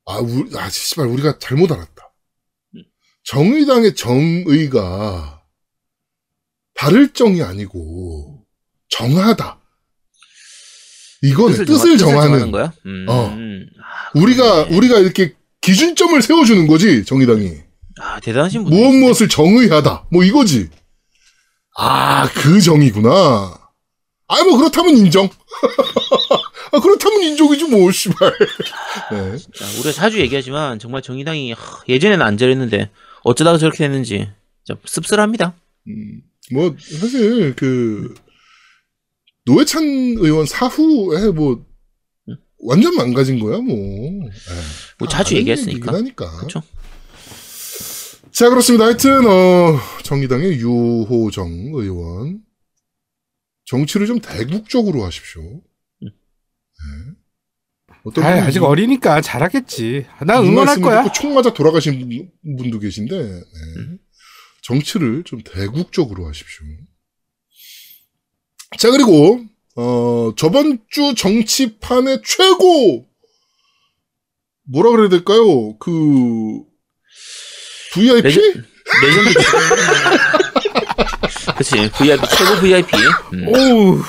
아, 0.05 0.19
우리, 0.19 0.51
아, 0.57 0.69
씨발, 0.71 1.07
우리가 1.07 1.39
잘못 1.39 1.71
알았다. 1.71 2.08
음. 3.33 3.37
정의당의 3.37 3.95
정의가 3.95 5.43
바를 6.75 7.13
정이 7.13 7.43
아니고 7.43 8.45
정하다. 8.91 9.59
이거는 11.23 11.65
뜻을, 11.65 11.99
정하- 11.99 12.23
정하는. 12.23 12.51
거야? 12.53 12.73
음. 12.87 13.07
어. 13.09 13.31
아, 13.83 14.11
우리가. 14.15 14.63
우리가 14.71 14.99
이렇게 15.01 15.35
기준점을 15.61 16.21
세워주는 16.23 16.67
거지 16.69 17.05
정의당이 17.05 17.53
아 18.01 18.21
대단하신 18.21 18.63
분. 18.65 18.73
무엇 18.73 18.93
무엇을 18.95 19.29
정의하다 19.29 20.07
뭐 20.13 20.23
이거지. 20.25 20.71
아 21.77 22.29
그 22.35 22.61
정의구나. 22.61 23.11
아 24.29 24.43
뭐 24.45 24.57
그렇다면 24.59 24.97
인정. 24.97 25.29
아 26.73 26.81
그렇다면 26.81 27.23
인정이지 27.23 27.65
뭐 27.65 27.91
씨발. 27.91 28.33
네. 29.11 29.37
자, 29.39 29.65
우리가 29.75 29.93
자주 29.93 30.21
얘기하지만 30.21 30.79
정말 30.79 31.03
정의당이 31.03 31.53
하, 31.53 31.81
예전에는 31.89 32.25
안 32.25 32.37
저랬는데 32.39 32.91
어쩌다가 33.23 33.59
저렇게 33.59 33.79
됐는지 33.79 34.31
좀 34.65 34.77
씁쓸합니다. 34.85 35.55
음, 35.89 36.23
뭐 36.53 36.75
사실 36.79 37.55
그 37.57 38.15
노회찬 39.45 39.85
의원 40.19 40.47
사후에 40.47 41.31
뭐 41.31 41.65
완전 42.61 42.95
망가진 42.97 43.39
거야 43.39 43.59
뭐. 43.59 43.77
에이, 43.77 44.31
뭐다 44.99 45.19
자주 45.19 45.37
얘기했으니까. 45.37 45.93
그렇죠. 45.93 46.63
자 48.31 48.49
그렇습니다. 48.51 48.85
하여튼 48.85 49.27
어, 49.27 49.79
정의당의 50.05 50.59
유호정 50.59 51.71
의원 51.75 52.41
정치를 53.65 54.07
좀 54.07 54.21
대국적으로 54.21 55.05
하십시오. 55.05 55.43
네. 56.01 56.09
어떤 58.05 58.25
아, 58.25 58.31
분이 58.31 58.41
아직 58.47 58.63
어리니까 58.63 59.21
잘하겠지. 59.21 60.07
나이 60.27 60.39
응원할 60.47 60.81
거야. 60.81 61.11
총 61.13 61.35
맞아 61.35 61.53
돌아가신 61.53 61.99
분- 62.09 62.57
분도 62.57 62.79
계신데 62.79 63.17
네. 63.23 63.31
음. 63.77 63.99
정치를 64.63 65.25
좀 65.25 65.41
대국적으로 65.43 66.27
하십시오. 66.29 66.65
자 68.79 68.91
그리고 68.91 69.41
어 69.77 70.33
저번 70.37 70.79
주 70.91 71.15
정치판의 71.15 72.23
최고 72.25 73.07
뭐라 74.71 74.91
그래야 74.91 75.09
될까요? 75.09 75.77
그 75.79 76.63
VIP 77.95 78.23
레전, 78.23 78.43
레전드. 79.03 79.39
그치. 81.57 81.91
VIP, 81.99 82.23
최고 82.37 82.61
VIP. 82.61 82.97
음. 83.35 83.49
오우. 83.49 84.03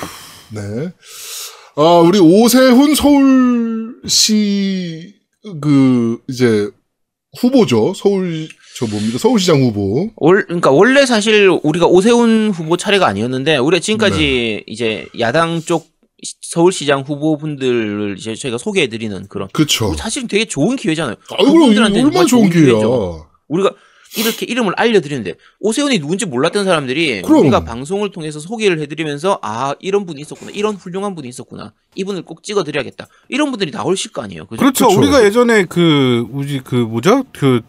네. 0.50 0.92
아, 1.76 1.82
우리 2.04 2.18
오세훈 2.18 2.94
서울시, 2.94 5.14
그, 5.60 6.18
이제, 6.28 6.68
후보죠. 7.40 7.92
서울, 7.94 8.48
저 8.76 8.86
뭡니까? 8.86 9.18
서울시장 9.18 9.62
후보. 9.62 10.10
월, 10.16 10.44
그러니까 10.46 10.70
원래 10.70 11.06
사실 11.06 11.48
우리가 11.62 11.86
오세훈 11.86 12.50
후보 12.50 12.76
차례가 12.76 13.06
아니었는데 13.06 13.56
우리가 13.58 13.80
지금까지 13.80 14.64
이제 14.66 15.06
야당 15.20 15.60
쪽 15.60 15.88
시- 16.22 16.34
서울시장 16.42 17.02
후보분들을 17.02 18.16
이제 18.18 18.34
저희가 18.34 18.58
소개해드리는 18.58 19.28
그런 19.28 19.48
그쵸. 19.52 19.94
사실은 19.94 20.26
되게 20.28 20.44
좋은 20.44 20.76
기회잖아요. 20.76 21.14
아이고, 21.38 21.52
그분들한테는 21.52 22.06
얼마나 22.06 22.26
좋은 22.26 22.50
기회야. 22.50 22.64
기회죠. 22.66 23.26
우리가 23.48 23.72
이렇게 24.16 24.44
이름을 24.46 24.72
알려드리는데 24.76 25.34
오세훈이 25.60 26.00
누군지 26.00 26.26
몰랐던 26.26 26.64
사람들이 26.64 27.22
그럼. 27.22 27.42
우리가 27.42 27.64
방송을 27.64 28.10
통해서 28.10 28.40
소개를 28.40 28.80
해드리면서 28.80 29.38
아 29.42 29.74
이런 29.80 30.04
분이 30.04 30.20
있었구나 30.22 30.50
이런 30.52 30.74
훌륭한 30.74 31.14
분이 31.14 31.28
있었구나 31.28 31.72
이분을 31.94 32.22
꼭 32.22 32.42
찍어드려야겠다 32.42 33.06
이런 33.28 33.50
분들이 33.50 33.70
나오실 33.70 34.10
거 34.12 34.22
아니에요. 34.22 34.46
그죠? 34.46 34.58
그렇죠. 34.60 34.88
그쵸. 34.88 34.98
우리가 34.98 35.24
예전에 35.24 35.64
그 35.64 36.26
우리 36.32 36.58
그 36.60 36.74
뭐죠? 36.74 37.22
그 37.32 37.60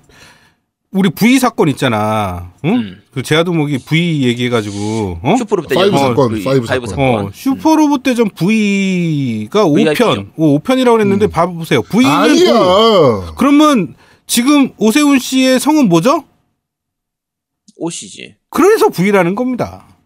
우리 0.93 1.10
V 1.10 1.38
사건 1.39 1.69
있잖아. 1.69 2.51
응? 2.65 2.73
음. 2.73 3.01
그 3.13 3.21
제아도목이 3.21 3.77
V 3.86 4.23
얘기해가지고 4.23 5.19
어? 5.23 5.36
슈퍼로봇 5.38 5.69
five 5.70 5.91
대전 5.91 5.99
사건, 6.10 6.30
그 6.34 6.43
five 6.44 6.65
five 6.65 6.88
사건. 6.88 7.06
사건. 7.06 7.25
어, 7.27 7.32
슈퍼로봇 7.34 8.04
대전 8.04 8.30
V가 8.32 9.63
VIP 9.69 9.95
죠. 9.95 10.06
5편, 10.06 10.32
오, 10.36 10.60
5편이라고 10.60 10.91
그랬는데 10.93 11.27
봐보세요. 11.27 11.82
V는 11.84 12.10
아니야. 12.12 12.54
뭐- 12.54 13.36
그러면 13.38 13.95
지금 14.27 14.71
오세훈 14.77 15.19
씨의 15.19 15.60
성은 15.60 15.88
뭐죠? 15.88 16.23
옷이지. 17.78 18.36
그래서 18.50 18.90
V라는 18.90 19.36
겁니다. 19.36 19.98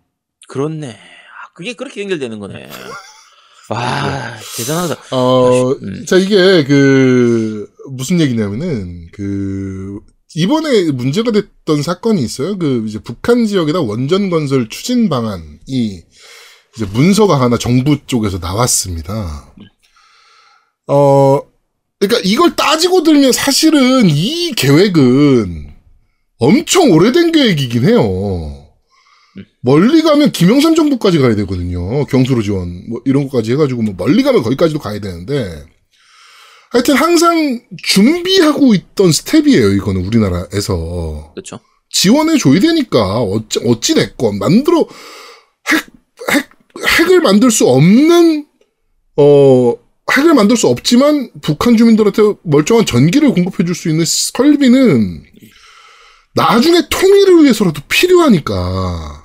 그렇네. 0.47 0.91
아, 0.91 1.53
그게 1.53 1.73
그렇게 1.73 2.01
연결되는 2.01 2.39
거네. 2.39 2.69
와, 3.69 4.35
대단하다. 4.57 5.15
어, 5.15 5.71
음. 5.71 6.05
자, 6.05 6.17
이게 6.17 6.63
그, 6.65 7.67
무슨 7.91 8.19
얘기냐면은, 8.19 9.07
그, 9.11 9.99
이번에 10.35 10.91
문제가 10.91 11.31
됐던 11.31 11.81
사건이 11.81 12.21
있어요. 12.21 12.59
그, 12.59 12.85
이제 12.87 12.99
북한 12.99 13.45
지역에다 13.45 13.81
원전 13.81 14.29
건설 14.29 14.69
추진 14.69 15.09
방안이 15.09 15.57
이제 16.75 16.85
문서가 16.93 17.39
하나 17.39 17.57
정부 17.57 17.97
쪽에서 18.05 18.37
나왔습니다. 18.37 19.53
어, 20.87 21.39
그러니까 21.99 22.21
이걸 22.23 22.55
따지고 22.55 23.03
들면 23.03 23.31
사실은 23.31 24.09
이 24.09 24.51
계획은 24.51 25.64
엄청 26.45 26.91
오래된 26.91 27.31
계획이긴 27.31 27.85
해요. 27.85 28.67
멀리 29.61 30.01
가면 30.01 30.31
김영삼 30.31 30.75
정부까지 30.75 31.17
가야 31.19 31.35
되거든요. 31.35 32.05
경수로 32.05 32.41
지원 32.43 32.83
뭐 32.89 33.01
이런 33.05 33.27
것까지 33.27 33.51
해가지고 33.53 33.81
뭐 33.81 33.95
멀리 33.97 34.21
가면 34.23 34.43
거기까지도 34.43 34.79
가야 34.79 34.99
되는데 34.99 35.65
하여튼 36.71 36.95
항상 36.95 37.61
준비하고 37.81 38.75
있던 38.75 39.11
스텝이에요. 39.11 39.73
이거는 39.73 40.05
우리나라에서 40.05 41.31
그렇죠. 41.33 41.59
지원해 41.89 42.37
줘야 42.37 42.59
되니까 42.59 43.21
어찌 43.21 43.59
어찌 43.65 43.95
됐건 43.95 44.37
만들어 44.39 44.87
핵, 45.71 45.85
핵 46.31 46.49
핵을 46.99 47.21
만들 47.21 47.49
수 47.51 47.67
없는 47.67 48.45
어 49.17 49.73
핵을 50.11 50.33
만들 50.33 50.57
수 50.57 50.67
없지만 50.67 51.31
북한 51.41 51.75
주민들한테 51.77 52.21
멀쩡한 52.43 52.85
전기를 52.85 53.33
공급해 53.33 53.65
줄 53.65 53.73
수 53.73 53.89
있는 53.89 54.05
설비는 54.05 55.23
나중에 56.35 56.81
통일을 56.89 57.43
위해서라도 57.43 57.81
필요하니까 57.87 59.23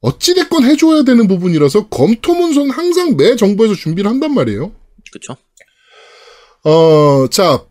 어찌됐건 0.00 0.64
해줘야 0.64 1.02
되는 1.02 1.28
부분이라서 1.28 1.88
검토 1.88 2.34
문서는 2.34 2.70
항상 2.70 3.16
매 3.16 3.36
정부에서 3.36 3.74
준비를 3.74 4.10
한단 4.10 4.34
말이에요. 4.34 4.72
그렇죠. 5.12 5.36
어, 6.64 7.28
자, 7.30 7.64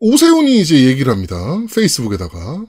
오세훈이 0.00 0.60
이제 0.60 0.84
얘기를 0.84 1.12
합니다. 1.12 1.36
페이스북에다가. 1.72 2.64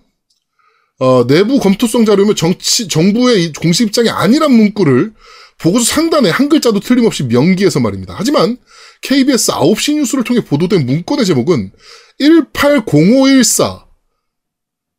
어, 1.00 1.28
내부 1.28 1.60
검토성 1.60 2.06
자료면 2.06 2.36
정치, 2.36 2.88
정부의 2.88 3.44
이 3.44 3.54
공식 3.54 3.88
입장이 3.88 4.10
아니란 4.10 4.52
문구를 4.52 5.14
보고서 5.58 5.86
상단에 5.86 6.30
한 6.30 6.48
글자도 6.48 6.80
틀림없이 6.82 7.24
명기해서 7.24 7.80
말입니다. 7.80 8.14
하지만 8.18 8.58
KBS 9.02 9.52
9시 9.52 9.96
뉴스를 9.96 10.24
통해 10.24 10.42
보도된 10.42 10.86
문건의 10.86 11.26
제목은 11.26 11.72
180514 12.20 13.85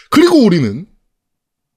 그리고 0.09 0.43
우리는 0.43 0.85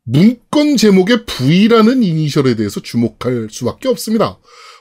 문건 0.04 0.76
제목의 0.76 1.24
V라는 1.26 2.02
이니셜에 2.02 2.56
대해서 2.56 2.80
주목할 2.80 3.46
수밖에 3.50 3.88
없습니다. 3.88 4.38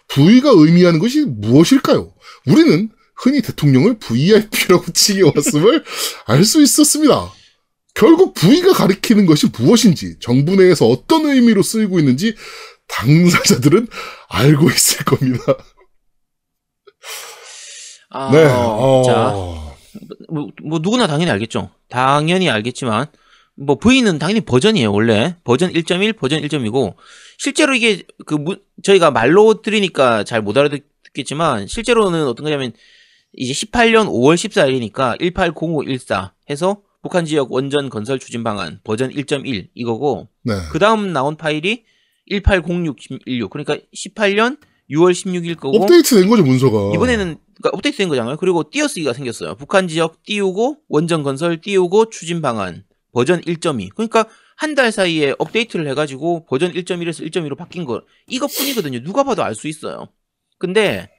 V가 0.08 0.50
의미하는 0.56 1.00
것이 1.00 1.26
무엇일까요? 1.26 2.14
우리는 2.48 2.90
흔히 3.16 3.42
대통령을 3.42 3.98
VIP라고 4.00 4.92
칭해왔음을 4.92 5.84
알 6.28 6.44
수 6.44 6.62
있었습니다. 6.62 7.32
결국 7.94 8.34
V가 8.34 8.74
가리키는 8.74 9.26
것이 9.26 9.48
무엇인지 9.58 10.20
정부 10.20 10.56
내에서 10.56 10.86
어떤 10.88 11.26
의미로 11.26 11.62
쓰이고 11.64 11.98
있는지 12.00 12.36
당사자들은 12.88 13.88
알고 14.30 14.70
있을 14.70 15.06
겁니다. 15.06 15.44
아, 18.10 18.32
네. 18.32 18.44
자, 18.44 19.32
어... 19.34 19.76
뭐, 20.30 20.50
뭐 20.64 20.80
누구나 20.82 21.08
당연히 21.08 21.32
알겠죠. 21.32 21.70
당연히 21.90 22.50
알겠지만 22.50 23.08
뭐 23.56 23.78
V는 23.78 24.20
당연히 24.20 24.42
버전이에요 24.42 24.92
원래 24.92 25.36
버전 25.46 25.72
1.1 25.72 26.18
버전 26.18 26.42
1.2고 26.42 26.96
실제로 27.38 27.74
이게 27.74 28.04
그 28.26 28.36
무, 28.36 28.58
저희가 28.84 29.12
말로 29.12 29.62
들으니까 29.62 30.24
잘 30.26 30.42
못 30.42 30.58
알아듣겠지만 30.58 31.68
실제로는 31.68 32.28
어떤 32.28 32.44
거냐면 32.44 32.74
이제 33.38 33.54
18년 33.54 34.08
5월 34.08 34.36
14일이니까 34.36 35.20
180514 35.20 36.34
해서 36.50 36.82
북한 37.02 37.26
지역 37.26 37.52
원전 37.52 37.90
건설 37.90 38.18
추진 38.20 38.44
방안 38.44 38.80
버전 38.84 39.12
1.1 39.12 39.70
이거고 39.74 40.28
네. 40.44 40.54
그 40.72 40.80
다음 40.80 41.14
나온 41.14 41.36
파일이 41.36 41.84
180616 42.30 43.50
그러니까 43.50 43.78
18년 43.96 44.58
6월 44.90 45.12
16일 45.12 45.58
거고 45.58 45.84
업데이트 45.84 46.20
된 46.20 46.30
거죠, 46.30 46.44
문서가. 46.44 46.92
이번에는 46.94 47.38
그러니까 47.56 47.70
업데이트 47.74 47.98
된 47.98 48.10
거잖아요. 48.10 48.38
그리고 48.38 48.70
띄어쓰기가 48.70 49.14
생겼어요. 49.14 49.56
북한 49.56 49.88
지역 49.88 50.24
띄우고 50.24 50.78
원전 50.88 51.24
건설 51.24 51.60
띄우고 51.62 52.10
추진 52.10 52.42
방안 52.42 52.84
버전 53.14 53.42
1.2. 53.42 53.90
그러니까 53.96 54.26
한 54.58 54.74
달 54.76 54.92
사이에 54.92 55.34
업데이트를 55.38 55.88
해가지고 55.90 56.46
버전 56.46 56.72
1.1에서 56.72 57.30
1.2로 57.30 57.58
바뀐 57.58 57.84
거 57.86 58.02
이것뿐이거든요. 58.28 59.04
누가 59.04 59.24
봐도 59.24 59.44
알 59.44 59.54
수 59.54 59.68
있어요. 59.68 60.08
근데 60.58 61.10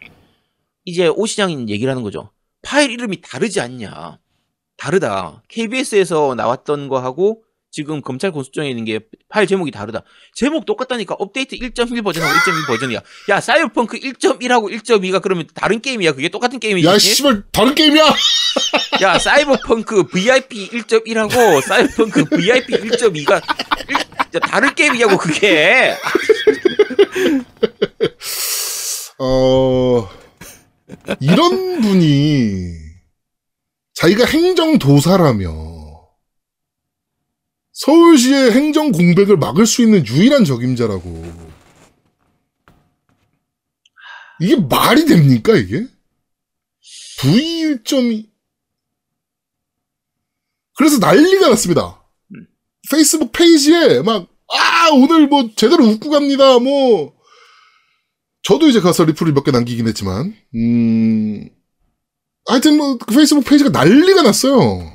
이제 0.86 1.08
오 1.08 1.26
시장인 1.26 1.68
얘기를 1.68 1.90
하는 1.90 2.02
거죠. 2.02 2.30
파일 2.62 2.90
이름이 2.90 3.20
다르지 3.20 3.60
않냐? 3.60 4.18
다르다. 4.78 5.42
KBS에서 5.48 6.34
나왔던 6.36 6.88
거하고 6.88 7.42
지금 7.70 8.00
검찰 8.00 8.30
공소장에 8.32 8.70
있는 8.70 8.84
게 8.84 9.00
파일 9.28 9.46
제목이 9.46 9.70
다르다. 9.72 10.02
제목 10.34 10.64
똑같다니까 10.64 11.14
업데이트 11.18 11.56
1.1 11.56 12.02
버전하고 12.02 12.32
1.2 12.32 12.66
버전이야. 12.68 13.00
야 13.28 13.40
사이버펑크 13.40 13.98
1.1하고 13.98 14.70
1.2가 14.72 15.20
그러면 15.20 15.46
다른 15.54 15.80
게임이야. 15.80 16.12
그게 16.12 16.28
똑같은 16.28 16.58
게임이지. 16.60 16.86
야, 16.86 16.96
씨발, 16.98 17.42
다른 17.52 17.74
게임이야! 17.74 18.04
야 19.02 19.18
사이버펑크 19.18 20.04
VIP 20.06 20.70
1.1하고 20.70 21.60
사이버펑크 21.62 22.24
VIP 22.26 22.72
1.2가 22.74 23.42
다른 24.40 24.74
게임이냐고 24.74 25.18
그게. 25.18 25.96
어, 29.18 30.08
이런 31.20 31.80
분이 31.80 32.72
자기가 33.94 34.24
행정도사라며 34.26 35.76
서울시의 37.72 38.52
행정 38.52 38.92
공백을 38.92 39.36
막을 39.36 39.66
수 39.66 39.82
있는 39.82 40.06
유일한 40.06 40.44
적임자라고 40.44 41.56
이게 44.40 44.56
말이 44.56 45.06
됩니까, 45.06 45.54
이게? 45.54 45.86
V 47.20 47.40
1.2. 47.82 48.28
그래서 50.76 50.98
난리가 50.98 51.48
났습니다. 51.48 52.04
음. 52.34 52.46
페이스북 52.90 53.32
페이지에 53.32 54.02
막, 54.02 54.28
아, 54.48 54.90
오늘 54.92 55.26
뭐 55.26 55.48
제대로 55.56 55.84
웃고 55.84 56.10
갑니다, 56.10 56.58
뭐. 56.58 57.15
저도 58.46 58.68
이제 58.68 58.80
가서 58.80 59.04
리플을 59.04 59.32
몇 59.32 59.44
개 59.44 59.50
남기긴 59.50 59.88
했지만, 59.88 60.34
음, 60.54 61.48
하여튼 62.48 62.76
뭐, 62.76 62.96
그 62.96 63.12
페이스북 63.14 63.44
페이지가 63.44 63.70
난리가 63.70 64.22
났어요. 64.22 64.92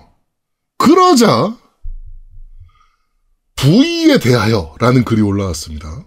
그러자, 0.77 1.57
V에 3.57 4.19
대하여 4.19 4.73
라는 4.79 5.03
글이 5.03 5.21
올라왔습니다. 5.21 6.05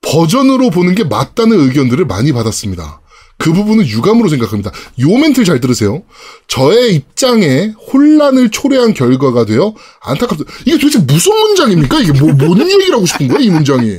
버전으로 0.00 0.70
보는 0.70 0.94
게 0.94 1.04
맞다는 1.04 1.60
의견들을 1.60 2.06
많이 2.06 2.32
받았습니다. 2.32 3.02
그 3.36 3.52
부분은 3.52 3.86
유감으로 3.86 4.28
생각합니다. 4.30 4.72
요 5.00 5.08
멘트를 5.16 5.44
잘 5.44 5.60
들으세요. 5.60 6.02
저의 6.48 6.94
입장에 6.96 7.68
혼란을 7.92 8.50
초래한 8.50 8.94
결과가 8.94 9.44
되어 9.44 9.74
안타깝다. 10.00 10.44
이게 10.66 10.78
도대체 10.78 10.98
무슨 11.00 11.36
문장입니까? 11.36 12.00
이게 12.00 12.12
뭐, 12.18 12.32
뭔 12.32 12.58
얘기를 12.60 12.94
하고 12.94 13.06
싶은 13.06 13.28
거야, 13.28 13.38
이 13.38 13.50
문장이. 13.50 13.98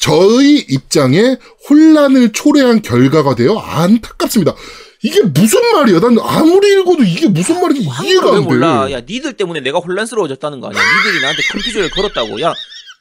저의 0.00 0.64
입장에 0.68 1.36
혼란을 1.68 2.32
초래한 2.32 2.82
결과가 2.82 3.34
되어 3.34 3.58
안타깝습니다. 3.58 4.54
이게 5.02 5.22
무슨 5.22 5.60
말이야? 5.72 6.00
난 6.00 6.18
아무리 6.20 6.72
읽어도 6.72 7.02
이게 7.04 7.28
무슨 7.28 7.60
말인지 7.60 7.82
이해가 7.82 8.02
한국어 8.02 8.30
왜안 8.30 8.42
돼. 8.42 8.48
몰라? 8.48 8.90
야, 8.90 9.00
니들 9.00 9.36
때문에 9.36 9.60
내가 9.60 9.78
혼란스러워졌다는 9.78 10.60
거 10.60 10.68
아니야? 10.68 10.80
니들이 10.80 11.20
나한테 11.22 11.42
컴퓨터를 11.52 11.90
걸었다고. 11.90 12.40
야, 12.40 12.52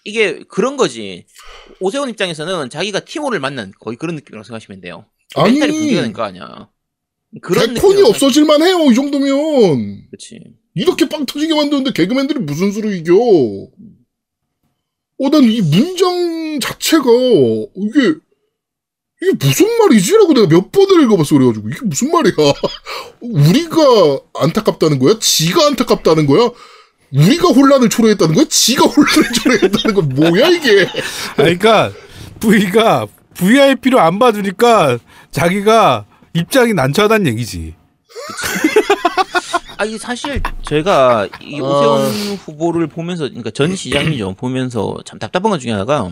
이게 0.03 0.39
그런 0.47 0.77
거지. 0.77 1.25
오세훈 1.79 2.09
입장에서는 2.09 2.69
자기가 2.69 2.99
티모를 3.01 3.39
만난 3.39 3.71
거의 3.79 3.97
그런 3.97 4.15
느낌이라고 4.15 4.43
생각하시면 4.43 4.81
돼요. 4.81 5.05
아니, 5.35 5.59
멘탈이 5.59 5.79
붕괴가 5.79 6.01
된거 6.03 6.23
아니야. 6.23 6.69
그런 7.41 7.73
개콘이 7.73 8.03
없어질만 8.03 8.61
해요, 8.61 8.77
이 8.91 8.95
정도면. 8.95 10.07
그렇지. 10.09 10.39
이렇게 10.75 11.09
빵 11.09 11.25
터지게 11.25 11.55
만드는데 11.55 11.91
개그맨들이 11.91 12.39
무슨 12.39 12.71
수로 12.71 12.91
이겨? 12.91 13.13
어, 15.19 15.29
난 15.29 15.43
이 15.43 15.61
문장 15.61 16.59
자체가, 16.61 17.05
이게, 17.75 18.15
이게 19.21 19.31
무슨 19.39 19.67
말이지? 19.79 20.13
라고 20.17 20.33
내가 20.33 20.47
몇 20.47 20.71
번을 20.71 21.03
읽어봤어. 21.03 21.35
그래가지고, 21.35 21.69
이게 21.69 21.79
무슨 21.83 22.11
말이야? 22.11 22.33
우리가 23.21 24.19
안타깝다는 24.35 24.99
거야? 24.99 25.17
지가 25.19 25.65
안타깝다는 25.67 26.27
거야? 26.27 26.49
우리가 27.13 27.47
혼란을 27.49 27.89
초래했다는 27.89 28.35
거야? 28.35 28.45
지가 28.49 28.85
혼란을 28.89 29.31
초래했다는 29.33 29.95
건 29.95 30.09
뭐야, 30.09 30.49
이게? 30.49 30.83
아, 30.85 31.35
그러니까 31.37 31.91
V가 32.39 33.07
VIP로 33.33 33.99
안 33.99 34.19
봐주니까 34.19 34.99
자기가 35.31 36.05
입장이 36.33 36.73
난처하다는 36.73 37.27
얘기지. 37.27 37.73
아, 39.77 39.85
이 39.85 39.97
사실 39.97 40.41
제가 40.63 41.27
이 41.41 41.59
아. 41.59 41.63
오세훈 41.63 42.35
후보를 42.37 42.87
보면서, 42.87 43.25
그러니까 43.27 43.51
전 43.51 43.75
시장이죠. 43.75 44.33
보면서 44.39 44.97
참 45.05 45.19
답답한 45.19 45.51
것 45.51 45.59
중에 45.59 45.71
하나가 45.71 46.09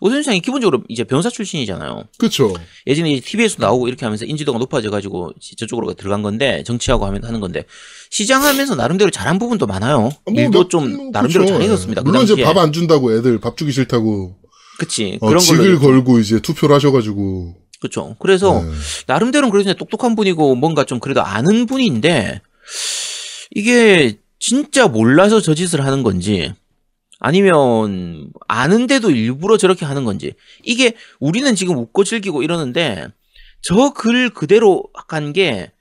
오세훈 0.00 0.22
시장이 0.22 0.40
기본적으로 0.40 0.82
이제 0.88 1.04
변호사 1.04 1.30
출신이잖아요. 1.30 2.04
그쵸. 2.18 2.52
예전에 2.86 3.12
이제 3.12 3.20
TV에서 3.26 3.56
나오고 3.60 3.88
이렇게 3.88 4.04
하면서 4.04 4.24
인지도가 4.26 4.58
높아져가지고 4.58 5.32
저쪽으로 5.56 5.94
들어간 5.94 6.22
건데 6.22 6.62
정치하고 6.66 7.06
하면 7.06 7.24
하는 7.24 7.40
건데 7.40 7.64
시장 8.10 8.42
하면서 8.44 8.74
나름대로 8.74 9.10
잘한 9.10 9.38
부분도 9.38 9.66
많아요. 9.66 10.10
뭐, 10.26 10.34
일도 10.34 10.64
몇- 10.64 10.68
좀 10.70 10.96
뭐, 10.96 11.08
나름대로 11.12 11.44
그쵸. 11.44 11.54
잘해줬습니다. 11.54 12.02
그 12.02 12.08
물론 12.08 12.24
이제 12.24 12.34
당시에. 12.34 12.44
밥안 12.44 12.72
준다고 12.72 13.14
애들 13.16 13.40
밥 13.40 13.56
주기 13.56 13.72
싫다고, 13.72 14.36
그치 14.78 15.16
어, 15.22 15.28
그런 15.28 15.40
직을 15.40 15.78
걸고 15.78 16.18
이제 16.18 16.40
투표를 16.40 16.74
하셔가지고. 16.76 17.54
그렇죠. 17.80 18.16
그래서 18.18 18.60
네. 18.62 18.70
나름대로는 19.06 19.50
그래서 19.50 19.72
똑똑한 19.74 20.14
분이고 20.16 20.56
뭔가 20.56 20.84
좀 20.84 20.98
그래도 20.98 21.22
아는 21.22 21.64
분인데 21.66 22.40
이게 23.54 24.18
진짜 24.38 24.86
몰라서 24.88 25.40
저 25.40 25.54
짓을 25.54 25.84
하는 25.84 26.02
건지 26.02 26.52
아니면 27.18 28.30
아는데도 28.48 29.10
일부러 29.10 29.56
저렇게 29.56 29.84
하는 29.86 30.04
건지 30.04 30.34
이게 30.62 30.94
우리는 31.20 31.54
지금 31.54 31.76
웃고 31.78 32.04
즐기고 32.04 32.42
이러는데 32.42 33.08
저 33.62 33.90
글 33.94 34.30
그대로 34.30 34.84
한 35.08 35.32
게 35.32 35.72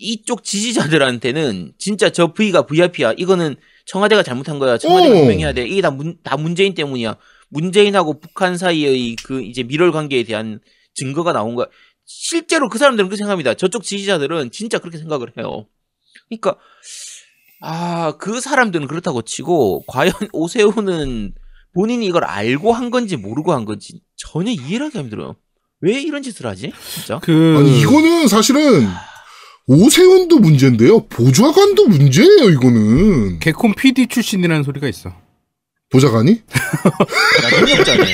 이쪽 0.00 0.44
지지자들한테는 0.44 1.72
진짜 1.78 2.10
저 2.10 2.32
V가 2.32 2.66
VIP야 2.66 3.14
이거는 3.16 3.56
청와대가 3.86 4.22
잘못한 4.22 4.58
거야 4.60 4.78
청와대가 4.78 5.12
오. 5.14 5.18
해명해야 5.18 5.52
돼 5.52 5.66
이게 5.66 5.80
다, 5.80 5.90
문, 5.90 6.18
다 6.22 6.36
문재인 6.36 6.74
때문이야 6.74 7.16
문재인하고 7.48 8.20
북한 8.20 8.56
사이의 8.58 9.16
그 9.24 9.42
이제 9.42 9.62
밀월 9.64 9.90
관계에 9.90 10.22
대한 10.22 10.60
증거가 10.94 11.32
나온 11.32 11.54
거야. 11.54 11.66
실제로 12.04 12.68
그 12.68 12.78
사람들은 12.78 13.08
그렇게 13.08 13.16
생각합니다. 13.18 13.54
저쪽 13.54 13.82
지지자들은 13.82 14.50
진짜 14.50 14.78
그렇게 14.78 14.98
생각을 14.98 15.32
해요. 15.38 15.66
그러니까 16.28 16.56
아, 17.60 18.14
그 18.18 18.40
사람들은 18.40 18.86
그렇다고 18.86 19.22
치고 19.22 19.84
과연 19.86 20.12
오세훈은 20.32 21.34
본인이 21.74 22.06
이걸 22.06 22.24
알고 22.24 22.72
한 22.72 22.90
건지 22.90 23.16
모르고 23.16 23.52
한 23.52 23.64
건지 23.64 24.00
전혀 24.16 24.50
이해를 24.50 24.86
하기 24.86 24.98
힘들어요. 24.98 25.36
왜 25.80 26.00
이런 26.00 26.22
짓을 26.22 26.46
하지? 26.46 26.72
진짜? 26.92 27.20
그 27.20 27.56
아니, 27.58 27.80
이거는 27.80 28.26
사실은, 28.26 28.88
오세훈도 29.68 30.38
문제인데요. 30.38 31.06
보좌관도 31.08 31.86
문제예요, 31.86 32.50
이거는. 32.50 33.38
개콘 33.38 33.74
PD 33.74 34.08
출신이라는 34.08 34.64
소리가 34.64 34.88
있어. 34.88 35.12
보좌관이? 35.90 36.42
나 37.42 37.60
능력자네. 37.60 38.04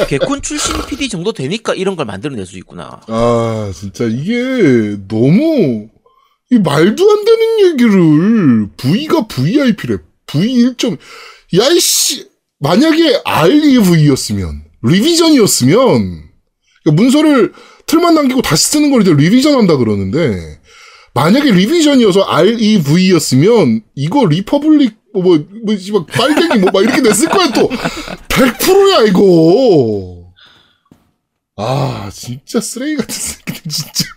아, 0.00 0.06
개콘 0.06 0.42
출신 0.42 0.74
PD 0.86 1.08
정도 1.08 1.32
되니까 1.32 1.74
이런 1.74 1.96
걸 1.96 2.06
만들어낼 2.06 2.46
수 2.46 2.56
있구나. 2.58 3.00
아, 3.08 3.72
진짜 3.74 4.04
이게 4.04 4.96
너무 5.08 5.88
이 6.50 6.58
말도 6.58 7.10
안 7.10 7.24
되는 7.24 7.70
얘기를 7.70 8.68
V가 8.76 9.26
VIP래. 9.26 9.98
V 10.26 10.64
1점 10.64 10.98
야이씨 11.56 12.28
만약에 12.58 13.22
REV였으면 13.24 14.64
revision이었으면 14.82 15.76
그러니까 16.82 16.92
문서를 16.92 17.52
틀만 17.86 18.14
남기고 18.14 18.42
다시 18.42 18.66
쓰는 18.66 18.90
걸 18.90 19.02
이제 19.02 19.12
revision 19.12 19.56
한다 19.56 19.76
그러는데 19.76 20.60
만약에 21.14 21.50
revision이어서 21.52 22.24
REV였으면 22.24 23.82
이거 23.94 24.26
republic 24.26 25.06
뭐, 25.12 25.22
뭐, 25.22 25.38
뭐, 25.64 25.74
막, 25.92 26.06
빨갱이 26.08 26.60
뭐, 26.60 26.70
막 26.72 26.82
이렇게 26.82 27.00
냈을 27.00 27.30
거야, 27.30 27.50
또. 27.50 27.70
100%야, 28.28 29.04
이거. 29.08 30.30
아, 31.56 32.10
진짜 32.12 32.60
쓰레기 32.60 32.96
같은 32.96 33.14
새끼들, 33.14 33.62
진짜. 33.70 34.15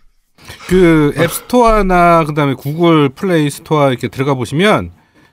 그 0.69 1.13
앱스토어나 1.17 2.25
그다음에 2.25 2.53
구글 2.53 3.09
플레이 3.09 3.49
스토어 3.49 3.89
이렇게 3.89 4.07
들어가 4.07 4.35
보시면 4.35 4.91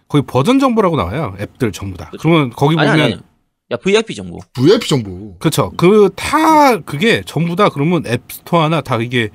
거기 0.09 0.25
버전 0.27 0.59
정보라고 0.59 0.97
나와요. 0.97 1.35
앱들 1.41 1.73
전부 1.73 1.99
다. 1.99 2.11
그러면 2.21 2.51
거기 2.51 2.75
아니, 2.79 2.89
보면 2.89 3.05
아니, 3.05 3.13
아니. 3.15 3.23
야, 3.73 3.77
VIP 3.77 4.15
정보. 4.15 4.39
VIP 4.55 4.89
정보. 4.89 5.37
그렇죠. 5.39 5.71
그 5.77 6.09
다 6.17 6.79
그게 6.81 7.23
전부 7.27 7.55
다 7.57 7.69
그러면 7.69 8.05
앱스토어나 8.07 8.81
다 8.81 8.97
이게 8.97 9.29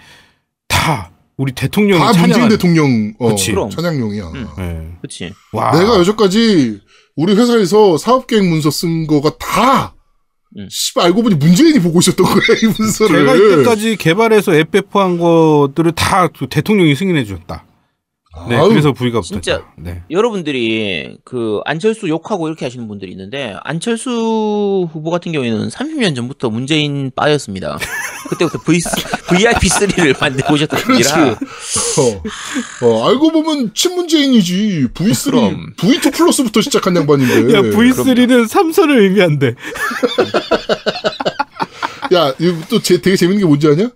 다 0.68 1.12
우리 1.38 1.52
대통령이 1.52 2.00
다 2.00 2.08
문재인 2.08 2.28
찬양하는 2.30 2.50
대통령, 2.58 3.14
어, 3.20 3.30
그치. 3.30 3.54
찬양용이야. 3.76 4.24
음. 4.34 4.48
예. 4.60 4.98
그치. 5.02 5.32
와. 5.54 5.72
내가 5.78 6.00
여태까지 6.00 6.80
우리 7.16 7.36
회사에서 7.36 7.98
사업계획 7.98 8.48
문서 8.48 8.72
쓴 8.72 9.06
거가 9.06 9.38
다, 9.38 9.94
음. 9.96 10.01
씨발, 10.70 11.06
알고 11.06 11.24
보니 11.24 11.36
문재인이 11.36 11.80
보고 11.80 12.00
있었던 12.00 12.26
거야, 12.26 12.58
이 12.62 12.68
문서를. 12.78 13.20
제가 13.20 13.36
이때까지 13.36 13.96
개발해서 13.96 14.56
앱 14.56 14.72
배포한 14.72 15.18
것들을 15.18 15.92
다그 15.94 16.48
대통령이 16.50 16.96
승인해 16.96 17.24
줬다. 17.26 17.66
네, 18.48 18.56
아유, 18.56 18.70
그래서 18.70 18.94
부위가 18.94 19.20
붙었다. 19.20 19.42
진짜. 19.42 19.66
네. 19.78 20.04
여러분들이 20.10 21.18
그 21.26 21.60
안철수 21.66 22.08
욕하고 22.08 22.48
이렇게 22.48 22.66
하시는 22.66 22.88
분들이 22.88 23.12
있는데 23.12 23.56
안철수 23.64 24.88
후보 24.92 25.10
같은 25.10 25.34
경우에는 25.34 25.68
30년 25.68 26.16
전부터 26.16 26.50
문재인 26.50 27.12
빠였습니다. 27.14 27.78
그때부터 28.32 28.60
V, 28.60 28.80
VIP3를 29.28 30.20
만들고 30.20 30.54
오셨던. 30.54 30.80
분이라 30.82 31.32
어, 31.32 32.24
어, 32.82 33.10
알고 33.10 33.32
보면 33.32 33.74
친문재인이지. 33.74 34.88
V3, 34.94 35.26
그럼. 35.26 35.74
V2 35.78 36.14
플러스부터 36.14 36.62
시작한 36.62 36.96
양반인데. 36.96 37.54
야, 37.54 37.62
V3는 37.62 38.48
삼선을 38.48 39.02
의미한대. 39.02 39.56
야, 42.14 42.34
이거 42.40 42.58
또 42.70 42.82
제, 42.82 43.02
되게 43.02 43.18
재밌는 43.18 43.40
게 43.42 43.46
뭔지 43.46 43.68
아냐? 43.68 43.92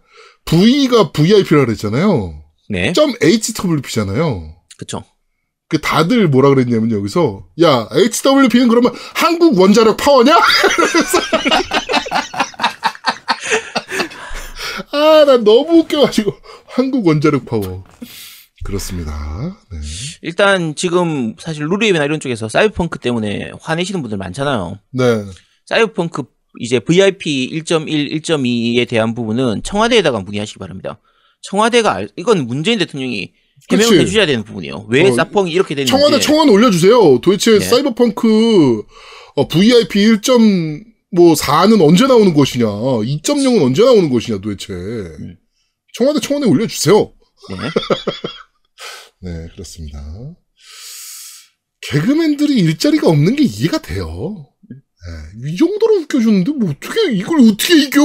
V가 0.46 1.12
VIP라 1.12 1.66
그랬잖아요. 1.66 2.42
네, 2.70 2.94
점 2.94 3.14
HWP잖아요. 3.22 4.56
그쵸. 4.78 5.04
그 5.68 5.82
다들 5.82 6.28
뭐라 6.28 6.50
그랬냐면 6.50 6.92
여기서 6.92 7.46
야 7.64 7.88
HWP는 7.92 8.68
그러면 8.68 8.94
한국 9.16 9.58
원자력 9.60 9.98
파워냐? 9.98 10.38
아나 14.96 15.38
너무 15.38 15.80
웃겨가지고 15.80 16.34
한국 16.68 17.06
원자력 17.08 17.46
파워 17.46 17.84
그렇습니다. 18.64 19.58
네. 19.72 19.78
일단 20.24 20.74
지금 20.76 21.36
사실 21.38 21.66
루리앱이나 21.66 22.04
이런 22.04 22.20
쪽에서 22.20 22.50
사이버펑크 22.50 22.98
때문에 23.00 23.52
화내시는 23.62 24.02
분들 24.02 24.18
많잖아요. 24.18 24.80
네. 24.92 25.24
사이버펑크 25.68 26.24
이제 26.60 26.80
VIP 26.80 27.52
1.1, 27.64 28.22
1.2에 28.22 28.88
대한 28.88 29.14
부분은 29.14 29.62
청와대에다가 29.64 30.20
문의하시기 30.22 30.58
바랍니다. 30.58 31.00
청와대가 31.44 31.94
알- 31.94 32.10
이건 32.16 32.48
문재인 32.48 32.80
대통령이 32.80 33.34
해명을. 33.70 34.00
해주셔야 34.00 34.26
되는 34.26 34.44
부분이에요. 34.44 34.88
왜 34.90 35.08
어, 35.10 35.14
사펑이 35.14 35.52
이렇게 35.52 35.76
됐는지. 35.76 35.92
청와대 35.92 36.20
청원 36.20 36.50
올려주세요. 36.50 37.20
도대체 37.22 37.60
네. 37.60 37.60
사이버펑크 37.60 38.84
어, 39.36 39.48
VIP 39.48 40.00
1.4는 41.16 41.82
언제 41.82 42.06
나오는 42.08 42.34
것이냐, 42.34 42.66
2.0은 42.66 43.64
언제 43.64 43.84
나오는 43.84 44.10
것이냐 44.10 44.40
도대체. 44.40 44.74
청와대 45.94 46.20
청원에 46.20 46.48
올려주세요. 46.48 47.14
네. 47.50 47.56
네, 49.22 49.48
그렇습니다. 49.54 50.04
개그맨들이 51.82 52.54
일자리가 52.56 53.08
없는 53.08 53.36
게 53.36 53.44
이해가 53.44 53.82
돼요. 53.82 54.50
네, 54.70 55.52
이 55.52 55.58
정도로 55.58 56.02
웃겨주는데 56.02 56.52
뭐 56.52 56.70
어떻게 56.72 57.14
이걸 57.14 57.40
어떻게 57.42 57.78
이겨? 57.78 58.02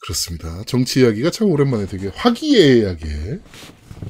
그렇습니다. 0.00 0.62
정치 0.64 1.00
이야기가 1.00 1.30
참 1.30 1.50
오랜만에 1.50 1.86
되게 1.86 2.08
화기애애하게 2.08 3.40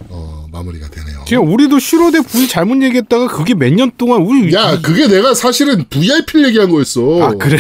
어, 0.08 0.46
마무리가 0.52 0.88
되네요. 0.88 1.24
지금 1.26 1.52
우리도 1.52 1.78
슈로데 1.78 2.20
V 2.22 2.48
잘못 2.48 2.82
얘기했다가 2.82 3.28
그게 3.28 3.54
몇 3.54 3.72
년 3.72 3.90
동안 3.96 4.22
우리 4.22 4.52
야, 4.54 4.80
그게 4.80 5.06
내가 5.08 5.34
사실은 5.34 5.84
VIP를 5.88 6.46
얘기한 6.48 6.70
거였어. 6.70 7.22
아 7.22 7.30
그래 7.34 7.58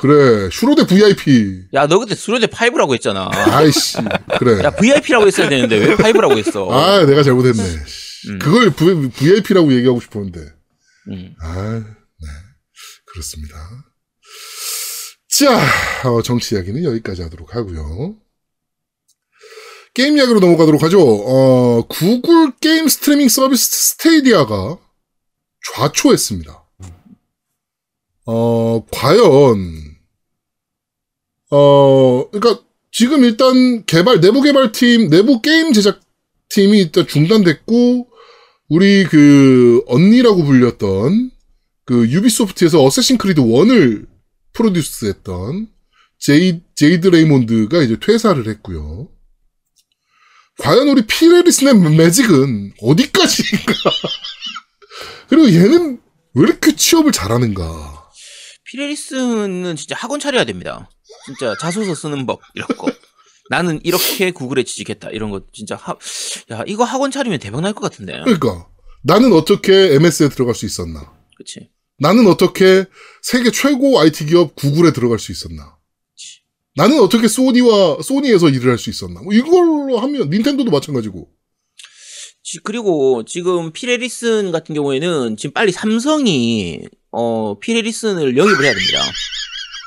그래, 0.00 0.48
슈로대 0.52 0.86
VIP. 0.86 1.62
야, 1.74 1.86
너 1.86 1.98
그때 1.98 2.14
슈로대 2.14 2.46
5라고 2.46 2.94
했잖아. 2.94 3.30
아이씨, 3.32 3.96
그래. 4.38 4.62
야, 4.64 4.70
VIP라고 4.70 5.26
했어야 5.26 5.48
되는데 5.48 5.76
왜 5.76 5.96
5라고 5.96 6.36
했어? 6.36 6.68
아, 6.70 7.04
내가 7.04 7.22
잘못했네. 7.22 7.62
음. 8.30 8.38
그걸 8.40 8.70
v, 8.70 9.08
VIP라고 9.10 9.72
얘기하고 9.72 10.00
싶었는데. 10.00 10.40
음. 11.10 11.34
아, 11.40 11.80
네. 11.80 12.28
그렇습니다. 13.06 13.56
자, 15.30 16.08
어, 16.10 16.22
정치 16.22 16.54
이야기는 16.56 16.82
여기까지 16.84 17.22
하도록 17.22 17.54
하고요. 17.54 18.16
게임 19.94 20.16
이야기로 20.16 20.40
넘어가도록 20.40 20.82
하죠. 20.84 21.00
어, 21.00 21.82
구글 21.88 22.52
게임 22.60 22.88
스트리밍 22.88 23.28
서비스 23.28 23.70
스테이디아가 23.70 24.78
좌초했습니다. 25.74 26.64
어, 28.26 28.84
과연, 28.90 29.74
어, 31.50 32.30
그러니까 32.30 32.62
지금 32.92 33.24
일단 33.24 33.84
개발, 33.86 34.20
내부 34.20 34.42
개발팀, 34.42 35.08
내부 35.08 35.40
게임 35.40 35.72
제작팀이 35.72 36.78
일단 36.78 37.06
중단됐고, 37.06 38.08
우리 38.68 39.04
그 39.04 39.82
언니라고 39.86 40.44
불렸던 40.44 41.30
그 41.84 42.10
유비소프트에서 42.10 42.82
어쌔신 42.82 43.16
크리드 43.16 43.40
1을 43.40 44.06
프로듀스했던 44.52 45.68
제이, 46.18 46.60
제이드 46.74 47.08
레이몬드가 47.08 47.82
이제 47.82 47.96
퇴사를 47.98 48.46
했고요. 48.46 49.08
과연 50.58 50.88
우리 50.88 51.06
필 51.06 51.21
해리슨의 51.21 51.74
매직은 51.74 52.74
어디까지인가? 52.82 53.72
그리고 55.28 55.52
얘는 55.52 56.00
왜 56.34 56.42
이렇게 56.42 56.74
취업을 56.74 57.12
잘하는가? 57.12 58.08
피레리스는 58.64 59.76
진짜 59.76 59.94
학원 59.96 60.20
차려야 60.20 60.44
됩니다. 60.44 60.90
진짜 61.26 61.56
자소서 61.60 61.94
쓰는 61.94 62.26
법 62.26 62.40
이런 62.54 62.66
거. 62.76 62.90
나는 63.50 63.80
이렇게 63.82 64.30
구글에 64.30 64.64
취직했다 64.64 65.08
이런 65.10 65.30
거 65.30 65.40
진짜 65.54 65.74
하, 65.76 65.96
야 66.50 66.64
이거 66.66 66.84
학원 66.84 67.10
차리면 67.10 67.38
대박 67.38 67.62
날 67.62 67.72
것 67.72 67.80
같은데. 67.80 68.12
그러니까 68.24 68.66
나는 69.04 69.32
어떻게 69.32 69.94
MS에 69.94 70.28
들어갈 70.28 70.54
수 70.54 70.66
있었나? 70.66 71.12
그치. 71.36 71.70
나는 71.98 72.26
어떻게 72.26 72.84
세계 73.22 73.50
최고 73.50 73.98
IT 74.00 74.26
기업 74.26 74.54
구글에 74.54 74.92
들어갈 74.92 75.18
수 75.18 75.32
있었나? 75.32 75.77
나는 76.78 77.00
어떻게 77.00 77.26
소니와 77.28 77.98
소니에서 78.02 78.48
일을 78.50 78.70
할 78.70 78.78
수 78.78 78.88
있었나? 78.88 79.20
뭐 79.20 79.32
이걸로 79.34 79.98
하면 79.98 80.30
닌텐도도 80.30 80.70
마찬가지고. 80.70 81.28
지- 82.44 82.60
그리고 82.62 83.24
지금 83.26 83.72
피레리슨 83.72 84.52
같은 84.52 84.74
경우에는 84.74 85.36
지금 85.36 85.52
빨리 85.52 85.72
삼성이 85.72 86.80
어 87.10 87.58
피레리슨을 87.58 88.36
영입을 88.36 88.64
해야 88.64 88.72
됩니다. 88.74 89.02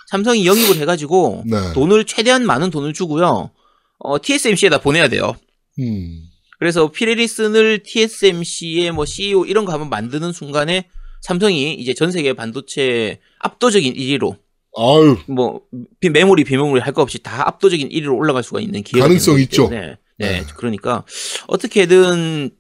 삼성이 0.10 0.46
영입을 0.46 0.76
해가지고 0.76 1.44
네. 1.48 1.74
돈을 1.74 2.04
최대한 2.06 2.46
많은 2.46 2.70
돈을 2.70 2.94
주고요. 2.94 3.52
어 4.00 4.22
TSMC에다 4.22 4.82
보내야 4.82 5.08
돼요. 5.08 5.34
음. 5.80 6.24
그래서 6.60 6.92
피레리슨을 6.92 7.84
TSMC의 7.84 8.92
뭐 8.92 9.06
CEO 9.06 9.46
이런 9.46 9.64
거 9.66 9.72
한번 9.72 9.90
만드는 9.90 10.34
순간에 10.34 10.90
삼성이 11.22 11.74
이제 11.76 11.94
전 11.94 12.12
세계 12.12 12.34
반도체 12.34 13.20
압도적인 13.40 13.94
1위로 13.94 14.38
아유, 14.78 15.18
뭐 15.28 15.62
비- 16.00 16.10
메모리 16.10 16.44
비메모리 16.46 16.80
할거 16.82 17.02
없이 17.02 17.20
다 17.20 17.48
압도적인 17.48 17.90
1위로 17.90 18.16
올라갈 18.18 18.42
수가 18.44 18.62
있는 18.62 18.84
기회가 18.84 19.08
가능성 19.08 19.40
있죠. 19.42 19.70
때문에, 19.70 19.98
네. 20.18 20.32
네. 20.42 20.46
그러니까 20.56 21.04
어떻게든 21.48 22.52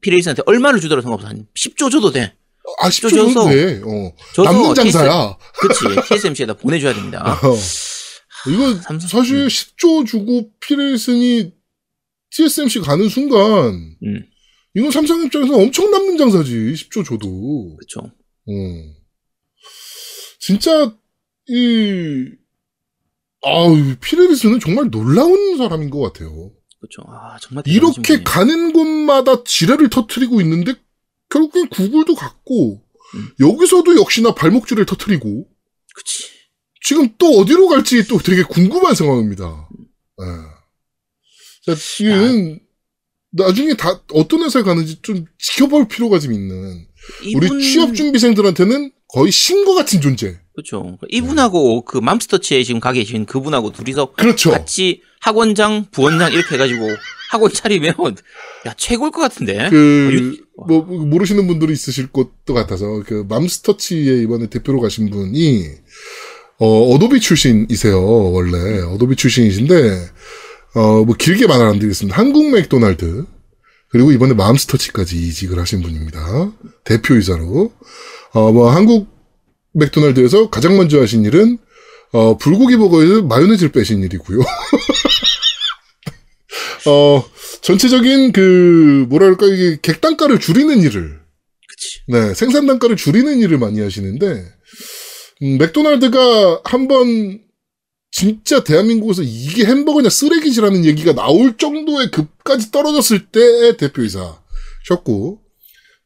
피레리슨한테 0.00 0.42
얼마를 0.46 0.80
주더라도 0.80 1.02
상관없어. 1.02 1.28
한 1.28 1.46
10조 1.54 1.90
줘도 1.90 2.10
돼. 2.12 2.34
아, 2.80 2.88
10조 2.88 3.10
정도 3.10 3.48
돼. 3.48 3.82
어. 3.84 4.42
남는 4.44 4.74
장사야. 4.74 5.36
그치. 5.60 5.80
TSMC에다 6.08 6.54
보내줘야 6.54 6.94
됩니다. 6.94 7.38
어. 7.44 7.56
이거 8.50 8.74
삼성- 8.80 9.08
사실 9.08 9.36
음. 9.42 9.46
10조 9.48 10.06
주고 10.06 10.50
피레슨이 10.60 11.52
TSMC 12.30 12.80
가는 12.80 13.08
순간 13.08 13.38
음, 14.02 14.24
이건 14.74 14.90
삼성 14.92 15.22
입장에서 15.24 15.56
엄청 15.56 15.90
남는 15.90 16.16
장사지. 16.16 16.52
10조 16.74 17.04
줘도. 17.04 17.76
그쵸. 17.76 18.00
어. 18.00 18.52
진짜 20.38 20.94
이 21.50 22.26
아우 23.42 23.76
피레리스는 24.00 24.60
정말 24.60 24.90
놀라운 24.90 25.56
사람인 25.58 25.90
것 25.90 26.00
같아요. 26.00 26.52
그쵸. 26.80 27.02
아, 27.08 27.36
정말 27.40 27.64
이렇게. 27.66 28.22
가는 28.22 28.72
곳마다 28.72 29.42
지뢰를 29.44 29.90
터트리고 29.90 30.40
있는데 30.40 30.74
결국엔 31.30 31.68
구글도 31.68 32.14
갔고 32.14 32.82
음. 33.14 33.28
여기서도 33.40 33.96
역시나 33.98 34.34
발목줄을 34.34 34.86
터트리고 34.86 35.46
그치. 35.94 36.24
지금 36.82 37.08
또 37.18 37.26
어디로 37.40 37.68
갈지 37.68 38.06
또 38.08 38.18
되게 38.18 38.42
궁금한 38.42 38.94
상황입니다. 38.94 39.68
예. 40.22 40.26
자, 41.66 41.74
지금 41.78 42.58
나중에 43.32 43.74
다 43.74 44.02
어떤 44.12 44.42
회사에 44.42 44.62
가는지 44.62 45.00
좀 45.02 45.24
지켜볼 45.38 45.88
필요가 45.88 46.18
좀 46.18 46.32
있는 46.32 46.86
우리 47.34 47.46
이분- 47.46 47.60
취업 47.60 47.94
준비생들한테는 47.94 48.92
거의 49.08 49.30
신과 49.32 49.74
같은 49.74 50.00
존재. 50.00 50.40
그쵸. 50.60 50.98
이분하고 51.08 51.82
그 51.84 51.98
맘스터치에 51.98 52.62
지금 52.62 52.80
가 52.80 52.92
계신 52.92 53.24
그분하고 53.24 53.72
둘이서 53.72 54.12
그렇죠. 54.12 54.50
같이 54.50 55.02
학원장, 55.20 55.86
부원장 55.90 56.32
이렇게 56.32 56.54
해가지고 56.54 56.88
학원 57.30 57.52
차리면 57.52 57.94
야 58.66 58.74
최고일 58.76 59.12
것 59.12 59.20
같은데. 59.20 59.68
그, 59.70 60.36
어, 60.56 60.66
뭐, 60.66 60.82
모르시는 60.82 61.46
분들이 61.46 61.72
있으실 61.72 62.08
것도 62.08 62.52
같아서, 62.54 63.02
그, 63.06 63.24
맘스터치에 63.28 64.22
이번에 64.22 64.48
대표로 64.48 64.80
가신 64.80 65.10
분이, 65.10 65.64
어, 66.58 66.94
어도비 66.94 67.20
출신이세요, 67.20 68.32
원래. 68.32 68.80
어도비 68.82 69.16
출신이신데, 69.16 70.08
어, 70.74 71.04
뭐, 71.04 71.14
길게 71.14 71.46
말을 71.46 71.66
안 71.66 71.78
드리겠습니다. 71.78 72.18
한국 72.18 72.50
맥도날드, 72.50 73.24
그리고 73.88 74.12
이번에 74.12 74.34
맘스터치까지 74.34 75.16
이직을 75.16 75.58
하신 75.58 75.82
분입니다. 75.82 76.52
대표이사로. 76.84 77.72
어, 78.32 78.52
뭐, 78.52 78.70
한국 78.70 79.19
맥도날드에서 79.72 80.50
가장 80.50 80.76
먼저 80.76 81.00
하신 81.00 81.24
일은, 81.24 81.58
어, 82.12 82.36
불고기 82.36 82.76
버거에서 82.76 83.22
마요네즈를 83.22 83.72
빼신 83.72 84.02
일이고요. 84.02 84.40
어, 86.86 87.24
전체적인 87.62 88.32
그 88.32 89.06
뭐랄까 89.08 89.46
이게 89.46 89.78
객단가를 89.80 90.40
줄이는 90.40 90.82
일을 90.82 91.20
그치. 91.68 92.00
네 92.08 92.34
생산 92.34 92.66
단가를 92.66 92.96
줄이는 92.96 93.38
일을 93.40 93.58
많이 93.58 93.80
하시는데 93.80 94.44
음, 95.42 95.58
맥도날드가 95.58 96.62
한번 96.64 97.40
진짜 98.10 98.64
대한민국에서 98.64 99.22
이게 99.22 99.64
햄버거냐 99.64 100.08
쓰레기지라는 100.08 100.84
얘기가 100.84 101.14
나올 101.14 101.56
정도의 101.56 102.10
급까지 102.10 102.72
떨어졌을 102.72 103.26
때 103.26 103.76
대표이사셨고 103.76 105.40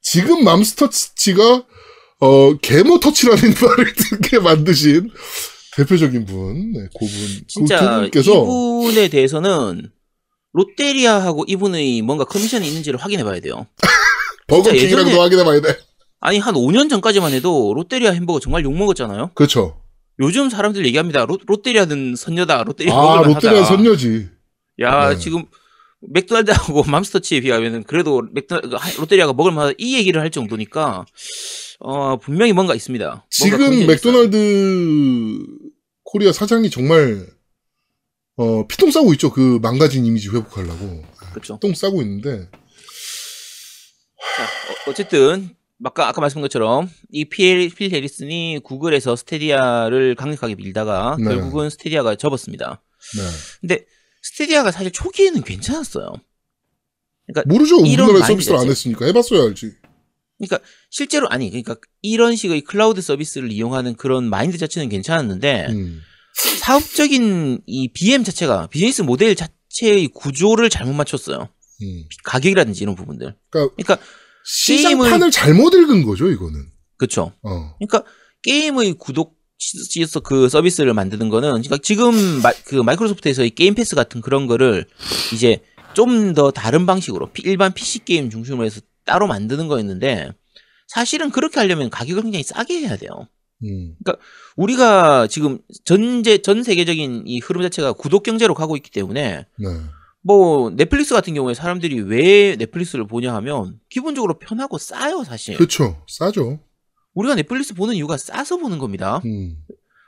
지금 0.02 0.44
맘스터치가 0.44 1.64
어 2.24 2.56
개모 2.56 3.00
터치라는 3.00 3.42
말을 3.60 3.92
듣게 3.94 4.38
만드신 4.38 5.10
대표적인 5.76 6.24
분, 6.24 6.72
네, 6.72 6.86
그분, 6.98 7.08
진짜 7.48 7.80
그두 7.80 8.00
분께서 8.22 8.32
이분에 8.32 9.08
대해서는 9.08 9.90
롯데리아하고 10.52 11.44
이분의 11.48 12.02
뭔가 12.02 12.24
커미션이 12.24 12.66
있는지를 12.66 12.98
확인해 12.98 13.24
봐야 13.24 13.40
돼요. 13.40 13.66
버거킹이랑도 14.46 15.10
예전에- 15.10 15.18
확인해 15.18 15.44
봐야 15.44 15.60
돼. 15.60 15.76
아니 16.20 16.38
한 16.38 16.54
5년 16.54 16.88
전까지만 16.88 17.32
해도 17.32 17.74
롯데리아 17.74 18.12
햄버거 18.12 18.38
정말 18.40 18.62
욕 18.64 18.72
먹었잖아요. 18.74 19.32
그렇죠. 19.34 19.80
요즘 20.20 20.48
사람들 20.48 20.86
얘기합니다. 20.86 21.26
롯, 21.26 21.40
롯데리아는 21.44 22.14
선녀다. 22.16 22.62
롯데리아 22.62 22.94
아, 22.94 23.22
롯데리아. 23.22 23.64
선녀지. 23.64 24.28
야 24.80 25.10
네. 25.10 25.18
지금 25.18 25.44
맥도날드하고 26.08 26.82
맘스터치에 26.90 27.40
비하면은 27.40 27.84
그래도 27.84 28.22
맥도 28.32 28.60
롯데리아가 28.98 29.32
먹을 29.32 29.52
만한 29.52 29.74
이 29.78 29.96
얘기를 29.96 30.20
할 30.20 30.30
정도니까 30.30 31.04
어 31.80 32.16
분명히 32.18 32.52
뭔가 32.52 32.74
있습니다. 32.74 33.04
뭔가 33.06 33.26
지금 33.30 33.58
컨텐츠가 33.58 33.94
있어요. 33.94 34.12
맥도날드 34.12 35.46
코리아 36.04 36.32
사장이 36.32 36.70
정말 36.70 37.26
어 38.36 38.66
피똥 38.66 38.90
싸고 38.90 39.12
있죠. 39.14 39.30
그 39.30 39.58
망가진 39.62 40.04
이미지 40.04 40.28
회복하려고 40.28 41.02
그렇죠. 41.30 41.58
똥 41.60 41.74
싸고 41.74 42.02
있는데 42.02 42.48
자, 44.36 44.44
어, 44.44 44.90
어쨌든 44.90 45.50
아까 45.84 46.08
아까 46.08 46.20
말씀한 46.20 46.42
것처럼 46.42 46.88
이 47.10 47.24
필, 47.24 47.68
필 47.70 47.92
해리슨이 47.92 48.60
구글에서 48.62 49.16
스테디아를 49.16 50.14
강력하게 50.14 50.54
밀다가 50.54 51.16
네. 51.18 51.24
결국은 51.24 51.70
스테디아가 51.70 52.16
접었습니다. 52.16 52.82
네. 53.16 53.22
근데 53.60 53.86
스테디아가 54.24 54.72
사실 54.72 54.90
초기에는 54.90 55.42
괜찮았어요. 55.42 56.14
모르죠. 57.46 57.76
이런 57.86 58.08
우리나라에 58.08 58.20
마인드 58.20 58.26
서비스를 58.26 58.58
안. 58.58 58.68
했으니까 58.68 59.06
해봤어야 59.06 59.42
알지. 59.44 59.72
그러니까 60.38 60.58
실제로 60.90 61.28
아니 61.28 61.48
그러니까 61.50 61.76
이런 62.02 62.34
식의 62.34 62.62
클라우드 62.62 63.00
서비스를 63.00 63.52
이용하는 63.52 63.94
그런 63.96 64.28
마인드 64.28 64.58
자체는 64.58 64.88
괜찮았는데 64.88 65.66
음. 65.70 66.00
사업적인 66.60 67.60
이 67.66 67.92
BM 67.92 68.24
자체가 68.24 68.66
비즈니스 68.68 69.02
모델 69.02 69.34
자체의 69.34 70.08
구조를 70.08 70.70
잘못 70.70 70.94
맞췄어요. 70.94 71.48
음. 71.82 72.04
가격이라든지 72.24 72.82
이런 72.82 72.94
부분들. 72.94 73.36
그러니까 73.50 73.74
그러니까 73.76 73.98
시장판을 74.44 75.30
잘못 75.30 75.74
읽은 75.74 76.04
거죠. 76.04 76.30
이거는. 76.30 76.66
그렇죠. 76.96 77.32
어. 77.42 77.76
그러니까 77.78 78.04
게임의 78.42 78.94
구독 78.94 79.36
지에서 79.90 80.20
그 80.20 80.48
서비스를 80.48 80.92
만드는 80.94 81.28
거는 81.28 81.48
그러니까 81.50 81.78
지금 81.78 82.14
마, 82.42 82.52
그 82.64 82.76
마이크로소프트에서의 82.76 83.50
게임 83.50 83.74
패스 83.74 83.94
같은 83.96 84.20
그런 84.20 84.46
거를 84.46 84.86
이제 85.32 85.62
좀 85.94 86.34
더 86.34 86.50
다른 86.50 86.86
방식으로 86.86 87.30
피- 87.32 87.42
일반 87.44 87.72
PC 87.72 88.04
게임 88.04 88.28
중심으로 88.30 88.64
해서 88.64 88.80
따로 89.04 89.26
만드는 89.28 89.68
거였는데 89.68 90.32
사실은 90.88 91.30
그렇게 91.30 91.60
하려면 91.60 91.88
가격을 91.90 92.22
굉장히 92.24 92.42
싸게 92.42 92.80
해야 92.80 92.96
돼요. 92.96 93.28
음. 93.64 93.94
우리가 94.56 95.26
지금 95.28 95.58
전제 95.84 96.38
전 96.38 96.62
세계적인 96.62 97.24
이 97.26 97.38
흐름 97.38 97.62
자체가 97.62 97.92
구독 97.94 98.22
경제로 98.24 98.54
가고 98.54 98.76
있기 98.76 98.90
때문에 98.90 99.46
네. 99.58 99.68
뭐 100.22 100.70
넷플릭스 100.70 101.14
같은 101.14 101.34
경우에 101.34 101.54
사람들이 101.54 102.00
왜 102.00 102.56
넷플릭스를 102.56 103.06
보냐 103.06 103.34
하면 103.36 103.78
기본적으로 103.88 104.38
편하고 104.38 104.78
싸요 104.78 105.22
사실. 105.24 105.56
그렇죠. 105.56 106.02
싸죠. 106.08 106.58
우리가 107.14 107.34
넷플릭스 107.34 107.74
보는 107.74 107.94
이유가 107.94 108.16
싸서 108.16 108.58
보는 108.58 108.78
겁니다. 108.78 109.20
음. 109.24 109.56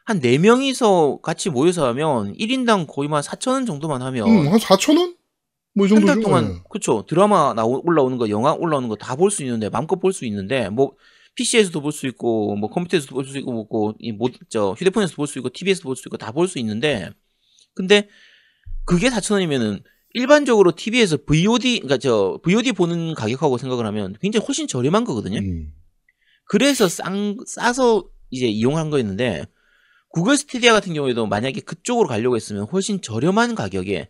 한 0.04 0.20
4명이서 0.20 1.20
같이 1.22 1.50
모여서 1.50 1.86
하면 1.88 2.32
1인당 2.34 2.86
거의 2.88 3.08
한 3.08 3.22
4천원 3.22 3.66
정도만 3.66 4.02
하면 4.02 4.28
음, 4.28 4.52
한 4.52 4.58
4천 4.58 4.98
원? 4.98 5.16
뭐이 5.74 5.88
한. 5.90 6.04
달 6.06 6.20
동안 6.20 6.48
네. 6.54 6.60
그쵸 6.70 7.04
드라마 7.08 7.52
나오, 7.54 7.82
올라오는 7.84 8.16
거 8.16 8.28
영화 8.30 8.52
올라오는 8.54 8.88
거 8.88 8.96
다 8.96 9.16
볼 9.16 9.30
수 9.30 9.42
있는데 9.44 9.68
마음껏 9.68 9.96
볼 10.00 10.12
수 10.12 10.24
있는데 10.26 10.68
뭐 10.70 10.92
PC에서도 11.34 11.80
볼 11.82 11.92
수 11.92 12.06
있고 12.06 12.56
뭐 12.56 12.70
컴퓨터에서도 12.70 13.14
볼 13.14 13.24
수 13.26 13.36
있고 13.38 13.66
뭐이뭐저 13.68 14.74
휴대폰에서도 14.78 15.16
볼 15.16 15.26
수 15.26 15.38
있고 15.38 15.50
TV에서도 15.50 15.84
볼 15.88 15.96
수 15.96 16.08
있고 16.08 16.16
다 16.16 16.32
볼 16.32 16.48
수 16.48 16.58
있는데 16.60 17.10
근데 17.74 18.08
그게 18.86 19.10
4천원이면은 19.10 19.82
일반적으로 20.14 20.72
TV에서 20.74 21.18
VOD 21.26 21.80
그러니까 21.80 21.98
저 21.98 22.38
VOD 22.42 22.72
보는 22.72 23.14
가격하고 23.14 23.58
생각을 23.58 23.84
하면 23.86 24.16
굉장히 24.22 24.46
훨씬 24.46 24.66
저렴한 24.66 25.04
거거든요. 25.04 25.40
음. 25.40 25.72
그래서 26.46 26.88
싼, 26.88 27.36
싸서 27.46 28.04
이제 28.30 28.46
이용한 28.46 28.90
거였는데 28.90 29.46
구글 30.08 30.36
스테디아 30.36 30.72
같은 30.72 30.94
경우에도 30.94 31.26
만약에 31.26 31.60
그쪽으로 31.60 32.08
가려고 32.08 32.36
했으면 32.36 32.64
훨씬 32.72 33.00
저렴한 33.02 33.54
가격에 33.54 34.08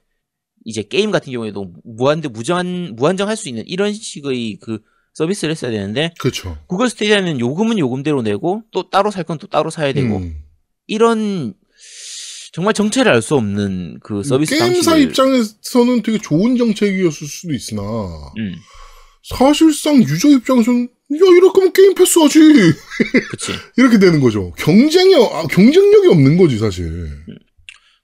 이제 0.65 0.83
게임 0.83 1.11
같은 1.11 1.33
경우에도 1.33 1.73
무한대 1.85 2.29
무한 2.29 2.95
무한정 2.97 3.29
할 3.29 3.37
수 3.37 3.49
있는 3.49 3.65
이런 3.67 3.93
식의 3.93 4.59
그 4.61 4.81
서비스를 5.15 5.53
했어야 5.53 5.71
되는데 5.71 6.13
그렇죠. 6.19 6.59
구글 6.67 6.91
스테디아는 6.91 7.41
요금은 7.41 7.79
요금대로 7.79 8.23
내고 8.23 8.63
또 8.71 8.91
따로 8.91 9.11
살 9.11 9.25
건 9.25 9.39
또 9.39 9.47
따로 9.47 9.71
사야 9.71 9.93
되고 9.93 10.19
음. 10.19 10.43
이런 10.87 11.55
정말 12.53 12.75
정체를 12.75 13.13
알 13.13 13.23
수 13.23 13.35
없는 13.35 13.99
그 14.03 14.23
서비스 14.23 14.57
게임사 14.57 14.91
방식을 14.93 15.03
입장에서는 15.03 16.03
되게 16.03 16.19
좋은 16.19 16.57
정책이었을 16.57 17.27
수도 17.27 17.53
있으나 17.55 17.83
음, 17.83 18.55
사실상 19.23 19.97
유저 20.03 20.29
입장에서는 20.31 20.89
야 21.15 21.19
이럴 21.37 21.53
거면 21.53 21.73
게임 21.73 21.95
패스 21.95 22.19
하지 22.19 22.41
그치. 23.31 23.53
이렇게 23.77 23.99
되는 23.99 24.21
거죠. 24.21 24.53
경쟁이 24.59 25.15
아, 25.15 25.47
경쟁력이 25.49 26.09
없는 26.09 26.37
거지 26.37 26.59
사실. 26.59 26.89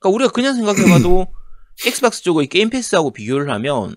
그러니까 0.00 0.08
우리가 0.14 0.30
그냥 0.30 0.54
생각해봐도 0.54 1.26
엑스박스 1.86 2.22
쪽의 2.22 2.46
게임 2.48 2.70
패스하고 2.70 3.12
비교를 3.12 3.50
하면 3.50 3.96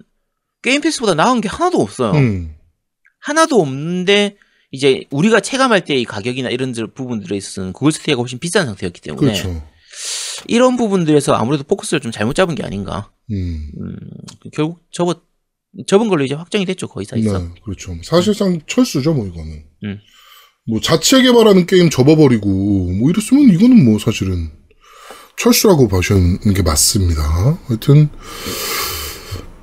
게임 0.64 0.82
패스보다 0.82 1.14
나은 1.14 1.41
게 1.41 1.47
하나도 1.49 1.80
없어요. 1.82 2.14
음. 2.14 2.56
하나도 3.20 3.62
없는데 3.62 4.38
이제 4.72 5.03
우리가 5.12 5.39
체감할 5.39 5.86
때의 5.86 6.03
가격이나 6.06 6.49
이런 6.49 6.72
들- 6.72 6.88
부분들에 6.88 7.38
있어서는 7.38 7.74
구글 7.74 7.91
스테이디아가 7.91 8.19
훨씬 8.20 8.39
비싼 8.39 8.66
상태였기 8.66 9.01
때문에 9.01 9.20
그렇죠. 9.34 9.64
이런 10.47 10.78
부분들에서 10.78 11.34
아무래도 11.34 11.64
포커스를 11.64 12.01
좀 12.01 12.12
잘못 12.12 12.34
잡은 12.36 12.56
게 12.56 12.64
아닌가. 12.64 13.12
음. 13.32 13.70
음, 13.80 13.95
결국 14.51 14.82
접어 14.91 15.16
접은 15.88 16.09
걸로 16.09 16.23
이제 16.23 16.36
확정이 16.36 16.65
됐죠 16.65 16.88
거의사에서. 16.88 17.39
네, 17.39 17.49
그렇죠. 17.63 17.95
사실상 18.03 18.61
철수죠, 18.67 19.13
뭐 19.13 19.28
이거는. 19.28 19.63
음. 19.84 19.99
뭐 20.67 20.80
자체 20.80 21.21
개발하는 21.21 21.67
게임 21.67 21.89
접어버리고 21.89 22.47
뭐 22.49 23.09
이랬으면 23.09 23.49
이거는 23.49 23.86
뭐 23.86 23.99
사실은 23.99 24.51
철수라고 25.38 25.88
봐주는 25.88 26.39
게 26.55 26.63
맞습니다. 26.63 27.21
하여튼 27.67 28.09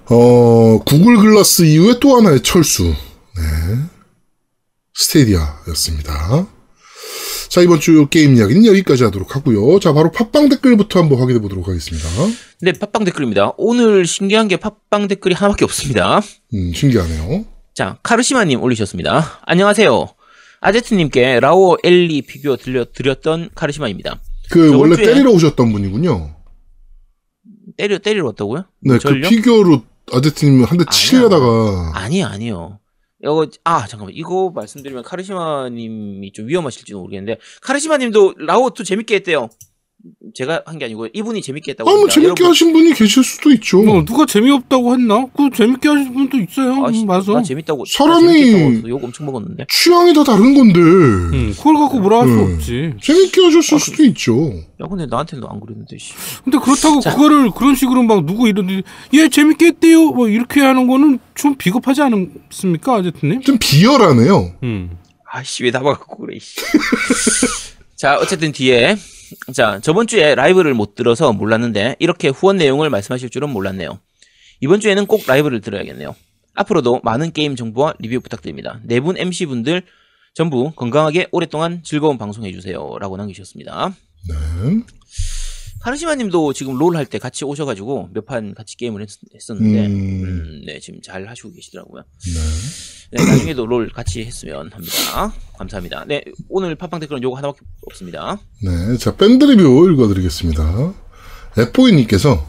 어 0.06 0.78
구글 0.84 1.16
글라스 1.16 1.62
이후에 1.62 1.98
또 2.00 2.16
하나의 2.16 2.42
철수, 2.42 2.84
네, 2.84 3.42
스테디아였습니다. 4.94 6.46
자 7.52 7.60
이번 7.60 7.80
주 7.80 8.06
게임 8.08 8.34
이야기는 8.34 8.64
여기까지 8.64 9.04
하도록 9.04 9.36
하고요. 9.36 9.78
자 9.78 9.92
바로 9.92 10.10
팟빵 10.10 10.48
댓글부터 10.48 11.00
한번 11.00 11.18
확인해 11.18 11.38
보도록 11.38 11.68
하겠습니다. 11.68 12.08
네 12.62 12.72
팟빵 12.72 13.04
댓글입니다. 13.04 13.52
오늘 13.58 14.06
신기한 14.06 14.48
게 14.48 14.56
팟빵 14.56 15.06
댓글이 15.08 15.34
하나밖에 15.34 15.66
없습니다. 15.66 16.22
음 16.54 16.72
신기하네요. 16.72 17.44
자, 17.74 17.98
카르시마님 18.02 18.62
올리셨습니다. 18.62 19.40
안녕하세요. 19.44 20.08
아제트님께 20.62 21.40
라오 21.40 21.76
엘리 21.84 22.22
피규어 22.22 22.56
들려 22.56 22.86
드렸던 22.90 23.50
카르시마입니다. 23.54 24.18
그 24.50 24.74
원래 24.74 24.96
주에- 24.96 25.04
때리러 25.04 25.30
오셨던 25.32 25.72
분이군요. 25.72 26.34
때려 27.76 27.98
때리러 27.98 28.26
왔다고요? 28.28 28.64
네, 28.80 28.94
그 28.94 28.98
저를요? 28.98 29.28
피규어로 29.28 29.82
아제트님 30.10 30.64
한 30.64 30.78
대. 30.78 30.84
치려다가 30.90 31.92
아니요, 31.96 32.26
아니요. 32.26 32.78
이거 33.22 33.46
아 33.64 33.86
잠깐만 33.86 34.14
이거 34.14 34.50
말씀드리면 34.54 35.04
카르시마님이 35.04 36.32
좀 36.32 36.48
위험하실지도 36.48 36.98
모르겠는데 37.00 37.40
카르시마님도 37.62 38.34
라오2 38.34 38.84
재밌게 38.84 39.14
했대요. 39.16 39.48
제가 40.34 40.62
한 40.66 40.78
게 40.78 40.86
아니고 40.86 41.06
이분이 41.12 41.42
재밌게 41.42 41.72
했다고. 41.72 41.88
아, 41.88 41.92
뭐. 41.94 42.08
재밌게 42.08 42.28
여러분, 42.42 42.46
하신 42.46 42.72
분이 42.72 42.92
계실 42.94 43.22
수도 43.22 43.50
있죠. 43.52 43.80
어, 43.80 44.04
누가 44.04 44.26
재미없다고 44.26 44.94
했나? 44.94 45.26
그 45.36 45.48
재밌게 45.54 45.88
하신 45.88 46.12
분도 46.12 46.38
있어요. 46.38 46.84
아, 46.84 46.90
씨, 46.92 47.02
음, 47.02 47.06
맞아. 47.06 47.32
나 47.32 47.42
재밌다고. 47.42 47.84
사람이- 47.84 48.88
욕 48.88 49.04
엄청 49.04 49.26
먹었는데. 49.26 49.66
취향이 49.70 50.12
다 50.14 50.24
다른 50.24 50.54
건데 50.54 50.80
음, 50.80 51.54
그걸 51.56 51.74
갖고 51.76 52.00
뭐라 52.00 52.20
할수 52.22 52.34
음. 52.34 52.54
없지. 52.54 52.94
재밌게 53.00 53.44
하셨을 53.44 53.74
아, 53.76 53.78
수도 53.78 54.02
있죠. 54.04 54.52
야 54.82 54.86
근데 54.88 55.06
나한테는 55.06 55.44
안 55.48 55.60
그랬는데. 55.60 55.96
씨. 55.98 56.12
근데 56.42 56.58
그렇다고 56.58 57.00
자. 57.00 57.14
그거를 57.14 57.50
그런 57.52 57.74
식으로 57.74 58.02
막 58.02 58.24
누구 58.26 58.48
이러는데 58.48 58.82
얘 59.14 59.28
재밌게 59.28 59.66
했대요. 59.66 60.10
뭐 60.10 60.28
이렇게 60.28 60.60
하는 60.62 60.86
거는 60.88 61.18
좀 61.34 61.54
비겁하지 61.56 62.02
않습니까, 62.02 62.96
아제트님? 62.96 63.42
좀 63.42 63.56
비열하네요. 63.60 64.52
음. 64.64 64.98
아씨 65.30 65.62
왜 65.64 65.70
나봐갖고 65.70 66.18
그래. 66.26 66.38
씨. 66.40 66.56
자 67.96 68.16
어쨌든 68.18 68.50
뒤에 68.52 68.96
자 69.52 69.80
저번 69.80 70.06
주에 70.06 70.34
라이브를 70.34 70.74
못 70.74 70.94
들어서 70.94 71.32
몰랐는데 71.32 71.96
이렇게 71.98 72.28
후원 72.28 72.56
내용을 72.56 72.90
말씀하실 72.90 73.30
줄은 73.30 73.50
몰랐네요. 73.50 73.98
이번 74.60 74.80
주에는 74.80 75.06
꼭 75.06 75.22
라이브를 75.26 75.60
들어야겠네요. 75.60 76.14
앞으로도 76.54 77.00
많은 77.02 77.32
게임 77.32 77.56
정보와 77.56 77.94
리뷰 77.98 78.20
부탁드립니다. 78.20 78.80
네 78.84 79.00
분 79.00 79.16
MC 79.18 79.46
분들 79.46 79.82
전부 80.34 80.72
건강하게 80.72 81.28
오랫동안 81.32 81.82
즐거운 81.82 82.18
방송 82.18 82.44
해주세요 82.44 82.98
라고 83.00 83.16
남기셨습니다. 83.16 83.94
네. 84.28 84.34
카르시마 85.80 86.14
님도 86.14 86.52
지금 86.52 86.78
롤 86.78 86.94
할 86.96 87.06
때 87.06 87.18
같이 87.18 87.44
오셔가지고 87.44 88.10
몇 88.14 88.24
판 88.26 88.54
같이 88.54 88.76
게임을 88.76 89.02
했, 89.02 89.50
었는데 89.50 89.86
음. 89.86 90.62
네 90.64 90.78
지금 90.78 91.00
잘 91.02 91.26
하시고 91.28 91.52
계시더라고요. 91.52 92.02
네. 92.02 92.40
네, 93.12 93.22
나중에도 93.24 93.66
롤 93.66 93.90
같이 93.90 94.24
했으면 94.24 94.70
합니다. 94.72 95.34
감사합니다. 95.58 96.04
네, 96.08 96.24
오늘 96.48 96.74
팟빵 96.74 96.98
댓글은 97.00 97.22
요거 97.22 97.36
하나밖에 97.36 97.60
없습니다. 97.88 98.38
네. 98.62 98.96
자, 98.96 99.14
밴드 99.14 99.44
리뷰 99.44 99.90
읽어드리겠습니다. 99.92 100.94
앱보이님께서, 101.58 102.42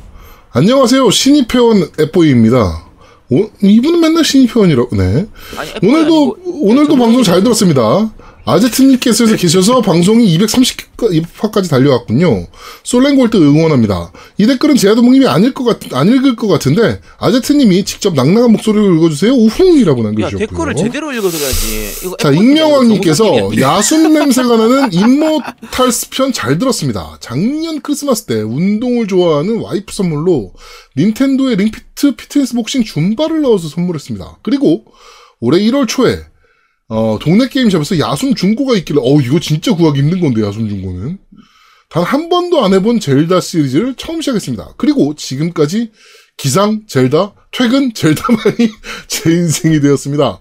안녕하세요. 0.51 1.11
신입 1.11 1.53
회원 1.53 1.89
앱보이입니다. 1.99 2.87
오, 3.29 3.49
이분은 3.61 3.99
맨날 3.99 4.23
신입 4.23 4.55
회원이라고, 4.55 4.95
네. 4.95 5.27
아니, 5.57 5.71
오늘도, 5.83 6.37
아니고, 6.37 6.37
오늘도 6.61 6.91
저번에 6.91 7.03
방송 7.03 7.23
잘 7.23 7.43
들었습니다. 7.43 8.13
아제트님께서 8.45 9.25
계셔서 9.35 9.81
방송이 9.81 10.37
230화까지 10.37 11.69
달려왔군요. 11.69 12.47
솔랭골드 12.83 13.37
응원합니다. 13.37 14.11
이 14.37 14.45
댓글은 14.45 14.75
제아도목님이 14.75 15.27
것 15.53 15.63
같, 15.63 15.93
안 15.93 16.07
읽을 16.09 16.35
것 16.35 16.47
같은데, 16.47 16.99
아제트님이 17.19 17.85
직접 17.85 18.13
낭낭한 18.13 18.51
목소리로 18.51 18.95
읽어주세요. 18.95 19.31
우흥이라고 19.33 19.99
야 20.01 20.03
남겨주셨고요. 20.03 20.47
댓글을 20.47 20.75
제대로 20.75 21.13
읽어줘야지. 21.13 22.15
자, 22.19 22.31
익명왕님께서. 22.31 23.57
야숨 23.59 24.11
냄새가 24.13 24.57
나는 24.57 24.91
임모탈스 24.93 26.09
편 26.09 26.33
잘 26.33 26.57
들었습니다. 26.57 27.17
작년 27.19 27.79
크리스마스 27.81 28.25
때 28.25 28.41
운동을 28.41 29.07
좋아하는 29.07 29.59
와이프 29.61 29.93
선물로 29.93 30.53
닌텐도의 30.97 31.57
링피트 31.57 32.15
피트니스 32.15 32.55
복싱 32.55 32.83
줌바를 32.83 33.41
넣어서 33.41 33.67
선물했습니다. 33.69 34.39
그리고 34.41 34.83
올해 35.39 35.59
1월 35.59 35.87
초에 35.87 36.25
어, 36.89 37.17
동네 37.21 37.47
게임샵에서 37.47 37.99
야숨 37.99 38.35
중고가 38.35 38.75
있길래 38.77 38.99
어 39.01 39.19
이거 39.21 39.39
진짜 39.39 39.75
구하기 39.75 39.99
힘든 39.99 40.19
건데 40.19 40.41
야숨 40.41 40.69
중고는 40.69 41.17
단 41.89 42.03
한 42.03 42.27
번도 42.27 42.63
안 42.65 42.73
해본 42.73 42.99
젤다 42.99 43.39
시리즈를 43.39 43.93
처음 43.95 44.19
시작했습니다. 44.19 44.73
그리고 44.77 45.13
지금까지 45.15 45.91
기상 46.37 46.81
젤다, 46.87 47.35
퇴근 47.51 47.93
젤다만이 47.93 48.69
제 49.07 49.31
인생이 49.31 49.79
되었습니다. 49.79 50.39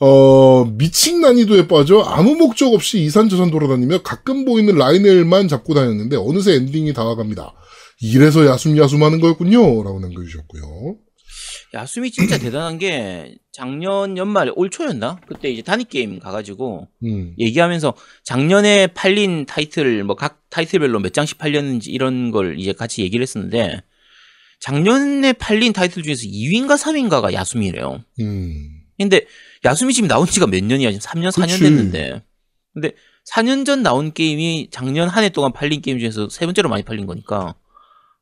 어, 0.00 0.64
미친 0.78 1.20
난이도에 1.20 1.68
빠져 1.68 2.00
아무 2.00 2.36
목적 2.36 2.72
없이 2.72 3.00
이산저산 3.02 3.50
돌아다니며 3.50 4.02
가끔 4.02 4.46
보이는 4.46 4.74
라이넬만 4.74 5.48
잡고 5.48 5.74
다녔는데 5.74 6.16
어느새 6.16 6.54
엔딩이 6.54 6.94
다가갑니다. 6.94 7.52
이래서 8.00 8.46
야숨야숨 8.46 9.02
하는 9.02 9.20
거였군요. 9.20 9.58
라고 9.82 10.00
남겨주셨고요. 10.00 10.96
야숨이 11.74 12.10
진짜 12.10 12.38
대단한 12.38 12.78
게 12.78 13.36
작년 13.52 14.16
연말 14.16 14.52
올 14.56 14.70
초였나? 14.70 15.20
그때 15.26 15.50
이제 15.50 15.62
단위 15.62 15.84
게임 15.84 16.18
가가지고 16.18 16.88
음. 17.04 17.34
얘기하면서 17.38 17.94
작년에 18.24 18.88
팔린 18.88 19.44
타이틀 19.46 20.02
뭐 20.04 20.16
각 20.16 20.40
타이틀별로 20.50 20.98
몇 21.00 21.12
장씩 21.12 21.36
팔렸는지 21.38 21.90
이런 21.90 22.30
걸 22.30 22.58
이제 22.58 22.72
같이 22.72 23.02
얘기를 23.02 23.22
했었는데 23.22 23.82
작년에 24.60 25.34
팔린 25.34 25.72
타이틀 25.72 26.02
중에서 26.02 26.22
2위인가 26.24 26.76
3위인가가 26.78 27.32
야숨이래요. 27.32 28.02
음. 28.20 28.80
근데 28.98 29.26
야숨이 29.64 29.92
지금 29.92 30.08
나온 30.08 30.26
지가 30.26 30.46
몇 30.46 30.64
년이야? 30.64 30.90
지금 30.90 31.00
3년 31.00 31.28
4년 31.30 31.48
그치. 31.50 31.60
됐는데. 31.60 32.22
근데 32.74 32.92
4년 33.30 33.64
전 33.66 33.82
나온 33.82 34.12
게임이 34.12 34.68
작년 34.70 35.08
한 35.08 35.22
해 35.22 35.28
동안 35.28 35.52
팔린 35.52 35.80
게임 35.82 35.98
중에서 35.98 36.28
세 36.30 36.46
번째로 36.46 36.68
많이 36.68 36.82
팔린 36.82 37.06
거니까 37.06 37.54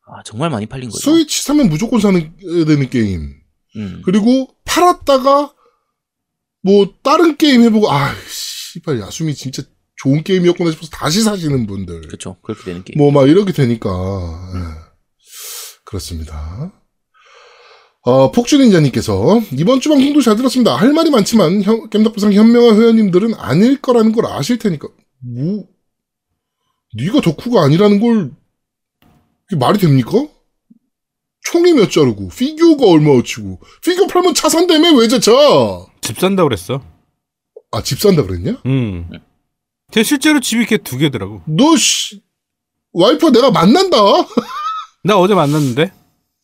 아 0.07 0.23
정말 0.25 0.51
많이 0.51 0.67
팔린 0.67 0.89
거죠. 0.89 1.01
스위치 1.11 1.43
사면 1.43 1.69
무조건 1.69 2.01
사는 2.01 2.33
되는 2.67 2.91
게임. 2.91 3.35
음. 3.77 4.03
그리고 4.05 4.49
팔았다가 4.65 5.53
뭐 6.63 6.95
다른 7.03 7.37
게임 7.37 7.63
해보고 7.63 7.91
아 7.91 8.15
씨발 8.29 9.01
야숨이 9.01 9.35
진짜 9.35 9.63
좋은 9.97 10.23
게임이었구나 10.23 10.71
싶어서 10.73 10.91
다시 10.91 11.23
사시는 11.23 11.67
분들. 11.67 12.03
그렇죠. 12.03 12.37
그렇게 12.43 12.65
되는 12.65 12.85
게임. 12.85 12.99
뭐 12.99 13.11
막 13.11 13.29
이렇게 13.29 13.53
되니까 13.53 13.91
예. 14.55 14.87
그렇습니다. 15.85 16.73
어, 18.03 18.31
폭주닌자님께서 18.31 19.41
이번 19.59 19.81
주 19.81 19.89
방송도 19.89 20.21
잘 20.23 20.37
들었습니다. 20.37 20.77
할 20.77 20.93
말이 20.93 21.11
많지만 21.11 21.63
현, 21.63 21.91
겜덕부상 21.91 22.33
현명한 22.33 22.77
회원님들은 22.81 23.35
아닐 23.35 23.81
거라는 23.83 24.13
걸 24.13 24.27
아실 24.27 24.59
테니까 24.59 24.87
뭐 25.25 25.65
네가 26.97 27.21
덕후가 27.21 27.65
아니라는 27.65 27.99
걸 28.01 28.31
이게 29.51 29.59
말이 29.59 29.79
됩니까? 29.79 30.11
총이 31.43 31.75
몇 31.75 31.91
자루고 31.91 32.29
피규어가 32.29 32.87
얼마어치고 32.91 33.61
피규어 33.83 34.07
팔면 34.09 34.35
차 34.35 34.49
산다며 34.49 34.93
왜저 34.95 35.21
차? 35.21 35.33
집 36.01 36.19
산다 36.19 36.43
그랬어. 36.43 36.83
아 37.71 37.83
집 37.83 38.01
산다 38.01 38.23
그랬냐? 38.25 38.61
음. 38.67 39.09
제 39.93 40.03
실제로 40.03 40.41
집이 40.41 40.61
이렇게 40.61 40.79
두 40.79 40.99
개더라고. 40.99 41.43
너 41.47 41.77
씨, 41.77 42.21
와이프 42.93 43.31
내가 43.31 43.51
만난다. 43.53 43.97
나 45.05 45.17
어제 45.19 45.35
만났는데. 45.35 45.93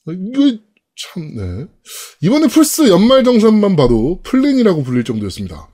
이거 0.09 0.59
참, 0.95 1.35
네. 1.35 1.67
이번에 2.21 2.47
플스 2.47 2.89
연말 2.89 3.25
정산만 3.25 3.75
봐도 3.75 4.21
플랜이라고 4.23 4.85
불릴 4.85 5.03
정도였습니다. 5.05 5.69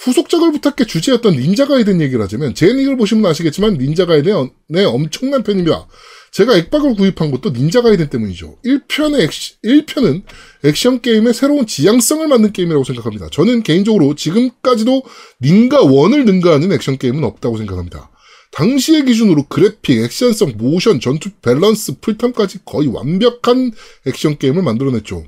후속작을 0.00 0.52
부탁해 0.52 0.84
주제였던 0.86 1.34
닌자 1.36 1.66
가이든 1.66 2.00
얘기를 2.02 2.22
하자면, 2.22 2.54
제 2.54 2.68
얘기를 2.68 2.96
보시면 2.96 3.24
아시겠지만, 3.30 3.74
닌자 3.74 4.04
가이든의 4.04 4.84
엄청난 4.86 5.42
팬입니다. 5.42 5.86
제가 6.34 6.56
액박을 6.56 6.96
구입한 6.96 7.30
것도 7.30 7.50
닌자 7.50 7.80
가이든 7.80 8.10
때문이죠. 8.10 8.56
1편의 8.64 9.20
액시, 9.20 9.54
1편은 9.62 10.24
액션 10.64 11.00
게임의 11.00 11.32
새로운 11.32 11.64
지향성을 11.64 12.26
만든 12.26 12.52
게임이라고 12.52 12.82
생각합니다. 12.82 13.28
저는 13.30 13.62
개인적으로 13.62 14.16
지금까지도 14.16 15.04
닌가 15.40 15.78
1을 15.78 16.24
능가하는 16.24 16.72
액션 16.72 16.98
게임은 16.98 17.22
없다고 17.22 17.56
생각합니다. 17.58 18.10
당시의 18.50 19.04
기준으로 19.04 19.44
그래픽, 19.44 20.02
액션성, 20.02 20.54
모션, 20.56 20.98
전투 20.98 21.30
밸런스, 21.40 22.00
플탐까지 22.00 22.64
거의 22.64 22.88
완벽한 22.88 23.70
액션 24.04 24.36
게임을 24.36 24.62
만들어냈죠. 24.62 25.24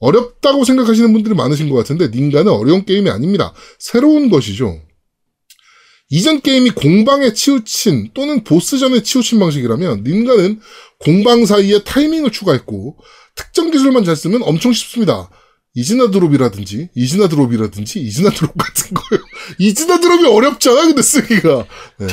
어렵다고 0.00 0.64
생각하시는 0.64 1.12
분들이 1.12 1.36
많으신 1.36 1.68
것 1.68 1.76
같은데 1.76 2.08
닌가는 2.08 2.50
어려운 2.50 2.84
게임이 2.84 3.08
아닙니다. 3.08 3.52
새로운 3.78 4.30
것이죠. 4.30 4.80
이전 6.10 6.40
게임이 6.40 6.70
공방에 6.70 7.32
치우친 7.32 8.10
또는 8.14 8.42
보스전에 8.42 9.02
치우친 9.02 9.38
방식이라면 9.38 10.02
닌가는 10.02 10.60
공방 10.98 11.46
사이에 11.46 11.84
타이밍을 11.84 12.32
추가했고 12.32 12.98
특정 13.36 13.70
기술만 13.70 14.04
잘 14.04 14.16
쓰면 14.16 14.42
엄청 14.42 14.72
쉽습니다. 14.72 15.30
이즈나 15.74 16.10
드롭이라든지 16.10 16.88
이즈나 16.96 17.28
드롭이라든지 17.28 18.00
이즈나 18.00 18.30
드롭 18.30 18.58
같은 18.58 18.92
거요. 18.92 19.20
이즈나 19.58 20.00
드롭이 20.00 20.26
어렵잖아 20.26 20.82
근데 20.82 21.00
쓰기가. 21.00 21.66
네. 21.98 22.06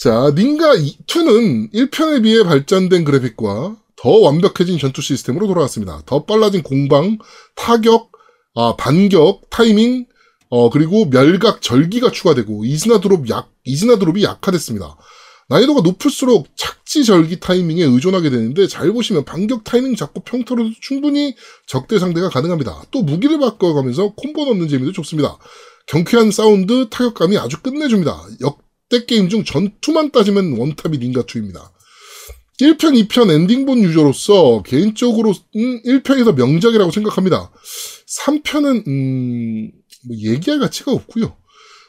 자, 0.00 0.32
닌가 0.34 0.74
2는 0.74 1.72
1편에 1.72 2.24
비해 2.24 2.42
발전된 2.42 3.04
그래픽과 3.04 3.76
더 3.96 4.10
완벽해진 4.10 4.78
전투 4.78 5.00
시스템으로 5.00 5.46
돌아왔습니다. 5.46 6.02
더 6.04 6.24
빨라진 6.24 6.62
공방, 6.62 7.18
타격, 7.54 8.10
아, 8.56 8.74
반격, 8.76 9.48
타이밍, 9.48 10.06
어, 10.56 10.70
그리고 10.70 11.10
멸각, 11.10 11.62
절기가 11.62 12.12
추가되고, 12.12 12.64
이즈나 12.64 13.00
드롭 13.00 13.28
약, 13.28 13.50
이즈나 13.64 13.98
드롭이 13.98 14.22
약화됐습니다. 14.22 14.96
난이도가 15.48 15.80
높을수록 15.80 16.46
착지 16.56 17.04
절기 17.04 17.40
타이밍에 17.40 17.82
의존하게 17.82 18.30
되는데, 18.30 18.68
잘 18.68 18.92
보시면 18.92 19.24
반격 19.24 19.64
타이밍 19.64 19.96
잡고 19.96 20.20
평타로도 20.20 20.70
충분히 20.80 21.34
적대 21.66 21.98
상대가 21.98 22.28
가능합니다. 22.28 22.84
또 22.92 23.02
무기를 23.02 23.40
바꿔가면서 23.40 24.12
콤보 24.14 24.44
넣는 24.44 24.68
재미도 24.68 24.92
좋습니다. 24.92 25.38
경쾌한 25.88 26.30
사운드, 26.30 26.88
타격감이 26.88 27.36
아주 27.36 27.60
끝내줍니다. 27.60 28.16
역대 28.40 29.06
게임 29.06 29.28
중 29.28 29.42
전투만 29.42 30.12
따지면 30.12 30.56
원탑이 30.56 31.00
닌가2입니다. 31.00 31.74
1편, 32.60 33.08
2편 33.08 33.32
엔딩본 33.32 33.82
유저로서 33.82 34.62
개인적으로 34.62 35.32
음, 35.56 35.82
1편이 35.82 36.24
더 36.24 36.32
명작이라고 36.32 36.92
생각합니다. 36.92 37.50
3편은 38.06 38.86
음, 38.86 39.72
뭐 40.06 40.16
얘기할 40.16 40.60
가치가 40.60 40.92
없고요. 40.92 41.36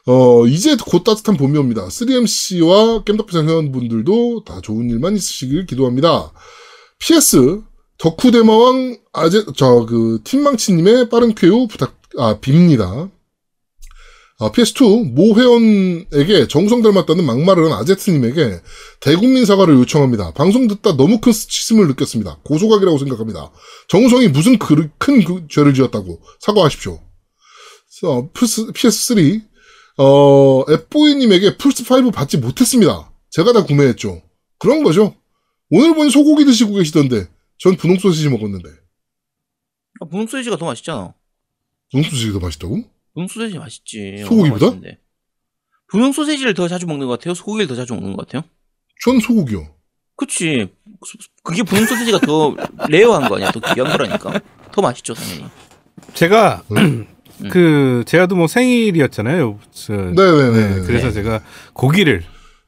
어, 0.08 0.46
이제 0.48 0.76
곧 0.76 1.04
따뜻한 1.04 1.36
봄이 1.36 1.58
옵니다. 1.58 1.88
3MC와 1.88 3.06
겜덕비상 3.06 3.48
회원분들도 3.48 4.44
다 4.46 4.62
좋은 4.62 4.90
일만 4.90 5.16
있으시길 5.16 5.66
기도합니다. 5.66 6.32
PS 7.00 7.62
덕후 7.98 8.32
대마왕 8.32 8.98
아제 9.14 9.46
저그 9.56 10.22
팀망치님의 10.24 11.10
빠른 11.10 11.34
쾌유 11.34 11.68
부탁 11.68 12.00
아 12.18 12.40
빕니다. 12.40 13.10
아, 14.38 14.52
PS2 14.52 15.14
모 15.14 15.34
회원에게 15.40 16.48
정성 16.50 16.82
닮았다는 16.82 17.26
막말을 17.26 17.72
한 17.72 17.80
아제트님에게 17.80 18.60
대국민 19.00 19.46
사과를 19.46 19.76
요청합니다. 19.76 20.34
방송 20.34 20.68
듣다 20.68 20.98
너무 20.98 21.22
큰 21.22 21.32
스치심을 21.32 21.88
느꼈습니다. 21.88 22.40
고소각이라고 22.44 22.98
생각합니다. 22.98 23.52
정우성이 23.88 24.28
무슨 24.28 24.60
그, 24.60 24.90
큰 24.98 25.24
그, 25.24 25.48
죄를 25.50 25.74
지었다고 25.74 26.20
사과하십시오. 26.42 27.00
어, 28.04 28.30
플스, 28.34 28.68
PS3 28.68 29.42
어, 29.98 30.66
앱보이님에게 30.70 31.58
플스5 31.58 32.14
받지 32.14 32.38
못했습니다. 32.38 33.12
제가 33.30 33.54
다 33.54 33.64
구매했죠. 33.64 34.22
그런 34.60 34.84
거죠. 34.84 35.16
오늘 35.70 35.96
보니 35.96 36.10
소고기 36.12 36.46
드시고 36.46 36.74
계시던데 36.74 37.28
전 37.58 37.76
분홍 37.78 37.98
소시지 38.00 38.30
먹었는데 38.30 38.70
아, 40.02 40.06
분홍 40.06 40.28
소시지가 40.28 40.58
더 40.58 40.66
맛있잖아. 40.66 41.14
분홍 41.92 42.10
소시지가 42.10 42.40
더 42.40 42.46
맛있다고? 42.46 42.84
분홍 43.14 43.28
소세지 43.30 43.58
맛있지. 43.58 44.24
소고기보다? 44.28 44.78
분홍 45.88 46.12
소세지를 46.12 46.54
더 46.54 46.68
자주 46.68 46.86
먹는 46.86 47.08
것 47.08 47.18
같아요? 47.20 47.34
소고기를 47.34 47.68
더 47.68 47.76
자주 47.76 47.94
먹는 47.94 48.14
것 48.16 48.28
같아요? 48.28 48.44
전 49.04 49.20
소고기요. 49.20 49.74
그치. 50.18 50.68
그게 51.44 51.64
분홍 51.64 51.86
소세지가 51.86 52.20
더 52.20 52.56
rare한 52.90 53.30
거 53.30 53.36
아니야? 53.38 53.52
더 53.52 53.60
귀한 53.74 53.90
거라니까. 53.92 54.42
더 54.72 54.82
맛있죠, 54.82 55.14
당연히. 55.14 55.46
제가 56.14 56.64
그 57.52 58.04
제가도 58.06 58.36
뭐 58.36 58.48
생일이었잖아요. 58.48 59.60
저- 59.74 59.94
네네네. 59.94 60.52
네, 60.76 60.82
그래서 60.86 61.12
제가 61.12 61.42
고기를 61.74 62.24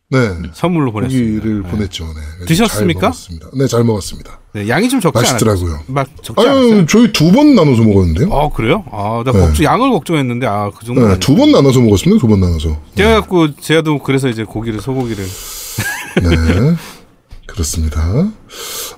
네. 0.09 0.19
선물로 0.53 0.91
보냈습니다. 0.93 1.35
고기를 1.41 1.63
네. 1.63 1.69
보냈죠. 1.69 2.05
네. 2.05 2.45
드셨습니까? 2.45 2.99
잘 2.99 3.09
먹었습니다. 3.09 3.47
네, 3.57 3.67
잘 3.67 3.83
먹었습니다. 3.83 4.39
네, 4.53 4.69
양이 4.69 4.87
좀 4.89 4.99
적지? 5.01 5.17
맛있더라고요. 5.21 5.79
막 5.87 6.07
적지 6.23 6.47
않았어요? 6.47 6.73
아유, 6.75 6.85
저희 6.87 7.11
두 7.11 7.31
번 7.31 7.55
나눠서 7.55 7.83
먹었는데요. 7.83 8.33
아 8.33 8.49
그래요? 8.49 8.83
아나 8.91 9.23
네. 9.31 9.39
걱정 9.39 9.65
양을 9.65 9.89
걱정했는데 9.91 10.47
아 10.47 10.71
그 10.77 10.85
정도. 10.85 11.05
네, 11.07 11.19
두 11.19 11.35
번 11.35 11.51
나눠서 11.51 11.81
먹었습니다. 11.81 12.19
두 12.21 12.27
번 12.27 12.39
나눠서. 12.39 12.79
제가 12.95 13.19
갖고 13.21 13.53
제가도 13.55 13.99
그래서 13.99 14.29
이제 14.29 14.43
고기를 14.45 14.79
소고기를 14.81 15.25
네. 16.23 16.75
그렇습니다. 17.45 18.01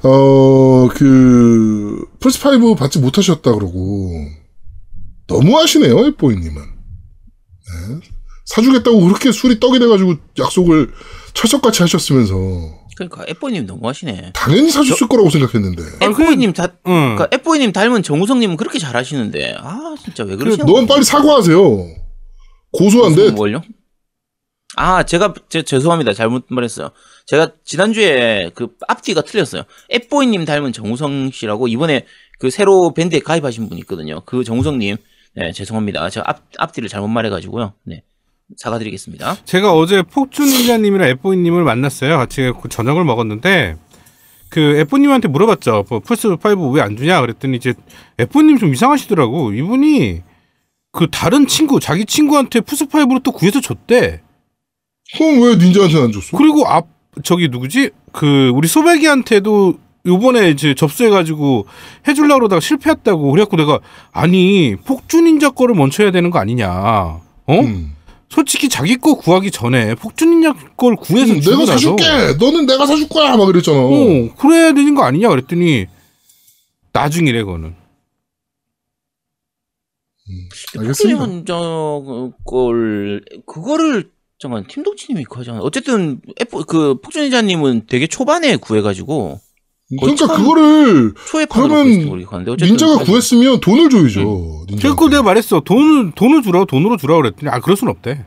어, 0.03 0.89
그, 0.93 2.03
플스5 2.19 2.77
받지 2.77 2.99
못하셨다 2.99 3.53
그러고, 3.53 4.11
너무 5.29 5.57
하시네요, 5.57 6.05
에뽀이님은. 6.07 6.61
네. 6.61 7.99
사주겠다고 8.45 9.01
그렇게 9.01 9.31
술이 9.31 9.59
떡이 9.59 9.79
돼가지고 9.79 10.15
약속을 10.37 10.91
철석같이 11.33 11.83
하셨으면서, 11.83 12.35
그러니까 12.99 13.23
에뽀님 13.27 13.65
너무하시네. 13.65 14.31
당연히 14.33 14.69
사줬을 14.69 15.07
거라고 15.07 15.29
생각했는데. 15.29 15.83
에뽀이님 16.01 16.51
다 16.51 16.73
응. 16.87 17.15
그러니까 17.15 17.29
에뽀이님 17.31 17.71
닮은 17.71 18.03
정우성님은 18.03 18.57
그렇게 18.57 18.77
잘하시는데 18.77 19.55
아 19.57 19.95
진짜 20.03 20.25
왜 20.25 20.35
그러시나? 20.35 20.65
넌 20.65 20.85
빨리 20.85 21.05
사과하세요. 21.05 21.87
고소한데, 22.73 23.31
뭘요? 23.31 23.61
아 24.75 25.03
제가 25.03 25.33
제, 25.47 25.63
죄송합니다 25.63 26.13
잘못 26.13 26.47
말했어요. 26.49 26.89
제가 27.25 27.53
지난주에 27.63 28.51
그 28.53 28.69
앞뒤가 28.87 29.21
틀렸어요. 29.21 29.63
에뽀이님 29.89 30.43
닮은 30.43 30.73
정우성 30.73 31.31
씨라고 31.31 31.69
이번에 31.69 32.05
그 32.37 32.49
새로 32.49 32.93
밴드에 32.93 33.19
가입하신 33.19 33.69
분이 33.69 33.79
있거든요. 33.81 34.21
그 34.25 34.43
정우성 34.43 34.79
님 34.79 34.97
네 35.39 35.53
죄송합니다. 35.53 36.09
제가 36.09 36.29
앞 36.29 36.41
앞뒤를 36.57 36.89
잘못 36.89 37.07
말해가지고요. 37.07 37.73
네 37.85 38.03
사과드리겠습니다. 38.57 39.37
제가 39.45 39.73
어제 39.73 40.01
폭주닌자님이랑 40.01 41.07
에뽀이님을 41.09 41.63
만났어요. 41.63 42.17
같이 42.17 42.51
그 42.61 42.67
저녁을 42.67 43.05
먹었는데 43.05 43.77
그 44.49 44.77
에뽀님한테 44.79 45.29
물어봤죠. 45.29 45.85
뭐 45.89 45.99
플스 45.99 46.27
5 46.27 46.71
왜 46.71 46.81
안 46.81 46.97
주냐 46.97 47.21
그랬더니 47.21 47.55
이제 47.57 47.73
에뽀님 48.17 48.57
좀 48.57 48.73
이상하시더라고. 48.73 49.53
이분이 49.53 50.23
그 50.91 51.07
다른 51.09 51.47
친구 51.47 51.79
자기 51.79 52.03
친구한테 52.05 52.59
플스 52.61 52.85
5로 52.87 53.23
또 53.23 53.31
구해서 53.31 53.61
줬대. 53.61 54.21
그럼 55.15 55.41
왜 55.41 55.55
닌자한테는 55.55 56.05
안 56.05 56.11
줬어? 56.11 56.35
그리고 56.37 56.67
앞 56.67 56.87
저기 57.23 57.47
누구지? 57.47 57.91
그 58.11 58.51
우리 58.53 58.67
소백이한테도 58.67 59.77
요번에 60.09 60.49
이제 60.49 60.73
접수해가지고 60.73 61.65
해주려고 62.07 62.39
그러다가 62.39 62.59
실패했다고 62.59 63.31
그래갖고 63.31 63.57
내가 63.57 63.79
아니 64.11 64.75
폭주닌자 64.85 65.51
거를 65.51 65.75
먼저 65.75 66.03
해야 66.03 66.11
되는 66.11 66.29
거 66.29 66.39
아니냐 66.39 66.69
어? 66.69 67.21
음. 67.47 67.95
솔직히 68.29 68.69
자기 68.69 68.95
거 68.97 69.15
구하기 69.15 69.49
전에 69.51 69.95
폭주닌자 69.95 70.53
걸 70.77 70.95
구해서 70.95 71.33
음, 71.33 71.39
내가 71.39 71.65
사줄게! 71.65 72.03
너는 72.39 72.65
내가 72.67 72.85
사줄 72.85 73.09
거야! 73.09 73.35
막 73.35 73.45
그랬잖아. 73.45 73.77
어 73.79 74.29
그래야 74.37 74.71
되는 74.73 74.93
거 74.93 75.03
아니냐 75.03 75.29
그랬더니 75.29 75.87
나중이래 76.93 77.43
그거는 77.43 77.75
알겠습니다. 80.77 81.19
폭주님은 81.19 81.45
저걸 81.45 83.21
그거를 83.47 84.11
잠깐 84.37 84.65
팀 84.67 84.83
동치님이 84.83 85.23
그거 85.25 85.41
하잖아. 85.41 85.59
어쨌든 85.59 86.21
에뽀 86.39 86.63
그 86.63 86.95
폭주니자님은 87.01 87.87
되게 87.87 88.07
초반에 88.07 88.55
구해가지고 88.57 89.39
그러니까 89.99 90.27
그거를 90.37 91.13
그러면 91.49 91.87
닌자가 92.71 92.93
그래서- 92.97 93.03
구했으면 93.11 93.59
돈을 93.59 93.89
줘야죠. 93.89 94.19
닌자한테. 94.69 94.81
제가 94.81 94.95
그거 94.95 95.09
내가 95.09 95.23
말했어 95.23 95.61
돈을 95.61 96.11
돈을 96.15 96.43
주라고 96.43 96.65
돈으로 96.65 96.97
주라고 96.97 97.21
그랬더니 97.23 97.49
아 97.49 97.59
그럴 97.59 97.75
순 97.75 97.87
없대 97.87 98.25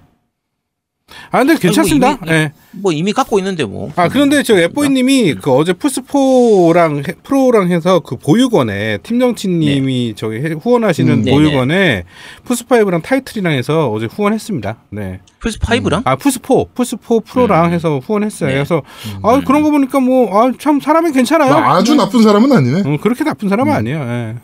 아 1.31 1.39
근데 1.39 1.57
괜찮습니다 1.59 2.19
이미- 2.23 2.31
예. 2.33 2.53
뭐 2.73 2.93
이미 2.93 3.13
갖고 3.13 3.39
있는데 3.39 3.65
뭐. 3.65 3.91
아 3.97 4.09
그런데 4.09 4.43
저 4.43 4.57
에뽀이님이 4.59 5.35
그 5.35 5.51
어제 5.53 5.73
플스4랑 5.73 7.23
프로랑 7.23 7.71
해서 7.71 8.01
그 8.01 8.17
보육원에 8.17 8.99
팀정치님이 9.03 10.15
저기 10.17 10.37
해- 10.37 10.53
후원하시는 10.53 11.13
음. 11.13 11.23
네네. 11.23 11.37
보육원에 11.37 12.05
플스5랑 12.47 13.03
타이틀이랑 13.03 13.53
해서 13.53 13.91
어제 13.91 14.07
후원했습니다. 14.07 14.77
네. 14.91 15.21
플스 15.41 15.59
5랑 15.59 16.03
아 16.05 16.17
플스4 16.17 16.73
플스4 16.75 17.25
프로랑 17.25 17.67
음. 17.67 17.73
해서 17.73 17.99
후원했어요. 17.99 18.49
네. 18.49 18.55
그래서 18.55 18.83
아 19.23 19.41
그런 19.45 19.63
거 19.63 19.71
보니까 19.71 20.01
뭐 20.01 20.41
아 20.43 20.53
참 20.59 20.81
사람이 20.81 21.13
괜찮아요. 21.13 21.53
뭐 21.53 21.63
아주 21.63 21.95
나쁜 21.95 22.23
사람은 22.23 22.53
아니네. 22.53 22.81
어, 22.87 22.99
그렇게 23.01 23.25
나쁜 23.25 23.49
사람은 23.49 23.73
음. 23.73 23.77
아니에요. 23.77 23.99
예. 24.01 24.35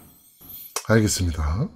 알겠습니다. 0.89 1.69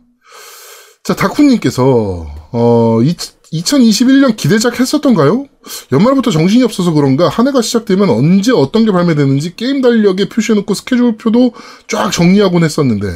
자, 1.05 1.16
다쿠님께서, 1.16 2.26
어, 2.53 3.03
이, 3.03 3.14
2021년 3.53 4.34
기대작 4.36 4.80
했었던가요? 4.80 5.46
연말부터 5.92 6.30
정신이 6.30 6.64
없어서 6.64 6.92
그런가 6.92 7.28
한 7.28 7.46
해가 7.46 7.61
시작되면 7.61 8.09
언제 8.09 8.50
어떤 8.50 8.84
게 8.84 8.92
발매되는지 8.92 9.57
게임 9.57 9.82
달력에 9.82 10.28
표시해놓고 10.28 10.72
스케줄표도 10.74 11.53
쫙 11.86 12.11
정리하곤 12.11 12.64
했었는데 12.64 13.07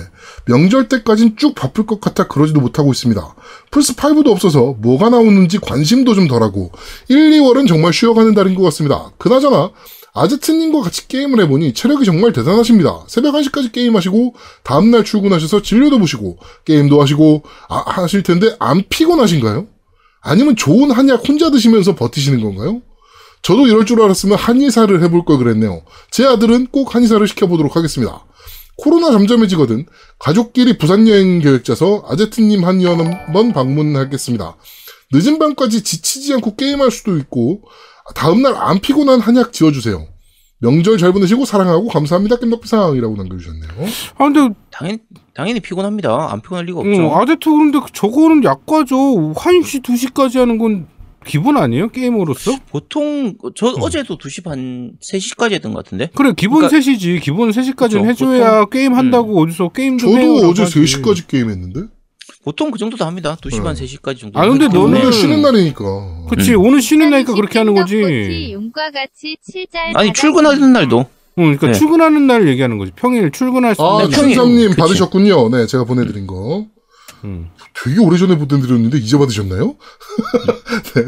명절 0.46 0.88
때까진 0.88 1.36
쭉 1.36 1.54
바쁠 1.54 1.86
것 1.86 2.00
같아 2.00 2.28
그러지도 2.28 2.60
못하고 2.60 2.92
있습니다. 2.92 3.34
플스5도 3.70 4.28
없어서 4.28 4.76
뭐가 4.78 5.08
나오는지 5.08 5.58
관심도 5.58 6.14
좀 6.14 6.28
덜하고 6.28 6.70
1, 7.08 7.30
2월은 7.30 7.66
정말 7.66 7.92
쉬어가는 7.92 8.34
달인 8.34 8.54
것 8.54 8.62
같습니다. 8.64 9.10
그나저나 9.18 9.70
아제트님과 10.12 10.82
같이 10.82 11.08
게임을 11.08 11.40
해보니 11.42 11.74
체력이 11.74 12.04
정말 12.04 12.32
대단하십니다. 12.32 13.04
새벽 13.06 13.34
1시까지 13.34 13.72
게임하시고 13.72 14.34
다음날 14.62 15.04
출근하셔서 15.04 15.62
진료도 15.62 15.98
보시고 15.98 16.38
게임도 16.64 17.00
하시고 17.00 17.42
아, 17.68 17.84
하실 17.86 18.22
텐데 18.22 18.54
안 18.58 18.82
피곤하신가요? 18.88 19.75
아니면 20.20 20.56
좋은 20.56 20.90
한약 20.90 21.28
혼자 21.28 21.50
드시면서 21.50 21.94
버티시는 21.94 22.40
건가요? 22.40 22.82
저도 23.42 23.66
이럴 23.66 23.86
줄 23.86 24.02
알았으면 24.02 24.36
한의사를 24.36 25.02
해볼 25.02 25.24
걸 25.24 25.38
그랬네요. 25.38 25.82
제 26.10 26.26
아들은 26.26 26.68
꼭 26.72 26.94
한의사를 26.94 27.26
시켜보도록 27.28 27.76
하겠습니다. 27.76 28.24
코로나 28.76 29.10
잠잠해지거든 29.10 29.86
가족끼리 30.18 30.78
부산 30.78 31.08
여행 31.08 31.40
계획 31.40 31.64
짜서 31.64 32.04
아제트님 32.08 32.64
한의원 32.64 33.00
한번 33.00 33.52
방문하겠습니다. 33.52 34.56
늦은 35.12 35.38
밤까지 35.38 35.82
지치지 35.82 36.34
않고 36.34 36.56
게임할 36.56 36.90
수도 36.90 37.16
있고 37.18 37.62
다음날 38.14 38.54
안 38.56 38.80
피곤한 38.80 39.20
한약 39.20 39.52
지어주세요. 39.52 40.06
명절 40.58 40.96
잘 40.98 41.12
보내시고 41.12 41.44
사랑하고 41.44 41.88
감사합니다. 41.88 42.36
깻덕비상이라고 42.36 43.16
남겨주셨네요. 43.16 43.70
아 44.16 44.24
근데 44.30 44.54
당연 44.70 44.98
당연히 45.34 45.60
피곤합니다. 45.60 46.32
안 46.32 46.40
피곤할 46.40 46.64
리가 46.66 46.80
없죠. 46.80 46.90
음, 46.90 47.14
아제트 47.14 47.50
그런데 47.50 47.78
저거는 47.92 48.42
약과죠. 48.44 48.96
1시 49.34 49.82
2시까지 49.82 50.38
하는 50.38 50.56
건 50.58 50.86
기본 51.26 51.56
아니에요? 51.58 51.88
게임으로서? 51.88 52.52
보통 52.70 53.34
저 53.54 53.68
음. 53.68 53.82
어제도 53.82 54.16
2시 54.16 54.44
반 54.44 54.92
3시까지 55.02 55.52
했던 55.52 55.74
것 55.74 55.84
같은데. 55.84 56.08
그래 56.14 56.32
기본 56.34 56.60
그러니까- 56.66 56.78
3시지. 56.78 57.20
기본 57.20 57.50
3시까지는 57.50 58.06
그쵸, 58.06 58.06
해줘야 58.32 58.64
게임 58.66 58.94
한다고 58.94 59.38
어디서 59.42 59.68
게임 59.70 59.98
좀 59.98 60.16
해요. 60.16 60.36
저도 60.36 60.48
어제 60.50 60.64
3시까지 60.64 61.26
게임했는데. 61.26 61.80
보통 62.44 62.70
그 62.70 62.78
정도 62.78 62.96
다 62.96 63.06
합니다. 63.06 63.36
2시 63.40 63.62
반 63.62 63.74
네. 63.74 63.84
3시까지 63.84 64.18
정도. 64.20 64.38
아, 64.38 64.48
근데 64.48 64.66
너는- 64.66 64.72
때문에 64.72 65.00
오늘 65.00 65.12
쉬는 65.12 65.42
날이니까. 65.42 65.84
그치 66.30 66.54
오늘 66.54 66.80
쉬는 66.82 67.10
날이니까 67.10 67.34
그렇게 67.34 67.58
하는 67.58 67.74
거지. 67.74 68.00
떡꼬치 68.00 68.52
용과 68.52 68.90
같이 68.90 69.36
칠잘 69.42 69.92
아니 69.96 70.12
출근하는 70.12 70.72
날도 70.72 70.98
응, 71.38 71.42
그러니까 71.44 71.66
네. 71.68 71.72
출근하는 71.74 72.26
날 72.26 72.48
얘기하는 72.48 72.78
거지. 72.78 72.92
평일 72.96 73.30
출근할 73.30 73.74
수 73.74 73.82
아, 73.84 73.98
네, 73.98 74.04
있는 74.04 74.16
평일- 74.16 74.34
춘삼님 74.34 74.68
그치. 74.70 74.80
받으셨군요. 74.80 75.48
네, 75.50 75.66
제가 75.66 75.84
보내드린 75.84 76.26
거. 76.26 76.66
음. 77.24 77.50
되게 77.74 77.98
오래전에 78.00 78.36
보내드렸는데 78.36 78.98
이제 78.98 79.16
받으셨나요? 79.18 79.76
네, 80.94 81.02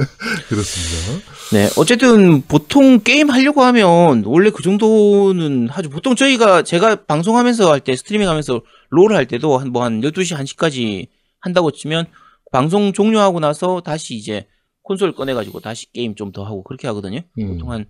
그렇습니다. 0.48 1.26
네, 1.52 1.70
어쨌든 1.76 2.42
보통 2.42 3.00
게임 3.00 3.30
하려고 3.30 3.62
하면 3.62 4.22
원래 4.26 4.50
그 4.50 4.62
정도는 4.62 5.68
하죠. 5.68 5.90
보통 5.90 6.14
저희가 6.16 6.62
제가 6.62 7.04
방송하면서 7.06 7.70
할 7.72 7.80
때 7.80 7.94
스트리밍 7.96 8.28
하면서 8.28 8.60
롤 8.90 9.12
할 9.14 9.26
때도 9.26 9.58
한 9.58 9.70
뭐한 9.70 10.00
12시 10.00 10.36
1시까지 10.36 11.06
한다고 11.40 11.70
치면 11.70 12.06
방송 12.52 12.92
종료하고 12.92 13.40
나서 13.40 13.80
다시 13.80 14.14
이제 14.14 14.46
콘솔 14.88 15.12
꺼내 15.12 15.34
가지고 15.34 15.60
다시 15.60 15.92
게임 15.92 16.14
좀 16.14 16.32
더 16.32 16.44
하고 16.44 16.62
그렇게 16.62 16.86
하거든요. 16.88 17.20
음. 17.38 17.48
보통 17.52 17.70
한 17.72 17.84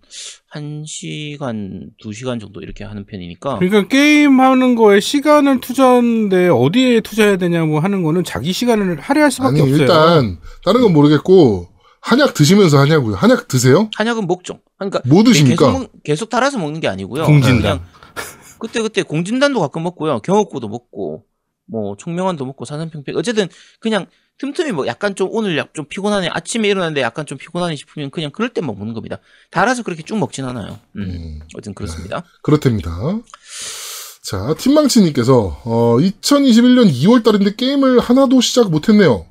1시간, 0.54 1.90
2시간 2.02 2.40
정도 2.40 2.60
이렇게 2.60 2.84
하는 2.84 3.04
편이니까. 3.06 3.58
그러니까 3.58 3.88
게임 3.88 4.40
하는 4.40 4.74
거에 4.74 5.00
시간을 5.00 5.60
투자하는데 5.60 6.48
어디에 6.48 7.00
투자해야 7.00 7.36
되냐고 7.36 7.80
하는 7.80 8.02
거는 8.02 8.24
자기 8.24 8.52
시간을 8.52 9.00
할애할 9.00 9.30
수밖에 9.30 9.60
아니, 9.60 9.72
없어요. 9.72 9.78
일단, 9.80 10.38
다른 10.64 10.80
건 10.82 10.92
모르겠고, 10.92 11.68
한약 12.00 12.34
드시면서 12.34 12.78
하냐고요. 12.78 13.16
한약 13.16 13.48
드세요? 13.48 13.90
한약은 13.96 14.26
먹죠. 14.26 14.60
그러니까 14.78 15.00
뭐 15.06 15.22
드십니까? 15.24 15.66
계속, 15.66 15.78
먹- 15.80 16.02
계속 16.04 16.28
달아서 16.28 16.58
먹는 16.58 16.80
게 16.80 16.88
아니고요. 16.88 17.24
공진단. 17.26 17.80
그때 18.58 18.80
그때 18.82 19.02
공진단도 19.02 19.60
가끔 19.60 19.82
먹고요. 19.84 20.20
경옥고도 20.20 20.68
먹고 20.68 21.24
뭐 21.66 21.96
총명환도 21.96 22.44
먹고 22.46 22.64
사산평평 22.64 23.14
어쨌든 23.16 23.46
그냥 23.78 24.06
틈틈이 24.38 24.72
뭐 24.72 24.86
약간 24.86 25.14
좀 25.14 25.28
오늘 25.32 25.56
약 25.58 25.74
좀 25.74 25.84
피곤하네 25.86 26.28
아침에 26.32 26.68
일어났는데 26.68 27.00
약간 27.02 27.26
좀 27.26 27.38
피곤하네 27.38 27.76
싶으면 27.76 28.10
그냥 28.10 28.30
그럴 28.30 28.48
때만 28.50 28.76
먹는 28.76 28.94
겁니다. 28.94 29.18
달아서 29.50 29.82
그렇게 29.82 30.02
쭉 30.02 30.16
먹진 30.18 30.44
않아요. 30.44 30.78
음, 30.96 31.02
음, 31.02 31.40
어쨌든 31.54 31.74
그렇습니다. 31.74 32.24
그렇답니다. 32.42 32.90
자, 34.22 34.54
팀망치님께서, 34.58 35.62
어, 35.64 35.96
2021년 36.00 36.92
2월 36.92 37.24
달인데 37.24 37.54
게임을 37.54 37.98
하나도 38.00 38.40
시작 38.40 38.70
못했네요. 38.70 39.24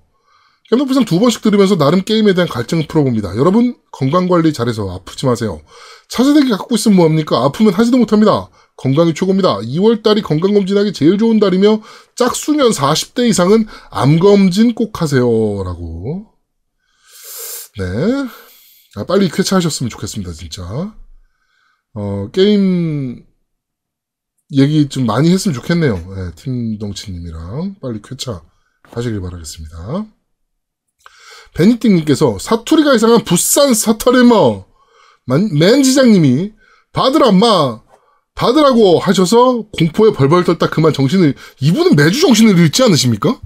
캔더프상 0.70 1.05
두 1.05 1.20
번씩 1.20 1.41
들으면서 1.43 1.78
나름 1.78 2.01
게임에 2.01 2.34
대한 2.34 2.47
갈증을 2.47 2.88
풀어봅니다. 2.88 3.38
여러분, 3.38 3.76
건강 3.91 4.28
관리 4.28 4.51
잘해서 4.53 4.93
아프지 4.95 5.26
마세요. 5.26 5.62
차세대기 6.10 6.49
갖고 6.49 6.76
있으면 6.76 6.97
뭐합니까? 6.97 7.43
아프면 7.43 7.74
하지도 7.74 7.97
못합니다. 7.97 8.49
건강이 8.78 9.13
최고입니다. 9.13 9.57
2월달이 9.57 10.23
건강검진하기 10.23 10.93
제일 10.93 11.17
좋은 11.17 11.39
달이며 11.39 11.82
짝수년 12.15 12.69
40대 12.71 13.28
이상은 13.28 13.65
암검진 13.89 14.75
꼭 14.75 15.01
하세요. 15.01 15.23
라고. 15.63 16.28
네. 17.80 17.86
아, 18.95 19.03
빨리 19.05 19.30
쾌차하셨으면 19.30 19.89
좋겠습니다, 19.89 20.32
진짜. 20.34 20.95
어, 21.93 22.30
게임 22.32 23.25
얘기 24.53 24.88
좀 24.88 25.05
많이 25.05 25.32
했으면 25.32 25.53
좋겠네요. 25.55 25.95
네, 25.95 26.32
팀덩치님이랑 26.36 27.78
빨리 27.82 28.01
쾌차 28.01 28.43
하시길 28.84 29.19
바라겠습니다. 29.21 30.05
베니띵님께서 31.55 32.38
사투리가 32.39 32.93
이상한 32.93 33.23
부산 33.23 33.73
사타레머 33.73 34.65
맨지장님이 35.25 36.53
받으라 36.93 37.32
마 37.32 37.82
받으라고 38.38 39.00
하셔서 39.00 39.64
공포에 39.78 40.12
벌벌 40.12 40.44
떨다 40.44 40.70
그만 40.70 40.94
정신을 40.94 41.34
이분은 41.60 41.96
매주 41.96 42.22
정신을 42.22 42.58
잃지 42.58 42.84
않으십니까? 42.84 43.42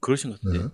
그러신 0.00 0.30
것 0.30 0.40
같은데. 0.40 0.64
네. 0.64 0.70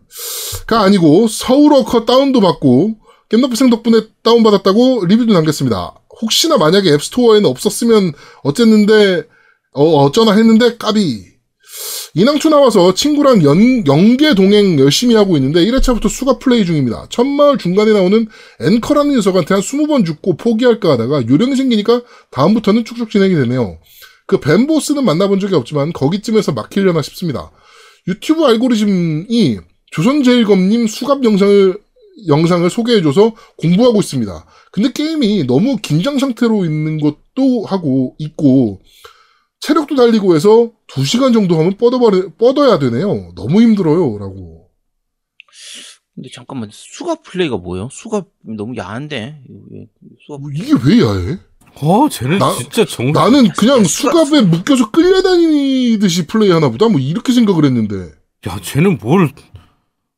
가 0.67 0.81
아니고 0.81 1.29
서울 1.29 1.73
워커 1.73 2.07
다운도 2.07 2.41
받고 2.41 2.97
겜너프생 3.29 3.71
덕분에 3.71 4.07
다운받았다고 4.23 5.05
리뷰도 5.07 5.35
남겼습니다. 5.35 5.95
혹시나 6.23 6.57
만약에 6.57 6.93
앱스토어에는 6.95 7.49
없었으면 7.49 8.13
어쨌는데 8.43 9.25
어, 9.73 9.85
어쩌나 10.05 10.33
했는데 10.33 10.77
까비 10.77 11.32
이낭초 12.15 12.51
나와서 12.51 12.95
친구랑 12.95 13.43
연, 13.45 13.87
연계 13.87 14.35
동행 14.35 14.79
열심히 14.79 15.15
하고 15.15 15.37
있는데 15.37 15.65
1회차부터 15.65 16.09
수가 16.09 16.39
플레이 16.39 16.65
중입니다. 16.65 17.07
첫마을 17.09 17.57
중간에 17.59 17.93
나오는 17.93 18.29
앵커라는 18.61 19.15
녀석한테 19.15 19.55
한 19.55 19.63
20번 19.63 20.05
죽고 20.05 20.37
포기할까 20.37 20.93
하다가 20.93 21.27
요령이 21.29 21.57
생기니까 21.57 22.03
다음부터는 22.31 22.85
쭉쭉 22.85 23.11
진행이 23.11 23.35
되네요. 23.35 23.79
그 24.27 24.41
벤보스는 24.41 25.05
만나본 25.05 25.41
적이 25.41 25.55
없지만 25.55 25.93
거기쯤에서 25.93 26.53
막히려나 26.53 27.01
싶습니다. 27.03 27.51
유튜브 28.09 28.45
알고리즘이 28.45 29.59
조선제일검님 29.91 30.87
수갑 30.87 31.25
영상을 31.25 31.79
영상을 32.27 32.69
소개해줘서 32.69 33.35
공부하고 33.57 34.01
있습니다. 34.01 34.45
근데 34.71 34.93
게임이 34.93 35.45
너무 35.47 35.77
긴장 35.81 36.19
상태로 36.19 36.65
있는 36.65 37.01
것도 37.01 37.65
하고 37.65 38.15
있고 38.19 38.81
체력도 39.63 39.95
달리고 39.95 40.35
해서 40.35 40.73
2시간 40.89 41.33
정도 41.33 41.57
하면 41.59 41.77
뻗어버려, 41.77 42.31
뻗어야 42.37 42.79
되네요. 42.81 43.33
너무 43.37 43.63
힘들어요. 43.63 44.19
라고. 44.19 44.69
근데 46.15 46.29
잠깐만 46.35 46.69
수갑 46.73 47.23
플레이가 47.23 47.57
뭐예요? 47.59 47.89
수갑 47.93 48.27
너무 48.43 48.77
야한데. 48.77 49.41
이게 49.49 49.87
수갑 50.27 50.41
뭐 50.41 50.51
이게 50.53 50.73
왜 50.85 51.01
야해? 51.01 51.39
어, 51.81 52.09
쟤는 52.09 52.39
나- 52.39 52.55
진짜 52.57 52.85
정말 52.85 53.23
나는 53.33 53.49
그냥 53.53 53.83
수갑- 53.85 54.27
수갑에 54.27 54.43
묶여서 54.43 54.91
끌려다니듯이 54.91 56.27
플레이 56.27 56.51
하나 56.51 56.69
보다? 56.69 56.89
뭐 56.89 57.01
이렇게 57.01 57.33
생각을 57.33 57.65
했는데. 57.65 58.13
야, 58.49 58.59
쟤는 58.63 58.99
뭘 58.99 59.31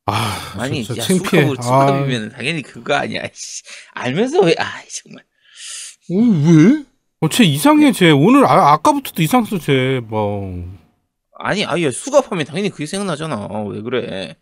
아, 0.06 0.54
아니 0.58 0.82
진짜 0.84 1.00
야, 1.02 1.06
창피해. 1.06 1.42
수갑을 1.46 1.56
수갑이면 1.62 2.28
당연히 2.30 2.62
그거 2.62 2.94
아니야. 2.94 3.22
씨. 3.34 3.62
알면서 3.92 4.40
왜? 4.40 4.54
아 4.58 4.64
정말. 4.90 5.22
어, 6.10 6.50
왜? 6.50 6.84
어, 7.24 7.28
쟤 7.30 7.44
이상해, 7.44 7.90
쟤. 7.92 8.10
오늘, 8.10 8.44
아, 8.44 8.72
아까부터도 8.74 9.22
이상했어, 9.22 9.58
쟤. 9.58 10.00
뭐. 10.06 10.62
아니 11.38 11.64
아예 11.64 11.90
수갑하면 11.90 12.44
당연히 12.44 12.68
그게 12.70 12.86
생각나잖아. 12.86 13.46
어, 13.50 13.66
왜 13.66 13.80
그래? 13.80 14.36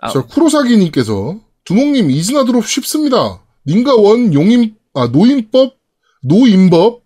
아. 0.00 0.10
자, 0.10 0.20
쿠로사기님께서 0.22 1.40
두목님 1.64 2.10
이즈나 2.10 2.44
드롭 2.44 2.66
쉽습니다. 2.66 3.42
닌가 3.66 3.94
one 3.94 4.32
용임 4.34 4.74
아 4.94 5.06
노인법 5.08 5.74
노인법 6.22 7.02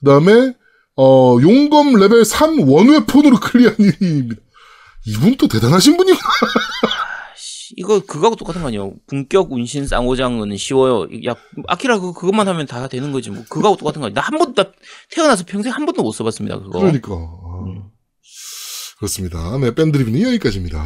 그 0.00 0.04
다음에 0.04 0.52
어 0.96 1.36
용검 1.40 1.94
레벨 1.94 2.24
3 2.24 2.68
one 2.68 2.84
weapon으로 2.84 3.38
클리어한 3.40 3.76
일입니다. 3.78 4.42
이분 5.06 5.36
또 5.36 5.48
대단하신 5.48 5.96
분이구나. 5.96 6.28
씨, 7.70 7.74
이거 7.76 8.00
그거하고 8.00 8.36
똑같은 8.36 8.62
거 8.62 8.68
아니에요? 8.68 8.94
분격 9.06 9.52
운신 9.52 9.86
쌍오장은 9.86 10.56
쉬워요. 10.56 11.08
야 11.26 11.34
아키라 11.68 11.98
그 12.00 12.12
그것만 12.12 12.48
하면 12.48 12.66
다 12.66 12.88
되는 12.88 13.12
거지 13.12 13.30
뭐. 13.30 13.44
그거하고 13.48 13.76
똑같은 13.76 14.00
거 14.00 14.06
아니야? 14.06 14.14
나한 14.14 14.38
번도 14.38 14.62
나 14.62 14.70
태어나서 15.10 15.44
평생 15.46 15.72
한 15.72 15.86
번도 15.86 16.02
못 16.02 16.12
써봤습니다. 16.12 16.58
그거. 16.58 16.78
그러니까 16.80 17.12
아, 17.12 17.90
그렇습니다. 18.98 19.58
네, 19.58 19.74
밴드 19.74 19.96
리뷰는 19.96 20.20
여기까지입니다. 20.20 20.84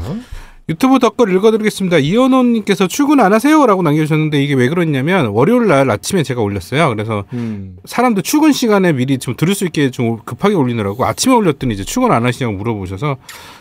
유튜브 0.69 0.99
댓글 0.99 1.35
읽어드리겠습니다. 1.35 1.99
이현호님께서 1.99 2.87
출근 2.87 3.21
안 3.21 3.35
하세요? 3.35 3.67
라고 3.67 3.83
남겨주셨는데 3.83 4.43
이게 4.43 4.55
왜 4.55 4.69
그러냐면 4.69 5.27
월요일 5.27 5.67
날 5.67 5.91
아침에 5.91 6.23
제가 6.23 6.41
올렸어요. 6.41 6.89
그래서 6.89 7.25
음. 7.35 7.77
사람들 7.85 8.23
출근 8.23 8.53
시간에 8.53 8.93
미리 8.93 9.19
좀 9.19 9.37
들을 9.37 9.55
수 9.55 9.67
있게 9.67 9.91
좀 9.91 10.21
급하게 10.25 10.55
올리느라고 10.55 11.05
아침에 11.05 11.35
올렸더니 11.35 11.75
이제 11.75 11.85
출근 11.85 12.13
안 12.13 12.25
하시냐고 12.25 12.57
물어보셔서 12.57 13.17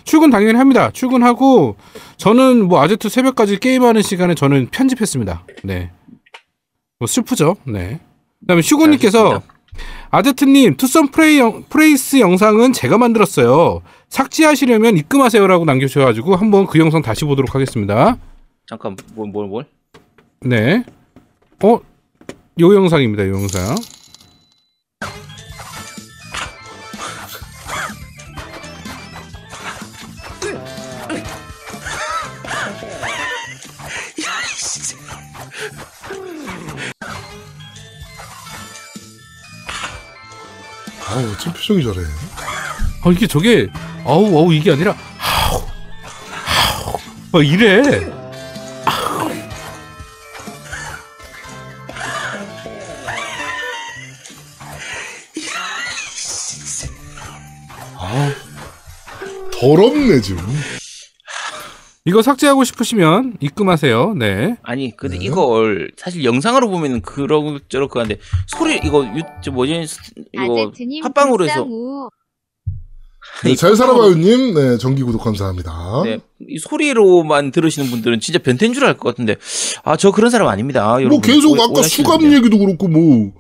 출근 0.06 0.30
당연히 0.30 0.58
합니다. 0.58 0.92
출근하고 0.92 1.76
저는 2.16 2.68
뭐 2.70 2.82
아제트 2.82 3.10
새벽까지 3.10 3.60
게임하는 3.60 4.02
시간에 4.02 4.34
저는 4.34 4.70
편집했습니다. 4.72 5.46
네. 5.64 5.92
뭐 7.00 7.08
슬프죠. 7.08 7.58
네. 7.66 8.00
그다음에 8.42 8.62
슈고님께서. 8.62 9.42
아제트님 10.12 10.78
투썸 10.78 11.08
프레이 11.08 11.40
영, 11.40 11.64
프레이스 11.68 12.20
영상은 12.20 12.72
제가 12.72 13.00
만들었어요. 13.00 13.82
삭제하시려면 14.18 14.96
입금하세요라고 14.98 15.66
남겨주셔가지고 15.66 16.36
한번 16.36 16.68
그 16.68 16.78
영상 16.78 17.02
다시 17.02 17.26
보도록 17.26 17.56
하겠습니다. 17.56 18.16
잠깐 18.68 18.96
뭘 19.16 19.28
뭘 19.30 19.48
뭘? 19.48 19.66
네. 20.42 20.84
어, 21.64 21.80
요 22.60 22.76
영상입니다. 22.76 23.28
요 23.28 23.34
영상. 23.34 23.76
아유, 41.10 41.32
어쩜 41.32 41.54
표정이 41.54 41.84
저래. 41.84 41.98
어, 43.04 43.12
이게 43.12 43.28
저게 43.28 43.68
아우 44.06 44.26
아우 44.38 44.54
이게 44.54 44.72
아니라 44.72 44.96
하우 45.18 45.62
하우 46.32 46.98
막 47.32 47.46
이래. 47.46 47.82
더럽네 59.60 60.22
지금. 60.22 60.44
이거 62.06 62.22
삭제하고 62.22 62.66
싶으시면 62.66 63.38
입금하세요. 63.40 64.16
네. 64.16 64.58
아니 64.64 64.96
근데 64.96 65.18
네. 65.18 65.24
이걸 65.26 65.92
사실 65.96 66.26
영상으로 66.26 66.70
보면은 66.70 67.02
그럭저럭 67.02 67.92
그한데 67.92 68.18
소리 68.48 68.76
이거 68.84 69.06
유 69.06 69.22
저 69.42 69.52
뭐지 69.52 69.86
이거 70.34 70.72
팟빵으로 71.04 71.46
해서 71.46 71.64
불쌍우. 71.64 72.10
네, 73.44 73.56
잘 73.56 73.76
살아봐요님, 73.76 74.54
네 74.54 74.78
정기 74.78 75.04
구독 75.04 75.22
감사합니다. 75.24 76.02
네, 76.06 76.20
이 76.48 76.58
소리로만 76.60 77.52
들으시는 77.52 77.90
분들은 77.90 78.20
진짜 78.20 78.40
변태인 78.40 78.74
줄 78.74 78.84
알 78.86 78.98
것 78.98 79.10
같은데 79.10 79.36
아 79.84 79.96
저 79.98 80.12
그런 80.12 80.30
사람 80.30 80.48
아닙니다. 80.48 80.88
뭐 80.92 81.02
여러분. 81.02 81.22
계속 81.22 81.52
오해- 81.52 81.62
아까 81.64 81.82
돼요. 82.30 82.38
얘기도 82.38 82.58
그렇고 82.58 82.88
뭐 82.88 83.32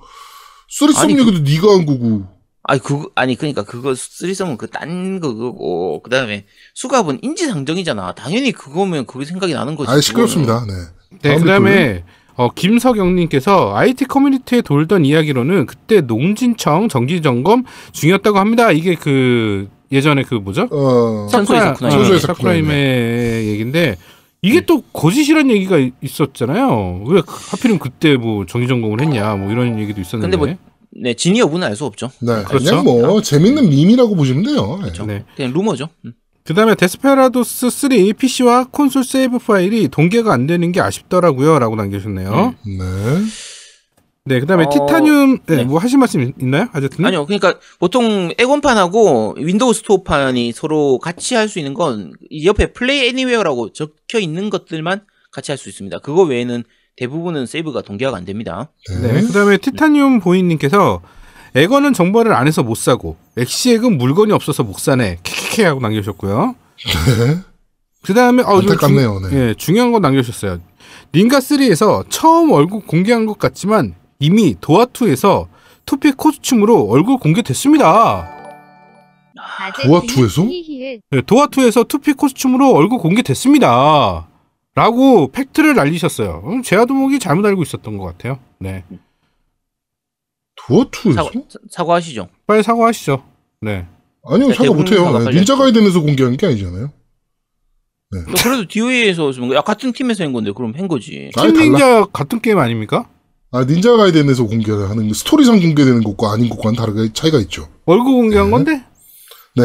쓰리썸 0.70 1.04
아니, 1.04 1.14
얘기도 1.20 1.40
네가 1.40 1.72
한 1.74 1.86
거고. 1.86 2.24
아니 2.66 2.80
그 2.80 3.04
아니 3.16 3.36
그러니까 3.36 3.64
그거 3.64 3.94
쓰리썸은 3.94 4.58
그 4.58 4.68
딴 4.70 5.20
그거고 5.20 6.02
그 6.02 6.10
다음에 6.10 6.46
수갑은 6.76 7.20
인지상정이잖아. 7.22 8.14
당연히 8.16 8.52
그거면 8.54 9.06
그게 9.06 9.26
생각이 9.26 9.54
나는 9.54 9.76
거지. 9.76 9.92
아 9.92 10.00
시끄럽습니다. 10.00 10.66
네. 10.66 10.74
네. 11.22 11.30
다음 11.30 11.42
그다음에 11.42 12.04
어, 12.36 12.50
김석영님께서 12.50 13.76
IT 13.76 14.06
커뮤니티에 14.06 14.62
돌던 14.62 15.06
이야기로는 15.06 15.66
그때 15.66 16.02
농진청 16.02 16.90
정기 16.90 17.22
점검 17.22 17.64
중이었다고 17.92 18.40
합니다. 18.40 18.72
이게 18.72 18.96
그 18.96 19.68
예전에 19.92 20.24
그 20.24 20.36
뭐죠? 20.36 20.64
어, 20.72 21.28
사쿠라- 21.30 21.46
사쿠라임. 21.60 21.76
어, 21.84 21.90
천소의 21.90 22.20
사쿠라임의 22.20 23.48
얘기인데 23.48 23.96
이게 24.42 24.62
또 24.66 24.82
거짓이란 24.94 25.50
얘기가 25.52 25.78
이- 25.78 25.92
있었잖아요. 26.02 27.04
왜 27.08 27.22
하필이면 27.26 27.80
그때 27.80 28.18
뭐 28.18 28.46
정기 28.46 28.68
점검을 28.68 29.02
했냐 29.02 29.36
뭐 29.36 29.52
이런 29.52 29.80
얘기도 29.80 30.02
있었는데. 30.02 30.36
근데 30.36 30.52
뭐 30.54 30.58
네, 30.96 31.14
진위 31.16 31.40
여부는 31.40 31.66
알 31.68 31.76
수 31.76 31.86
없죠. 31.86 32.12
네, 32.22 32.44
그렇죠. 32.44 32.66
그냥 32.66 32.84
뭐 32.84 33.22
재밌는 33.22 33.70
밈이라고 33.70 34.16
보시면 34.16 34.44
돼요. 34.44 34.76
네. 34.78 34.82
그렇죠. 34.82 35.06
네. 35.06 35.24
그냥 35.36 35.54
루머죠. 35.54 35.88
음. 36.06 36.14
그 36.46 36.54
다음에 36.54 36.76
데스페라도스 36.76 37.70
3 37.70 37.90
PC와 38.18 38.66
콘솔 38.72 39.04
세이브 39.06 39.40
파일이 39.40 39.88
동기화가 39.88 40.34
안 40.34 40.46
되는 40.46 40.72
게 40.72 40.82
아쉽더라고요 40.82 41.58
라고 41.60 41.76
남겨주셨네요. 41.76 42.56
네. 42.66 42.84
네, 44.26 44.40
그다음에 44.40 44.66
어, 44.66 44.70
티타늄 44.70 45.40
네, 45.48 45.56
네. 45.58 45.64
뭐 45.66 45.80
하실 45.80 45.98
말씀 46.00 46.32
있나요? 46.40 46.68
아제트님? 46.72 47.06
아니요, 47.06 47.26
그러니까 47.26 47.60
보통 47.80 48.32
엑원판하고 48.38 49.36
윈도우 49.38 49.74
스토어판이 49.74 50.54
서로 50.54 50.98
같이 51.00 51.36
할 51.36 51.50
수 51.50 51.60
있는 51.60 51.74
건이 51.74 52.12
옆에 52.46 52.68
Play 52.74 53.08
Anywhere라고 53.10 53.74
적혀 53.74 54.20
있는 54.20 54.50
것들만 54.50 55.02
같이 55.32 55.52
할 55.52 55.58
수 55.58 55.68
있습니다. 55.70 56.00
그거 56.00 56.24
외에는 56.24 56.64
대부분은 56.96 57.46
세이브가 57.48 57.82
동기화가 57.82 58.16
안 58.18 58.24
됩니다. 58.26 58.70
네. 59.02 59.14
네. 59.14 59.22
그다음에 59.24 59.58
티타늄 59.58 60.20
보이님께서 60.22 61.02
엑원은 61.56 61.94
정보를 61.94 62.34
안 62.34 62.48
해서 62.48 62.64
못 62.64 62.76
사고 62.76 63.18
엑시액은 63.38 63.98
물건이 63.98 64.32
없어서 64.32 64.64
못 64.64 64.78
사네. 64.80 65.18
캐캐캐 65.24 65.66
하고 65.66 65.80
남겨주셨고요. 65.82 66.56
그 68.04 68.14
다음에 68.14 68.44
어, 68.44 68.60
안타깝네요, 68.60 69.20
중- 69.22 69.30
네. 69.30 69.38
예, 69.50 69.54
중요한 69.56 69.92
거 69.92 70.00
남겨주셨어요. 70.00 70.60
닌가 71.16 71.40
3에서 71.40 72.06
처음 72.10 72.52
얼굴 72.52 72.82
공개한 72.86 73.26
것 73.26 73.38
같지만 73.40 73.96
이미 74.20 74.56
도아 74.60 74.86
2에서 74.86 75.48
2P 75.86 76.12
costume으로 76.12 76.88
얼굴 76.90 77.18
공개됐습니다. 77.18 78.30
도아 79.84 80.02
two에서? 80.02 80.44
네, 80.44 81.22
도아 81.26 81.48
2에서 81.48 81.88
2P 81.88 82.14
costume으로 82.14 82.72
얼굴 82.74 83.00
공개됐습니다. 83.00 84.28
라고 84.76 85.32
팩트를 85.32 85.80
알리셨어요. 85.80 86.44
음, 86.48 86.64
제아두목이 86.64 87.20
잘못 87.20 87.46
알고 87.46 87.62
있었던 87.64 87.98
것 87.98 88.06
같아요. 88.06 88.40
네, 88.60 88.84
도어2에서? 90.68 91.14
사과, 91.14 91.30
사과하시죠. 91.70 92.28
빨리 92.48 92.64
사과하시죠. 92.64 93.24
네, 93.62 93.88
아니요, 94.26 94.50
네, 94.50 94.54
사과 94.54 94.74
못해요. 94.74 95.20
네, 95.20 95.32
닌자 95.32 95.56
가이덴에서 95.56 96.02
공개한 96.02 96.38
게 96.38 96.48
아니잖아요. 96.48 96.92
또 98.28 98.34
그래도 98.44 98.68
DOA에서 98.68 99.32
야 99.56 99.62
같은 99.62 99.92
팀에서 99.92 100.24
한 100.24 100.34
건데 100.34 100.52
그럼 100.56 100.74
한 100.78 100.88
거지. 100.88 101.32
팀. 101.36 101.54
닌자 101.54 102.06
같은 102.14 102.40
게임 102.42 102.60
아닙니까? 102.60 103.10
아, 103.52 103.64
닌자 103.66 103.98
가이덴에서 103.98 104.46
공개를 104.46 104.90
하는 104.90 105.08
거, 105.08 105.14
스토리상 105.14 105.60
공개되는 105.60 106.04
것과 106.04 106.34
아닌 106.34 106.50
것과는 106.50 106.76
다르게 106.76 107.12
차이가 107.14 107.40
있죠. 107.40 107.68
얼굴 107.86 108.14
공개한 108.14 108.48
네. 108.48 108.52
건데? 108.52 108.84
네. 109.56 109.64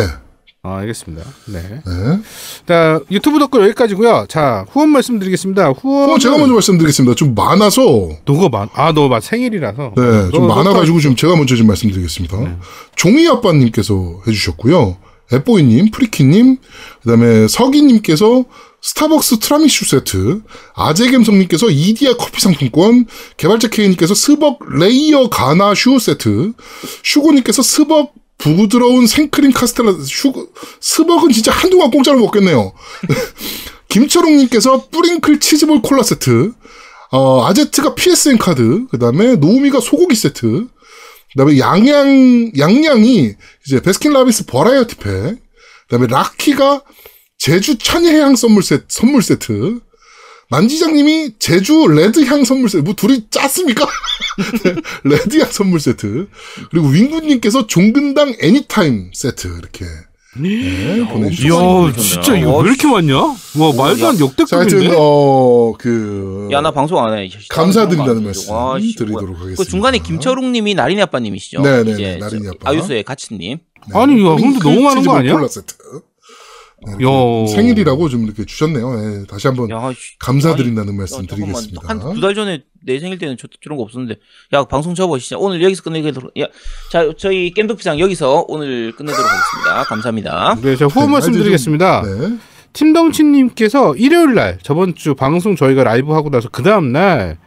아, 0.64 0.78
알겠습니다. 0.78 1.24
네. 1.46 1.60
네. 1.86 2.20
자, 2.66 3.00
유튜브 3.12 3.38
댓글 3.38 3.62
여기까지고요. 3.62 4.26
자, 4.28 4.66
후원 4.70 4.88
말씀드리겠습니다. 4.90 5.68
후원. 5.70 6.10
어, 6.10 6.18
제가 6.18 6.36
먼저 6.36 6.52
말씀드리겠습니다. 6.54 7.14
좀 7.14 7.34
많아서, 7.34 7.80
너가 8.24 8.48
많, 8.48 8.68
아, 8.74 8.92
너 8.92 9.08
막 9.08 9.22
생일이라서. 9.22 9.92
네, 9.96 10.30
좀 10.32 10.48
너- 10.48 10.54
많아가지고 10.56 10.98
좀 10.98 11.14
제가 11.14 11.36
먼저 11.36 11.54
좀 11.54 11.68
말씀드리겠습니다. 11.68 12.36
네. 12.40 12.56
종이 12.96 13.26
아빠님께서 13.28 14.20
해주셨고요. 14.26 14.96
에뽀이님, 15.30 15.90
프리키님, 15.92 16.56
그 17.02 17.08
다음에 17.08 17.46
서기님께서 17.46 18.44
스타벅스 18.80 19.38
티라미수 19.38 19.84
세트, 19.84 20.40
아재갬성님께서 20.74 21.68
이디야 21.70 22.14
커피 22.16 22.40
상품권, 22.40 23.06
개발자 23.36 23.68
K님께서 23.68 24.14
스벅 24.14 24.58
레이어 24.78 25.28
가나슈 25.28 25.98
세트, 25.98 26.52
슈고님께서 27.04 27.62
스벅 27.62 28.14
부드러운 28.38 29.06
생크림 29.06 29.52
카스텔라, 29.52 29.94
슈, 30.04 30.32
스벅은 30.80 31.32
진짜 31.32 31.52
한동안 31.52 31.90
공짜로 31.90 32.20
먹겠네요. 32.20 32.72
김철웅님께서 33.88 34.88
뿌링클 34.88 35.40
치즈볼 35.40 35.82
콜라 35.82 36.02
세트, 36.02 36.52
어, 37.10 37.44
아제트가 37.46 37.94
PSN 37.94 38.38
카드, 38.38 38.86
그 38.90 38.98
다음에 38.98 39.36
노우미가 39.36 39.80
소고기 39.80 40.14
세트, 40.14 40.68
그 40.68 41.36
다음에 41.36 41.58
양양, 41.58 42.52
양양이 42.58 43.34
이제 43.66 43.80
베스킨라빈스 43.80 44.46
버라이어티 44.46 44.96
팩, 44.96 45.10
그 45.10 45.38
다음에 45.90 46.06
라키가 46.06 46.82
제주 47.38 47.78
천혜향 47.78 48.36
선물 48.36 48.62
세트, 48.62 48.84
선물 48.88 49.22
세트, 49.22 49.80
만지장님이 50.50 51.32
제주 51.38 51.86
레드향 51.88 52.44
선물 52.44 52.70
세트, 52.70 52.82
뭐 52.84 52.94
둘이 52.94 53.24
짰습니까? 53.30 53.86
레드향 55.04 55.50
선물 55.50 55.78
세트, 55.80 56.28
그리고 56.70 56.88
윙구님께서 56.88 57.66
종근당 57.66 58.34
애니타임 58.40 59.10
세트, 59.12 59.48
이렇게. 59.58 59.84
네, 60.40 61.04
보내주셨습니다. 61.10 61.88
이야, 61.88 61.92
진짜 61.96 62.36
이거 62.36 62.58
왜 62.58 62.68
이렇게 62.70 62.86
많냐? 62.86 63.16
와, 63.16 63.72
말도 63.76 64.06
안 64.08 64.16
자, 64.16 64.24
역대급인데? 64.24 64.94
어, 64.96 65.72
그. 65.78 66.48
야 66.52 66.60
나 66.60 66.70
방송 66.70 67.02
안 67.04 67.18
해. 67.18 67.28
감사드린다는 67.50 68.18
아, 68.22 68.24
말씀 68.24 68.52
와, 68.54 68.78
씨, 68.80 68.94
드리도록 68.94 69.30
뭐야. 69.30 69.40
하겠습니다. 69.40 69.62
그 69.62 69.68
중간에 69.68 69.98
김철웅님이 69.98 70.74
나린이 70.74 71.02
아빠님이시죠. 71.02 71.60
네, 71.62 71.82
네, 71.82 71.94
네, 71.96 72.16
나린이 72.18 72.44
저 72.44 72.50
아빠. 72.50 72.70
아유소의 72.70 73.02
가치님. 73.04 73.58
아니, 73.94 74.24
야, 74.26 74.36
근데 74.36 74.58
너무 74.60 74.80
많은 74.82 75.02
거 75.04 75.14
아니야? 75.16 75.32
콜라 75.32 75.48
세트. 75.48 75.74
네. 76.86 76.94
생일이라고 77.54 78.08
좀 78.08 78.24
이렇게 78.24 78.44
주셨네요. 78.44 78.92
예, 79.22 79.26
다시 79.26 79.48
한번 79.48 79.68
야, 79.70 79.92
씨. 79.92 80.18
감사드린다는 80.20 80.90
아니, 80.90 80.96
말씀 80.98 81.22
야. 81.24 81.26
드리겠습니다. 81.28 81.80
한 81.88 81.98
두 81.98 82.20
달 82.20 82.34
전에 82.34 82.62
내 82.84 83.00
생일 83.00 83.18
때는 83.18 83.36
저, 83.38 83.48
저런 83.62 83.76
거 83.78 83.82
없었는데. 83.84 84.20
야, 84.52 84.64
방송 84.64 84.94
접어. 84.94 85.18
진짜 85.18 85.36
오늘 85.38 85.62
여기서 85.62 85.82
끝내도록. 85.82 86.30
야, 86.40 86.46
자, 86.92 87.10
저희 87.18 87.52
겜덕비상 87.52 87.98
여기서 87.98 88.44
오늘 88.48 88.92
끝내도록 88.94 89.26
하겠습니다. 89.26 89.84
감사합니다. 89.84 90.56
네, 90.62 90.76
제가 90.76 90.88
후원 90.88 91.08
네, 91.08 91.12
말씀드리겠습니다. 91.14 92.02
네. 92.02 92.38
팀덩치님께서 92.72 93.96
일요일 93.96 94.34
날, 94.34 94.58
저번 94.62 94.94
주 94.94 95.14
방송 95.14 95.56
저희가 95.56 95.82
라이브 95.84 96.12
하고 96.12 96.30
나서 96.30 96.48
그 96.48 96.62
다음 96.62 96.92
날, 96.92 97.38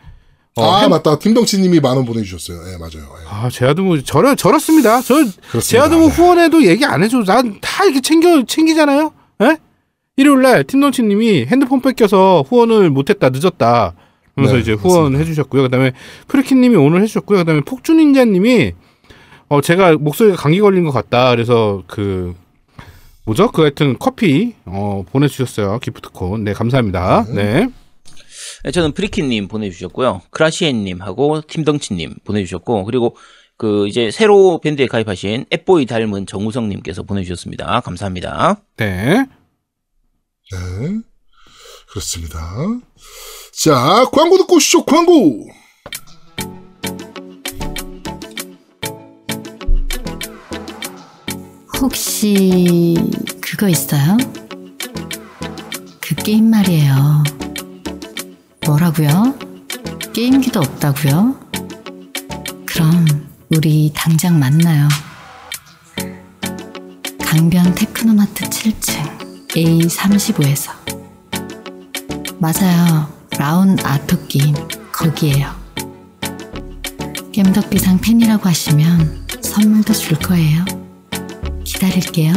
어, 0.55 0.63
아, 0.65 0.82
햄- 0.82 0.89
맞다. 0.89 1.17
김덩치님이 1.17 1.79
만 1.79 1.95
원 1.95 2.05
보내주셨어요. 2.05 2.57
예, 2.73 2.77
맞아요. 2.77 3.07
예. 3.23 3.27
아, 3.29 3.49
제아드모, 3.49 4.01
저러, 4.01 4.36
저렇습니다. 4.36 4.99
저. 5.01 5.15
제아드모 5.61 6.07
네. 6.09 6.13
후원해도 6.13 6.65
얘기 6.65 6.84
안 6.84 7.01
해줘. 7.03 7.23
난 7.23 7.59
다 7.61 7.86
이렇게 7.86 8.01
챙겨, 8.01 8.43
챙기잖아요? 8.45 9.13
예? 9.41 9.57
일요일날 10.17 10.65
팀덩치님이 10.65 11.45
핸드폰 11.45 11.81
뺏겨서 11.81 12.43
후원을 12.47 12.89
못했다, 12.89 13.29
늦었다. 13.29 13.95
그러면서 14.35 14.55
네, 14.55 14.61
이제 14.61 14.73
후원 14.73 15.15
해 15.15 15.25
주셨고요. 15.25 15.63
그 15.63 15.69
다음에 15.69 15.93
프리키님이 16.27 16.75
오늘 16.75 17.01
해주셨고요. 17.01 17.39
그 17.39 17.45
다음에 17.45 17.61
폭주닌자님이, 17.61 18.73
어, 19.49 19.61
제가 19.61 19.97
목소리가 19.97 20.37
감기 20.37 20.59
걸린 20.59 20.85
것 20.85 20.91
같다. 20.91 21.31
그래서 21.31 21.83
그, 21.87 22.35
뭐죠? 23.25 23.51
그 23.51 23.61
하여튼 23.63 23.97
커피, 23.99 24.55
어, 24.65 25.03
보내주셨어요. 25.11 25.79
기프트콘. 25.79 26.43
네, 26.43 26.53
감사합니다. 26.53 27.25
네. 27.33 27.67
네, 28.63 28.71
저는 28.71 28.93
프리키님 28.93 29.47
보내주셨고요. 29.47 30.21
크라시엔님하고 30.29 31.41
팀덩치님 31.47 32.15
보내주셨고, 32.23 32.85
그리고 32.85 33.15
그 33.62 33.88
이제 33.88 34.09
새로 34.09 34.59
밴드에 34.59 34.88
가입하신 34.88 35.45
앱보이 35.53 35.86
닮은 35.86 36.26
정우성님께서 36.26 37.03
보내주셨습니다. 37.03 37.82
감사합니다. 37.82 38.59
네. 38.78 39.28
네. 40.51 40.99
그렇습니다. 41.88 42.39
자, 43.53 44.07
광고 44.12 44.39
듣고 44.39 44.55
오시죠. 44.55 44.84
광고! 44.84 45.47
혹시 51.80 52.95
그거 53.41 53.70
있어요? 53.70 54.18
그 55.99 56.16
게임 56.16 56.49
말이에요. 56.49 56.95
뭐라고요? 58.66 59.38
게임기도 60.14 60.62
없다고요? 60.62 61.40
우리 63.53 63.91
당장 63.93 64.39
만나요. 64.39 64.87
강변 67.19 67.75
테크노마트 67.75 68.45
7층 68.45 69.49
A35에서 69.49 70.71
맞아요. 72.39 73.11
라운 73.37 73.77
아토 73.79 74.25
게임 74.27 74.55
거기에요. 74.93 75.49
겜덕비상 77.33 77.99
팬이라고 77.99 78.47
하시면 78.47 79.27
선물도 79.41 79.93
줄 79.93 80.17
거예요. 80.19 80.63
기다릴게요. 81.65 82.33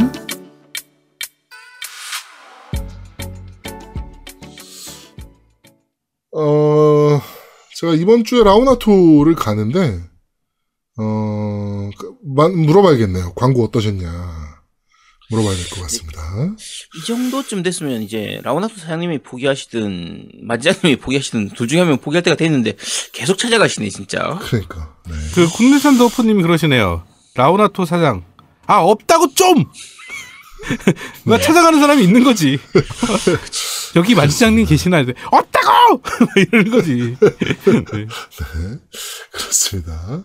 어, 6.33 7.21
제가 7.77 7.95
이번 7.95 8.25
주에 8.25 8.43
라우나토를 8.43 9.37
가는데, 9.37 10.01
어, 10.97 11.91
그, 11.99 12.13
마- 12.25 12.49
물어봐야겠네요. 12.49 13.33
광고 13.35 13.65
어떠셨냐. 13.65 14.55
물어봐야 15.31 15.57
될 15.57 15.71
것 15.71 15.81
같습니다. 15.83 16.21
이 16.97 17.07
정도쯤 17.07 17.63
됐으면 17.63 18.03
이제 18.03 18.41
라우나토 18.45 18.77
사장님이 18.77 19.19
포기하시든 19.19 20.29
만지장님이 20.43 20.97
포기하시든 20.97 21.51
둘 21.51 21.67
중에 21.67 21.79
한 21.81 21.89
명 21.89 21.97
포기할 21.99 22.23
때가 22.23 22.37
됐는데 22.37 22.77
계속 23.13 23.39
찾아가시네 23.39 23.89
진짜. 23.89 24.39
그러니까. 24.43 24.95
네. 25.09 25.15
그 25.35 25.49
국내산 25.49 25.97
더프님이 25.97 26.43
그러시네요. 26.43 27.05
라우나토 27.37 27.87
사장. 27.87 28.23
아 28.67 28.79
없다고 28.81 29.33
좀. 29.35 29.65
나 31.25 31.39
찾아가는 31.39 31.81
사람이 31.81 32.03
있는 32.05 32.23
거지. 32.23 32.59
여기 33.97 34.15
만지장님 34.15 34.67
계시나 34.67 35.01
이제 35.01 35.15
없다고 35.33 36.03
이러는 36.37 36.71
거지. 36.71 37.17
네. 37.21 38.07
그렇습니다. 39.33 40.25